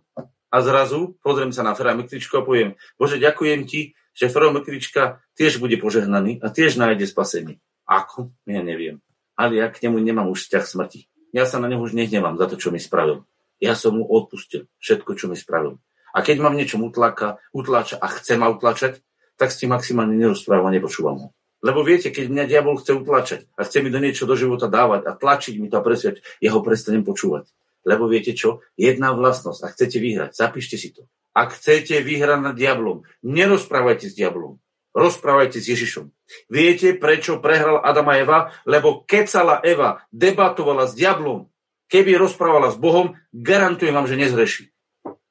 A 0.52 0.58
zrazu 0.63 1.19
pozriem 1.19 1.52
sa 1.52 1.67
na 1.67 1.76
Fera 1.76 1.91
Mrkvičko 1.91 2.39
a 2.39 2.47
poviem, 2.47 2.80
Bože, 2.95 3.19
ďakujem 3.19 3.67
ti, 3.67 4.00
že 4.15 4.32
Fero 4.32 4.56
Mrkvička 4.56 5.19
tiež 5.36 5.60
bude 5.60 5.76
požehnaný 5.76 6.39
a 6.39 6.47
tiež 6.47 6.80
nájde 6.80 7.04
spasenie. 7.04 7.60
Ako? 7.84 8.32
Ja 8.47 8.63
neviem 8.63 9.04
ale 9.41 9.58
ja 9.58 9.73
k 9.73 9.82
nemu 9.89 9.97
nemám 9.97 10.30
už 10.30 10.45
vzťah 10.45 10.65
smrti. 10.69 11.10
Ja 11.34 11.49
sa 11.49 11.58
na 11.58 11.65
neho 11.65 11.82
už 11.82 11.97
nehnevám 11.97 12.38
za 12.38 12.45
to, 12.45 12.62
čo 12.62 12.69
mi 12.69 12.77
spravil. 12.77 13.25
Ja 13.58 13.73
som 13.73 13.97
mu 13.97 14.06
odpustil 14.06 14.69
všetko, 14.77 15.17
čo 15.17 15.25
mi 15.25 15.34
spravil. 15.34 15.82
A 16.13 16.21
keď 16.21 16.45
mám 16.45 16.54
niečo 16.54 16.77
utláka, 16.77 17.41
utláča 17.49 17.97
a 17.97 18.06
chce 18.12 18.38
ma 18.38 18.54
utlačať, 18.54 19.01
tak 19.39 19.49
s 19.49 19.58
maximálne 19.65 20.13
nerozprávam 20.13 20.69
a 20.69 20.75
nepočúvam 20.75 21.17
ho. 21.17 21.27
Lebo 21.62 21.82
viete, 21.82 22.13
keď 22.13 22.30
mňa 22.30 22.45
diabol 22.45 22.77
chce 22.77 22.93
utlačať 22.93 23.41
a 23.58 23.65
chce 23.65 23.82
mi 23.82 23.89
do 23.89 23.97
niečo 23.97 24.30
do 24.30 24.38
života 24.38 24.69
dávať 24.69 25.10
a 25.10 25.17
tlačiť 25.17 25.58
mi 25.58 25.69
to 25.69 25.82
a 25.82 25.86
presviať, 25.86 26.21
ja 26.41 26.54
ho 26.54 26.62
prestanem 26.62 27.01
počúvať. 27.01 27.49
Lebo 27.86 28.06
viete 28.06 28.38
čo? 28.38 28.62
Jedna 28.77 29.13
vlastnosť. 29.13 29.62
Ak 29.65 29.71
chcete 29.73 29.97
vyhrať, 29.97 30.38
zapíšte 30.38 30.77
si 30.77 30.93
to. 30.93 31.10
Ak 31.34 31.58
chcete 31.58 32.01
vyhrať 32.01 32.39
nad 32.43 32.56
diablom, 32.58 33.08
nerozprávajte 33.25 34.10
s 34.10 34.17
diablom. 34.17 34.62
Rozprávajte 34.91 35.63
s 35.63 35.71
Ježišom. 35.71 36.12
Viete, 36.51 36.91
prečo 36.95 37.39
prehral 37.39 37.80
Adam 37.80 38.12
a 38.12 38.19
Eva? 38.19 38.39
Lebo 38.67 39.08
kecala 39.08 39.63
Eva, 39.63 40.04
debatovala 40.12 40.88
s 40.88 40.93
diablom. 40.95 41.47
Keby 41.88 42.19
rozprávala 42.19 42.71
s 42.71 42.80
Bohom, 42.80 43.15
garantujem 43.32 43.95
vám, 43.95 44.08
že 44.08 44.19
nezreší. 44.19 44.63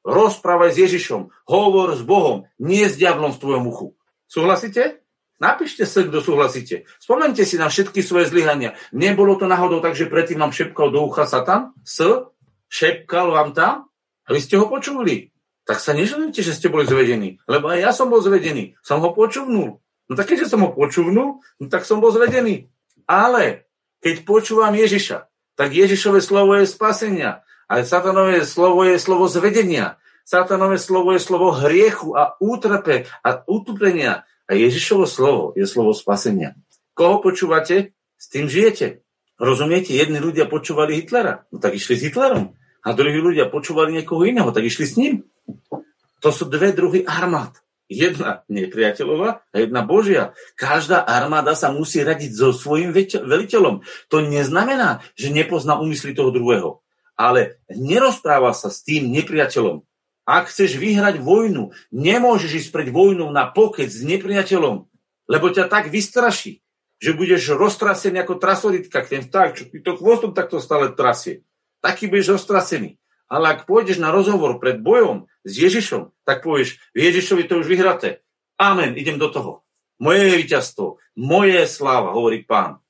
Rozprávaj 0.01 0.77
s 0.77 0.79
Ježišom, 0.81 1.29
hovor 1.45 1.93
s 1.93 2.01
Bohom, 2.05 2.49
nie 2.57 2.89
s 2.89 2.97
diablom 2.97 3.37
v 3.37 3.41
tvojom 3.41 3.65
uchu. 3.69 3.89
Súhlasíte? 4.29 5.05
Napíšte 5.41 5.89
sa, 5.89 6.05
kto 6.05 6.21
súhlasíte. 6.21 6.85
Spomente 7.01 7.49
si 7.49 7.57
na 7.57 7.73
všetky 7.73 8.05
svoje 8.05 8.29
zlyhania. 8.29 8.77
Nebolo 8.93 9.41
to 9.41 9.49
náhodou 9.49 9.81
tak, 9.81 9.97
že 9.97 10.09
predtým 10.09 10.41
vám 10.41 10.53
šepkal 10.53 10.93
do 10.93 11.01
ucha 11.05 11.25
Satan? 11.25 11.73
S? 11.81 12.05
Šepkal 12.69 13.33
vám 13.33 13.57
tam? 13.57 13.89
Vy 14.29 14.41
ste 14.41 14.61
ho 14.61 14.69
počuli 14.69 15.33
tak 15.69 15.79
sa 15.79 15.93
nežalujte, 15.93 16.41
že 16.41 16.57
ste 16.57 16.73
boli 16.73 16.89
zvedení. 16.89 17.39
Lebo 17.45 17.71
aj 17.71 17.79
ja 17.79 17.91
som 17.93 18.09
bol 18.09 18.25
zvedený. 18.25 18.81
Som 18.81 19.05
ho 19.05 19.13
počúvnul. 19.13 19.79
No 19.81 20.13
tak 20.19 20.27
keďže 20.27 20.51
som 20.51 20.67
ho 20.67 20.75
počúvnul, 20.75 21.39
no 21.39 21.65
tak 21.71 21.87
som 21.87 22.03
bol 22.03 22.11
zvedený. 22.11 22.67
Ale 23.07 23.71
keď 24.03 24.27
počúvam 24.27 24.75
Ježiša, 24.75 25.31
tak 25.55 25.77
Ježišové 25.77 26.25
slovo 26.25 26.59
je 26.59 26.67
spasenia. 26.67 27.47
A 27.71 27.87
satanové 27.87 28.43
slovo 28.43 28.83
je 28.83 28.99
slovo 28.99 29.31
zvedenia. 29.31 30.01
Satanové 30.27 30.81
slovo 30.81 31.15
je 31.15 31.23
slovo 31.23 31.55
hriechu 31.55 32.19
a 32.19 32.35
útrpe 32.43 33.07
a 33.23 33.47
utupenia. 33.47 34.27
A 34.51 34.59
Ježišovo 34.59 35.07
slovo 35.07 35.55
je 35.55 35.69
slovo 35.71 35.95
spasenia. 35.95 36.59
Koho 36.99 37.23
počúvate? 37.23 37.95
S 38.19 38.27
tým 38.27 38.51
žijete. 38.51 39.07
Rozumiete? 39.39 39.95
Jedni 39.95 40.19
ľudia 40.19 40.51
počúvali 40.51 40.99
Hitlera. 40.99 41.47
No 41.55 41.63
tak 41.63 41.79
išli 41.79 41.95
s 41.95 42.05
Hitlerom. 42.11 42.59
A 42.81 42.97
druhí 42.97 43.21
ľudia 43.21 43.53
počúvali 43.53 43.97
niekoho 43.97 44.25
iného. 44.25 44.49
Tak 44.53 44.65
išli 44.65 44.87
s 44.89 44.97
ním. 44.97 45.15
To 46.21 46.29
sú 46.33 46.49
dve 46.49 46.73
druhy 46.73 47.05
armád. 47.05 47.61
Jedna 47.91 48.47
nepriateľová 48.47 49.43
a 49.51 49.55
jedna 49.59 49.83
Božia. 49.83 50.31
Každá 50.55 51.03
armáda 51.03 51.59
sa 51.59 51.75
musí 51.75 52.07
radiť 52.07 52.31
so 52.31 52.55
svojím 52.55 52.95
veliteľom. 53.27 53.83
To 54.09 54.17
neznamená, 54.23 55.03
že 55.19 55.35
nepozná 55.35 55.75
úmysly 55.83 56.15
toho 56.15 56.31
druhého. 56.31 56.79
Ale 57.19 57.59
nerozpráva 57.67 58.55
sa 58.55 58.71
s 58.71 58.87
tým 58.87 59.11
nepriateľom. 59.11 59.83
Ak 60.23 60.55
chceš 60.55 60.79
vyhrať 60.79 61.19
vojnu, 61.19 61.75
nemôžeš 61.91 62.63
ísť 62.63 62.71
pred 62.71 62.89
vojnou 62.95 63.35
na 63.35 63.51
pokec 63.51 63.91
s 63.91 64.07
nepriateľom, 64.07 64.87
lebo 65.27 65.47
ťa 65.51 65.67
tak 65.67 65.91
vystraší, 65.91 66.63
že 67.03 67.19
budeš 67.19 67.59
roztrasený 67.59 68.23
ako 68.23 68.39
trasoditka, 68.39 69.03
ten 69.03 69.27
vták, 69.27 69.51
čo 69.59 69.67
to 69.83 69.99
chvostom 69.99 70.31
takto 70.31 70.63
stále 70.63 70.95
trasie. 70.95 71.43
Taký 71.81 72.09
budeš 72.09 72.41
roztrasený. 72.41 73.01
Ale 73.31 73.55
ak 73.55 73.65
pôjdeš 73.65 74.03
na 74.03 74.11
rozhovor 74.11 74.59
pred 74.59 74.83
bojom 74.83 75.31
s 75.47 75.53
Ježišom, 75.55 76.11
tak 76.27 76.43
povieš, 76.43 76.83
Ježišovi 76.93 77.47
to 77.47 77.63
už 77.63 77.67
vyhraté. 77.71 78.27
Amen, 78.59 78.99
idem 78.99 79.17
do 79.17 79.31
toho. 79.31 79.65
Moje 80.01 80.35
víťazstvo, 80.35 80.99
moje 81.15 81.65
sláva, 81.71 82.17
hovorí 82.17 82.43
pán. 82.43 82.83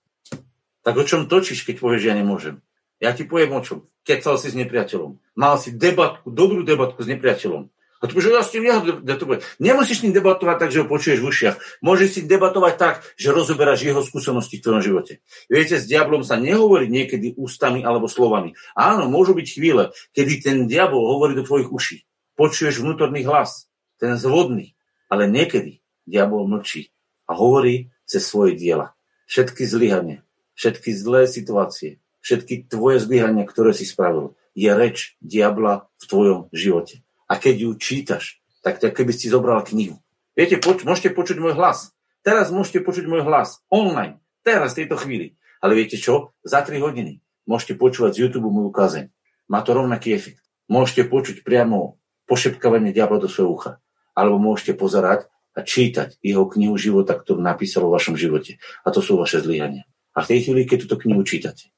Tak 0.80 0.96
o 0.96 1.04
čom 1.04 1.28
točíš, 1.28 1.66
keď 1.68 1.76
povieš, 1.82 2.08
ja 2.08 2.14
nemôžem? 2.16 2.64
Ja 3.02 3.12
ti 3.12 3.28
poviem 3.28 3.52
o 3.52 3.60
čom. 3.60 3.84
Kecal 4.00 4.40
si 4.40 4.48
s 4.48 4.56
nepriateľom. 4.56 5.20
Mal 5.36 5.54
si 5.60 5.76
debatku, 5.76 6.32
dobrú 6.32 6.64
debatku 6.64 7.04
s 7.04 7.08
nepriateľom. 7.10 7.68
A 8.00 8.08
tu 8.08 8.16
že 8.16 8.32
ja 8.32 8.40
s 8.40 8.48
tým 8.48 8.64
debatovať. 9.04 9.44
Nemusíš 9.60 10.00
s 10.00 10.04
ním 10.08 10.16
debatovať 10.16 10.56
tak, 10.56 10.70
že 10.72 10.80
ho 10.80 10.86
počuješ 10.88 11.20
v 11.20 11.28
ušiach. 11.28 11.56
Môžeš 11.84 12.08
s 12.08 12.16
ním 12.16 12.26
debatovať 12.32 12.74
tak, 12.80 12.94
že 13.20 13.28
rozoberáš 13.28 13.84
jeho 13.84 14.00
skúsenosti 14.00 14.56
v 14.56 14.64
tvojom 14.64 14.80
živote. 14.80 15.12
Viete, 15.52 15.76
s 15.76 15.84
diablom 15.84 16.24
sa 16.24 16.40
nehovorí 16.40 16.88
niekedy 16.88 17.36
ústami 17.36 17.84
alebo 17.84 18.08
slovami. 18.08 18.56
Áno, 18.72 19.12
môžu 19.12 19.36
byť 19.36 19.48
chvíle, 19.52 19.92
kedy 20.16 20.32
ten 20.40 20.56
diabol 20.64 21.12
hovorí 21.12 21.36
do 21.36 21.44
tvojich 21.44 21.68
uší. 21.68 21.96
Počuješ 22.40 22.80
vnútorný 22.80 23.20
hlas, 23.28 23.68
ten 24.00 24.16
zvodný. 24.16 24.72
Ale 25.12 25.28
niekedy 25.28 25.84
diabol 26.08 26.48
mlčí 26.48 26.88
a 27.28 27.36
hovorí 27.36 27.92
cez 28.08 28.24
svoje 28.24 28.56
diela. 28.56 28.96
Všetky 29.28 29.68
zlyhania, 29.68 30.24
všetky 30.56 30.96
zlé 30.96 31.28
situácie, 31.28 32.00
všetky 32.24 32.64
tvoje 32.64 33.04
zlyhania, 33.04 33.44
ktoré 33.44 33.76
si 33.76 33.84
spravil, 33.84 34.40
je 34.56 34.72
reč 34.72 35.20
diabla 35.20 35.84
v 36.00 36.04
tvojom 36.08 36.40
živote 36.56 37.04
a 37.30 37.38
keď 37.38 37.54
ju 37.54 37.70
čítaš, 37.78 38.42
tak 38.66 38.82
to 38.82 38.90
keby 38.90 39.14
si 39.14 39.30
zobral 39.30 39.62
knihu. 39.62 40.02
Viete, 40.34 40.58
poč- 40.58 40.82
môžete 40.82 41.14
počuť 41.14 41.38
môj 41.38 41.54
hlas. 41.54 41.94
Teraz 42.26 42.50
môžete 42.50 42.82
počuť 42.82 43.06
môj 43.06 43.22
hlas 43.22 43.62
online. 43.70 44.18
Teraz, 44.42 44.74
v 44.74 44.84
tejto 44.84 44.98
chvíli. 44.98 45.38
Ale 45.62 45.78
viete 45.78 45.94
čo? 45.94 46.34
Za 46.42 46.66
3 46.66 46.82
hodiny 46.82 47.22
môžete 47.50 47.74
počúvať 47.74 48.14
z 48.14 48.20
YouTube 48.28 48.46
môj 48.46 48.70
kazeň. 48.70 49.10
Má 49.50 49.66
to 49.66 49.74
rovnaký 49.74 50.14
efekt. 50.14 50.46
Môžete 50.70 51.10
počuť 51.10 51.42
priamo 51.42 51.98
pošepkávanie 52.30 52.94
diabla 52.94 53.18
do 53.18 53.26
svojho 53.26 53.50
ucha. 53.50 53.72
Alebo 54.14 54.38
môžete 54.38 54.78
pozerať 54.78 55.26
a 55.58 55.66
čítať 55.66 56.22
jeho 56.22 56.46
knihu 56.46 56.78
života, 56.78 57.18
ktorú 57.18 57.42
napísal 57.42 57.90
o 57.90 57.94
vašom 57.94 58.14
živote. 58.14 58.62
A 58.86 58.94
to 58.94 59.02
sú 59.02 59.18
vaše 59.18 59.42
zlyhania. 59.42 59.82
A 60.14 60.22
v 60.22 60.30
tej 60.30 60.46
chvíli, 60.46 60.62
keď 60.62 60.86
túto 60.86 61.02
knihu 61.02 61.26
čítate, 61.26 61.74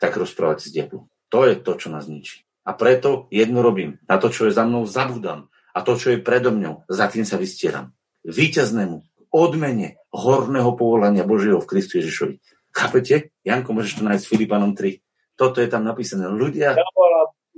tak 0.00 0.12
rozprávate 0.20 0.68
s 0.68 0.72
diablom. 0.72 1.08
To 1.32 1.48
je 1.48 1.56
to, 1.56 1.72
čo 1.80 1.88
nás 1.88 2.04
ničí. 2.04 2.44
A 2.70 2.78
preto 2.78 3.26
jedno 3.34 3.66
robím. 3.66 3.98
Na 4.06 4.22
to, 4.22 4.30
čo 4.30 4.46
je 4.46 4.54
za 4.54 4.62
mnou, 4.62 4.86
zabudám. 4.86 5.50
A 5.74 5.82
to, 5.82 5.98
čo 5.98 6.14
je 6.14 6.22
predo 6.22 6.54
mňou, 6.54 6.86
za 6.86 7.10
tým 7.10 7.26
sa 7.26 7.34
vystieram. 7.34 7.90
Výťaznému 8.22 9.26
odmene 9.34 9.98
horného 10.14 10.78
povolania 10.78 11.26
Božieho 11.26 11.58
v 11.58 11.66
Kristu 11.66 11.98
Ježišovi. 11.98 12.38
Chápete? 12.70 13.34
Janko, 13.42 13.74
môžeš 13.74 13.98
to 13.98 14.06
nájsť 14.06 14.22
Filipanom 14.22 14.78
3. 14.78 15.02
Toto 15.34 15.58
je 15.58 15.66
tam 15.66 15.82
napísané. 15.82 16.30
Ľudia... 16.30 16.78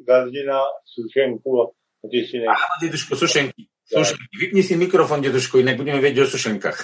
Gazdina, 0.02 0.64
sušenku, 0.88 1.76
ty 2.08 2.18
si 2.24 2.40
ne... 2.40 2.48
Áno, 2.48 2.74
deduško, 2.80 3.12
sušenky. 3.14 3.68
sušenky. 3.86 4.34
Vypni 4.34 4.64
si 4.64 4.74
mikrofón, 4.80 5.20
deduško, 5.20 5.60
inak 5.60 5.76
budeme 5.76 6.00
vedieť 6.00 6.24
o 6.24 6.32
sušenkách. 6.32 6.78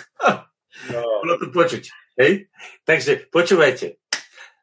No. 0.93 1.03
Bolo 1.25 1.35
to 1.41 1.51
počuť. 1.51 1.85
Hej? 2.21 2.53
Takže 2.87 3.27
počúvajte. 3.33 3.99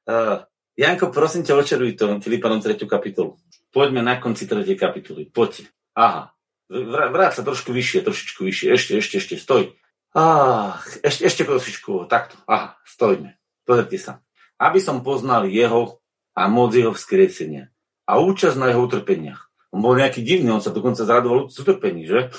Uh, 0.07 0.45
Janko, 0.75 1.07
prosím 1.07 1.47
ťa, 1.47 1.55
očaruj 1.55 1.95
to 1.95 2.19
Filipanom 2.19 2.59
3. 2.59 2.75
kapitolu. 2.83 3.39
Poďme 3.71 4.03
na 4.03 4.19
konci 4.19 4.43
tretej 4.43 4.75
kapitoly. 4.75 5.31
Poďte. 5.31 5.71
Aha. 5.95 6.35
Vráť 6.67 7.39
sa 7.39 7.41
trošku 7.47 7.71
vyššie, 7.71 8.03
trošičku 8.03 8.43
vyššie. 8.43 8.67
Ešte, 8.75 8.91
ešte, 8.99 9.15
ešte, 9.23 9.35
stoj. 9.39 9.71
Ach, 10.11 10.83
ešte, 10.99 11.31
ešte 11.31 11.47
trošičku. 11.47 12.11
Takto. 12.11 12.35
Aha, 12.47 12.75
stojme. 12.83 13.39
Pozrite 13.63 13.99
sa. 13.99 14.13
Aby 14.59 14.83
som 14.83 14.99
poznal 14.99 15.47
jeho 15.47 16.03
a 16.35 16.51
moc 16.51 16.75
jeho 16.75 16.91
vzkriesenia 16.91 17.71
a 18.03 18.19
účasť 18.19 18.59
na 18.59 18.71
jeho 18.71 18.83
utrpeniach. 18.83 19.47
On 19.71 19.79
bol 19.79 19.95
nejaký 19.95 20.23
divný, 20.23 20.51
on 20.51 20.63
sa 20.63 20.71
dokonca 20.71 21.03
zradoval 21.03 21.51
z 21.51 21.55
utrpení, 21.63 22.07
že? 22.07 22.31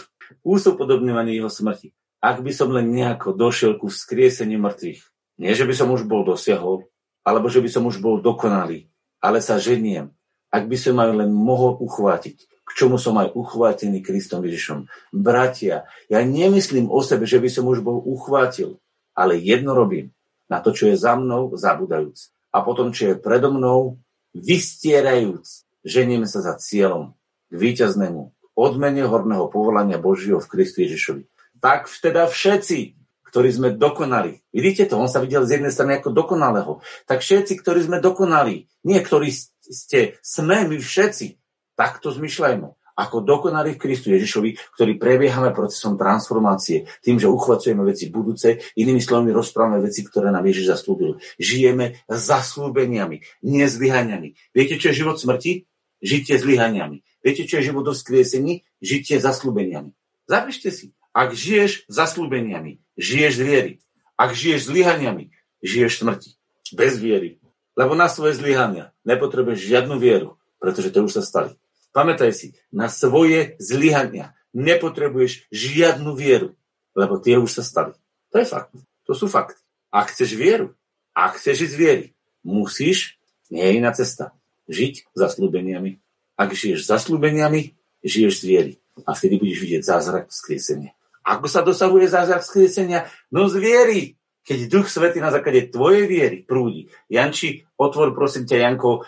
Úsopodobňovaný 0.44 1.36
jeho 1.40 1.52
smrti. 1.52 1.92
Ak 2.20 2.40
by 2.40 2.52
som 2.52 2.72
len 2.72 2.92
nejako 2.92 3.36
došiel 3.36 3.76
ku 3.76 3.92
vzkrieseniu 3.92 4.56
mŕtvych, 4.60 5.00
nie 5.40 5.52
že 5.52 5.68
by 5.68 5.74
som 5.76 5.92
už 5.92 6.08
bol 6.08 6.24
dosiahol, 6.24 6.88
alebo 7.26 7.50
že 7.50 7.58
by 7.58 7.66
som 7.66 7.82
už 7.90 7.98
bol 7.98 8.22
dokonalý, 8.22 8.86
ale 9.18 9.42
sa 9.42 9.58
ženiem 9.58 10.14
ak 10.56 10.64
by 10.70 10.76
som 10.80 10.96
aj 10.96 11.10
len 11.12 11.30
mohol 11.34 11.76
uchvátiť, 11.76 12.36
k 12.66 12.70
čomu 12.72 12.96
som 12.96 13.18
aj 13.20 13.34
uchvátený 13.36 14.00
Kristom 14.02 14.40
Ježišom. 14.40 14.88
Bratia, 15.12 15.84
ja 16.08 16.20
nemyslím 16.24 16.88
o 16.88 17.04
sebe, 17.04 17.28
že 17.28 17.38
by 17.38 17.48
som 17.52 17.68
už 17.68 17.84
bol 17.84 18.00
uchvátil, 18.00 18.80
ale 19.12 19.36
jedno 19.38 19.76
robím, 19.76 20.16
na 20.48 20.62
to, 20.62 20.70
čo 20.70 20.88
je 20.88 20.96
za 20.96 21.18
mnou, 21.18 21.52
zabudajúc. 21.58 22.30
A 22.54 22.62
potom, 22.62 22.94
čo 22.94 23.12
je 23.12 23.20
predo 23.20 23.50
mnou, 23.52 23.98
vystierajúc, 24.32 25.66
ženieme 25.82 26.24
sa 26.24 26.40
za 26.40 26.54
cieľom 26.56 27.18
k 27.50 27.54
víťaznému, 27.54 28.54
odmene 28.56 29.04
horného 29.04 29.50
povolania 29.50 30.00
Božieho 30.00 30.38
v 30.38 30.50
Kristu 30.50 30.86
Ježišovi. 30.86 31.26
Tak 31.58 31.90
teda 31.90 32.30
všetci, 32.30 32.94
ktorí 33.28 33.48
sme 33.50 33.68
dokonali. 33.74 34.40
Vidíte 34.54 34.86
to? 34.86 34.96
On 34.96 35.10
sa 35.10 35.18
videl 35.20 35.42
z 35.44 35.58
jednej 35.60 35.74
strany 35.74 35.98
ako 35.98 36.14
dokonalého. 36.14 36.80
Tak 37.04 37.20
všetci, 37.20 37.58
ktorí 37.60 37.84
sme 37.84 37.98
dokonali, 37.98 38.70
nie 38.86 38.98
ktorí 39.02 39.34
ste, 39.66 40.18
sme 40.22 40.64
my 40.66 40.78
všetci, 40.78 41.36
takto 41.76 42.14
zmyšľajme 42.14 42.68
ako 42.96 43.20
dokonali 43.20 43.76
v 43.76 43.80
Kristu 43.80 44.08
Ježišovi, 44.16 44.56
ktorý 44.72 44.96
prebiehame 44.96 45.52
procesom 45.52 46.00
transformácie, 46.00 46.88
tým, 47.04 47.20
že 47.20 47.28
uchvacujeme 47.28 47.84
veci 47.84 48.08
budúce, 48.08 48.72
inými 48.72 49.04
slovami 49.04 49.36
rozprávame 49.36 49.84
veci, 49.84 50.00
ktoré 50.00 50.32
nám 50.32 50.48
Ježiš 50.48 50.72
zaslúbil. 50.72 51.20
Žijeme 51.36 52.00
zaslúbeniami, 52.08 53.20
nezlyhaniami. 53.44 54.32
Viete, 54.56 54.80
čo 54.80 54.90
je 54.90 55.04
život 55.04 55.20
smrti? 55.20 55.68
Žitie 56.00 56.40
zlyhaniami. 56.40 57.04
Viete, 57.20 57.44
čo 57.44 57.60
je 57.60 57.68
život 57.68 57.84
do 57.84 57.92
vzkriesení? 57.92 58.64
Žitie 58.80 59.20
zaslúbeniami. 59.20 59.92
Zapíšte 60.24 60.72
si. 60.72 60.96
Ak 61.12 61.36
žiješ 61.36 61.88
zaslúbeniami, 61.92 62.80
žiješ 62.96 63.32
z 63.38 63.42
viery. 63.44 63.72
Ak 64.16 64.32
žiješ 64.32 64.72
zlyhaniami, 64.72 65.30
žiješ 65.60 66.00
smrti. 66.00 66.34
Bez 66.72 66.98
viery. 66.98 67.38
Lebo 67.76 67.92
na 67.92 68.08
svoje 68.08 68.40
zlyhania 68.40 68.96
nepotrebuješ 69.04 69.60
žiadnu 69.60 70.00
vieru, 70.00 70.40
pretože 70.56 70.90
to 70.90 71.04
už 71.04 71.20
sa 71.20 71.22
stali. 71.22 71.52
Pamätaj 71.92 72.32
si, 72.32 72.56
na 72.72 72.88
svoje 72.88 73.56
zlyhania 73.60 74.32
nepotrebuješ 74.56 75.52
žiadnu 75.52 76.16
vieru, 76.16 76.56
lebo 76.96 77.20
tie 77.20 77.36
už 77.36 77.60
sa 77.60 77.62
stali. 77.62 77.92
To 78.32 78.40
je 78.40 78.48
fakt. 78.48 78.72
To 79.04 79.12
sú 79.12 79.28
fakty. 79.28 79.60
Ak 79.92 80.12
chceš 80.12 80.32
vieru, 80.36 80.72
ak 81.12 81.36
chceš 81.36 81.68
ísť 81.70 81.76
viery, 81.76 82.04
musíš, 82.40 83.20
nie 83.52 83.62
je 83.62 83.72
iná 83.76 83.92
cesta, 83.92 84.32
žiť 84.72 85.12
zaslúbeniami. 85.12 86.00
Ak 86.36 86.52
žiješ 86.56 86.88
zaslúbeniami, 86.88 87.76
žiješ 88.00 88.40
z 88.40 88.44
viery. 88.44 88.72
A 89.04 89.12
vtedy 89.12 89.36
budeš 89.36 89.60
vidieť 89.60 89.82
zázrak 89.84 90.32
vzkriesenia. 90.32 90.95
Ako 91.26 91.50
sa 91.50 91.66
dosahuje 91.66 92.06
zázrak 92.06 92.46
vzkriesenia? 92.46 93.10
No 93.34 93.50
z 93.50 93.58
viery. 93.58 94.00
Keď 94.46 94.70
Duch 94.70 94.86
Svety 94.86 95.18
na 95.18 95.34
základe 95.34 95.74
tvojej 95.74 96.06
viery 96.06 96.46
prúdi. 96.46 96.86
Janči, 97.10 97.66
otvor 97.74 98.14
prosím 98.14 98.46
ťa, 98.46 98.62
Janko, 98.62 99.02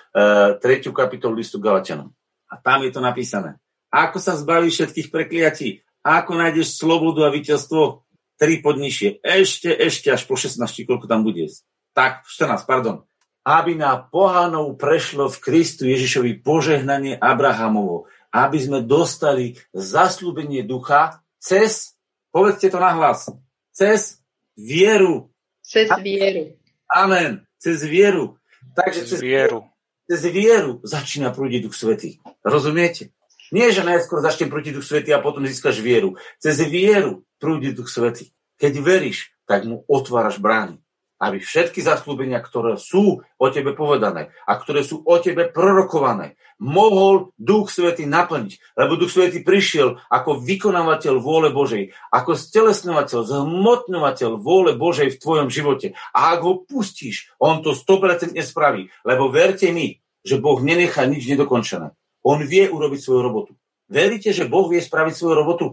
tretiu 0.58 0.90
kapitolu 0.90 1.38
listu 1.38 1.62
Galatianom. 1.62 2.10
A 2.50 2.58
tam 2.58 2.82
je 2.82 2.90
to 2.90 2.98
napísané. 2.98 3.54
Ako 3.94 4.18
sa 4.18 4.34
zbavíš 4.34 4.82
všetkých 4.82 5.14
prekliatí? 5.14 5.86
Ako 6.02 6.34
nájdeš 6.34 6.82
slobodu 6.82 7.30
a 7.30 7.30
víťazstvo? 7.30 8.02
Tri 8.34 8.58
podnižšie. 8.66 9.22
Ešte, 9.22 9.70
ešte 9.70 10.10
až 10.10 10.26
po 10.26 10.34
16, 10.34 10.58
koľko 10.90 11.06
tam 11.06 11.22
bude. 11.22 11.46
Tak, 11.94 12.26
14, 12.26 12.66
pardon. 12.66 13.06
Aby 13.46 13.78
na 13.78 13.94
pohanov 13.94 14.74
prešlo 14.74 15.30
v 15.30 15.38
Kristu 15.38 15.86
Ježišovi 15.86 16.42
požehnanie 16.42 17.14
Abrahamovo. 17.14 18.10
Aby 18.34 18.58
sme 18.58 18.82
dostali 18.82 19.54
zaslúbenie 19.70 20.66
ducha 20.66 21.22
cez, 21.38 21.97
povedzte 22.32 22.72
to 22.72 22.78
nahlas, 22.80 23.28
cez 23.72 24.18
vieru. 24.56 25.30
Cez 25.62 25.88
vieru. 26.00 26.56
Amen. 26.88 27.44
Cez 27.60 27.84
vieru. 27.84 28.38
Takže 28.74 29.04
cez 29.04 29.20
vieru. 29.20 29.68
Cez 30.08 30.24
vieru 30.32 30.80
začína 30.80 31.30
prúdiť 31.36 31.68
Duch 31.68 31.76
Svetý. 31.76 32.16
Rozumiete? 32.40 33.12
Nie, 33.52 33.72
že 33.72 33.84
najskôr 33.84 34.24
začne 34.24 34.48
prúdiť 34.48 34.80
Duch 34.80 34.86
Svetý 34.86 35.12
a 35.12 35.20
potom 35.20 35.44
získaš 35.44 35.84
vieru. 35.84 36.16
Cez 36.40 36.56
vieru 36.64 37.28
prúdi 37.36 37.76
Duch 37.76 37.92
Svetý. 37.92 38.32
Keď 38.56 38.72
veríš, 38.80 39.36
tak 39.44 39.68
mu 39.68 39.84
otváraš 39.86 40.40
brány 40.40 40.80
aby 41.18 41.42
všetky 41.42 41.82
zaslúbenia, 41.82 42.38
ktoré 42.38 42.78
sú 42.78 43.22
o 43.22 43.46
tebe 43.50 43.74
povedané 43.74 44.30
a 44.46 44.54
ktoré 44.54 44.86
sú 44.86 45.02
o 45.02 45.16
tebe 45.18 45.50
prorokované, 45.50 46.38
mohol 46.58 47.34
Duch 47.38 47.70
Svetý 47.70 48.06
naplniť. 48.06 48.74
Lebo 48.74 48.98
Duch 48.98 49.14
Svetý 49.14 49.42
prišiel 49.42 49.98
ako 50.10 50.42
vykonávateľ 50.42 51.14
vôle 51.22 51.50
Božej, 51.54 51.94
ako 52.10 52.34
stelesnovateľ, 52.34 53.26
zhmotňovateľ 53.26 54.30
vôle 54.38 54.74
Božej 54.74 55.14
v 55.14 55.20
tvojom 55.22 55.48
živote. 55.50 55.94
A 56.14 56.34
ak 56.34 56.40
ho 56.42 56.62
pustíš, 56.62 57.30
on 57.38 57.62
to 57.62 57.74
100% 57.74 58.34
spraví. 58.42 58.90
Lebo 59.06 59.30
verte 59.30 59.70
mi, 59.70 60.02
že 60.22 60.42
Boh 60.42 60.58
nenechá 60.62 61.06
nič 61.06 61.26
nedokončené. 61.30 61.94
On 62.26 62.38
vie 62.42 62.66
urobiť 62.66 63.00
svoju 63.00 63.20
robotu. 63.22 63.52
Veríte, 63.88 64.36
že 64.36 64.50
Boh 64.50 64.68
vie 64.68 64.82
spraviť 64.82 65.14
svoju 65.16 65.34
robotu? 65.34 65.66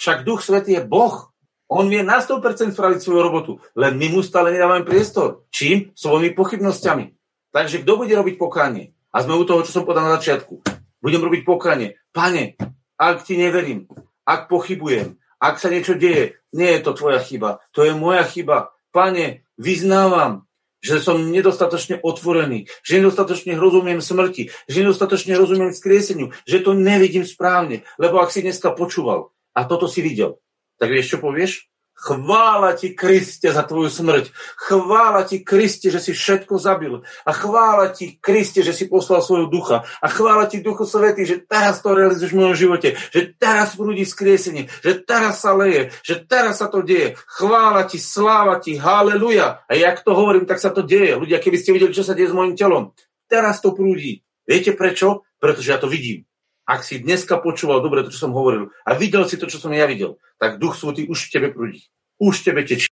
Však 0.00 0.24
Duch 0.26 0.42
Svetý 0.42 0.80
je 0.80 0.82
Boh. 0.82 1.29
On 1.70 1.86
vie 1.86 2.02
na 2.02 2.18
100% 2.18 2.74
spraviť 2.74 2.98
svoju 2.98 3.20
robotu, 3.22 3.52
len 3.78 3.94
my 3.94 4.10
mu 4.10 4.20
stále 4.26 4.50
nedávame 4.50 4.82
priestor. 4.82 5.46
Čím? 5.54 5.94
Svojimi 5.94 6.34
pochybnosťami. 6.34 7.14
Takže 7.54 7.86
kto 7.86 7.92
bude 7.94 8.10
robiť 8.10 8.36
pokánie? 8.42 8.90
A 9.14 9.22
sme 9.22 9.38
u 9.38 9.46
toho, 9.46 9.62
čo 9.62 9.78
som 9.78 9.86
povedal 9.86 10.10
na 10.10 10.18
začiatku. 10.18 10.66
Budem 10.98 11.22
robiť 11.22 11.46
pokánie. 11.46 11.94
Pane, 12.10 12.58
ak 12.98 13.22
ti 13.22 13.38
neverím, 13.38 13.86
ak 14.26 14.50
pochybujem, 14.50 15.14
ak 15.38 15.62
sa 15.62 15.70
niečo 15.70 15.94
deje, 15.94 16.42
nie 16.50 16.68
je 16.74 16.80
to 16.82 16.92
tvoja 16.92 17.22
chyba, 17.22 17.62
to 17.70 17.86
je 17.86 17.94
moja 17.94 18.26
chyba. 18.26 18.74
Pane, 18.90 19.46
vyznávam, 19.54 20.50
že 20.82 20.98
som 20.98 21.30
nedostatočne 21.30 22.02
otvorený, 22.02 22.66
že 22.82 22.98
nedostatočne 22.98 23.54
rozumiem 23.54 24.02
smrti, 24.02 24.50
že 24.66 24.78
nedostatočne 24.82 25.38
rozumiem 25.38 25.70
skrieseniu, 25.70 26.34
že 26.50 26.66
to 26.66 26.74
nevidím 26.74 27.22
správne. 27.22 27.86
Lebo 27.94 28.18
ak 28.18 28.34
si 28.34 28.42
dneska 28.42 28.74
počúval 28.74 29.30
a 29.54 29.64
toto 29.70 29.86
si 29.86 30.02
videl, 30.02 30.42
tak 30.80 30.88
vieš, 30.88 31.12
čo 31.12 31.18
povieš? 31.20 31.68
Chvála 32.00 32.72
ti, 32.80 32.96
Kriste, 32.96 33.52
za 33.52 33.60
tvoju 33.60 33.92
smrť. 33.92 34.32
Chvála 34.56 35.28
ti, 35.28 35.44
Kriste, 35.44 35.92
že 35.92 36.00
si 36.00 36.16
všetko 36.16 36.56
zabil. 36.56 37.04
A 37.28 37.30
chvála 37.36 37.92
ti, 37.92 38.16
Kriste, 38.16 38.64
že 38.64 38.72
si 38.72 38.88
poslal 38.88 39.20
svojho 39.20 39.52
ducha. 39.52 39.84
A 40.00 40.08
chvála 40.08 40.48
ti, 40.48 40.64
Duchu 40.64 40.88
Svetý, 40.88 41.28
že 41.28 41.44
teraz 41.44 41.84
to 41.84 41.92
realizuješ 41.92 42.32
v 42.32 42.40
mojom 42.40 42.56
živote. 42.56 42.88
Že 43.12 43.36
teraz 43.36 43.76
prúdi 43.76 44.08
skriesenie. 44.08 44.72
Že 44.80 45.04
teraz 45.04 45.44
sa 45.44 45.52
leje. 45.52 45.92
Že 46.00 46.24
teraz 46.24 46.64
sa 46.64 46.72
to 46.72 46.80
deje. 46.80 47.20
Chvála 47.36 47.84
ti, 47.84 48.00
sláva 48.00 48.56
ti, 48.64 48.80
haleluja. 48.80 49.68
A 49.68 49.72
jak 49.76 50.00
to 50.00 50.16
hovorím, 50.16 50.48
tak 50.48 50.56
sa 50.56 50.72
to 50.72 50.80
deje. 50.80 51.20
Ľudia, 51.20 51.36
keby 51.36 51.60
ste 51.60 51.76
videli, 51.76 51.92
čo 51.92 52.00
sa 52.00 52.16
deje 52.16 52.32
s 52.32 52.36
mojim 52.36 52.56
telom. 52.56 52.96
Teraz 53.28 53.60
to 53.60 53.76
prúdi. 53.76 54.24
Viete 54.48 54.72
prečo? 54.72 55.28
Pretože 55.36 55.68
ja 55.68 55.76
to 55.76 55.84
vidím 55.84 56.29
ak 56.70 56.86
si 56.86 57.02
dneska 57.02 57.42
počúval 57.42 57.82
dobre 57.82 58.06
to, 58.06 58.14
čo 58.14 58.30
som 58.30 58.36
hovoril 58.36 58.70
a 58.86 58.94
videl 58.94 59.26
si 59.26 59.34
to, 59.34 59.50
čo 59.50 59.58
som 59.58 59.74
ja 59.74 59.90
videl, 59.90 60.22
tak 60.38 60.62
Duch 60.62 60.78
Svetý 60.78 61.10
už 61.10 61.26
v 61.26 61.32
tebe 61.34 61.48
prúdi. 61.50 61.90
Už 62.22 62.38
v 62.38 62.44
tebe 62.46 62.62
tečí. 62.62 62.89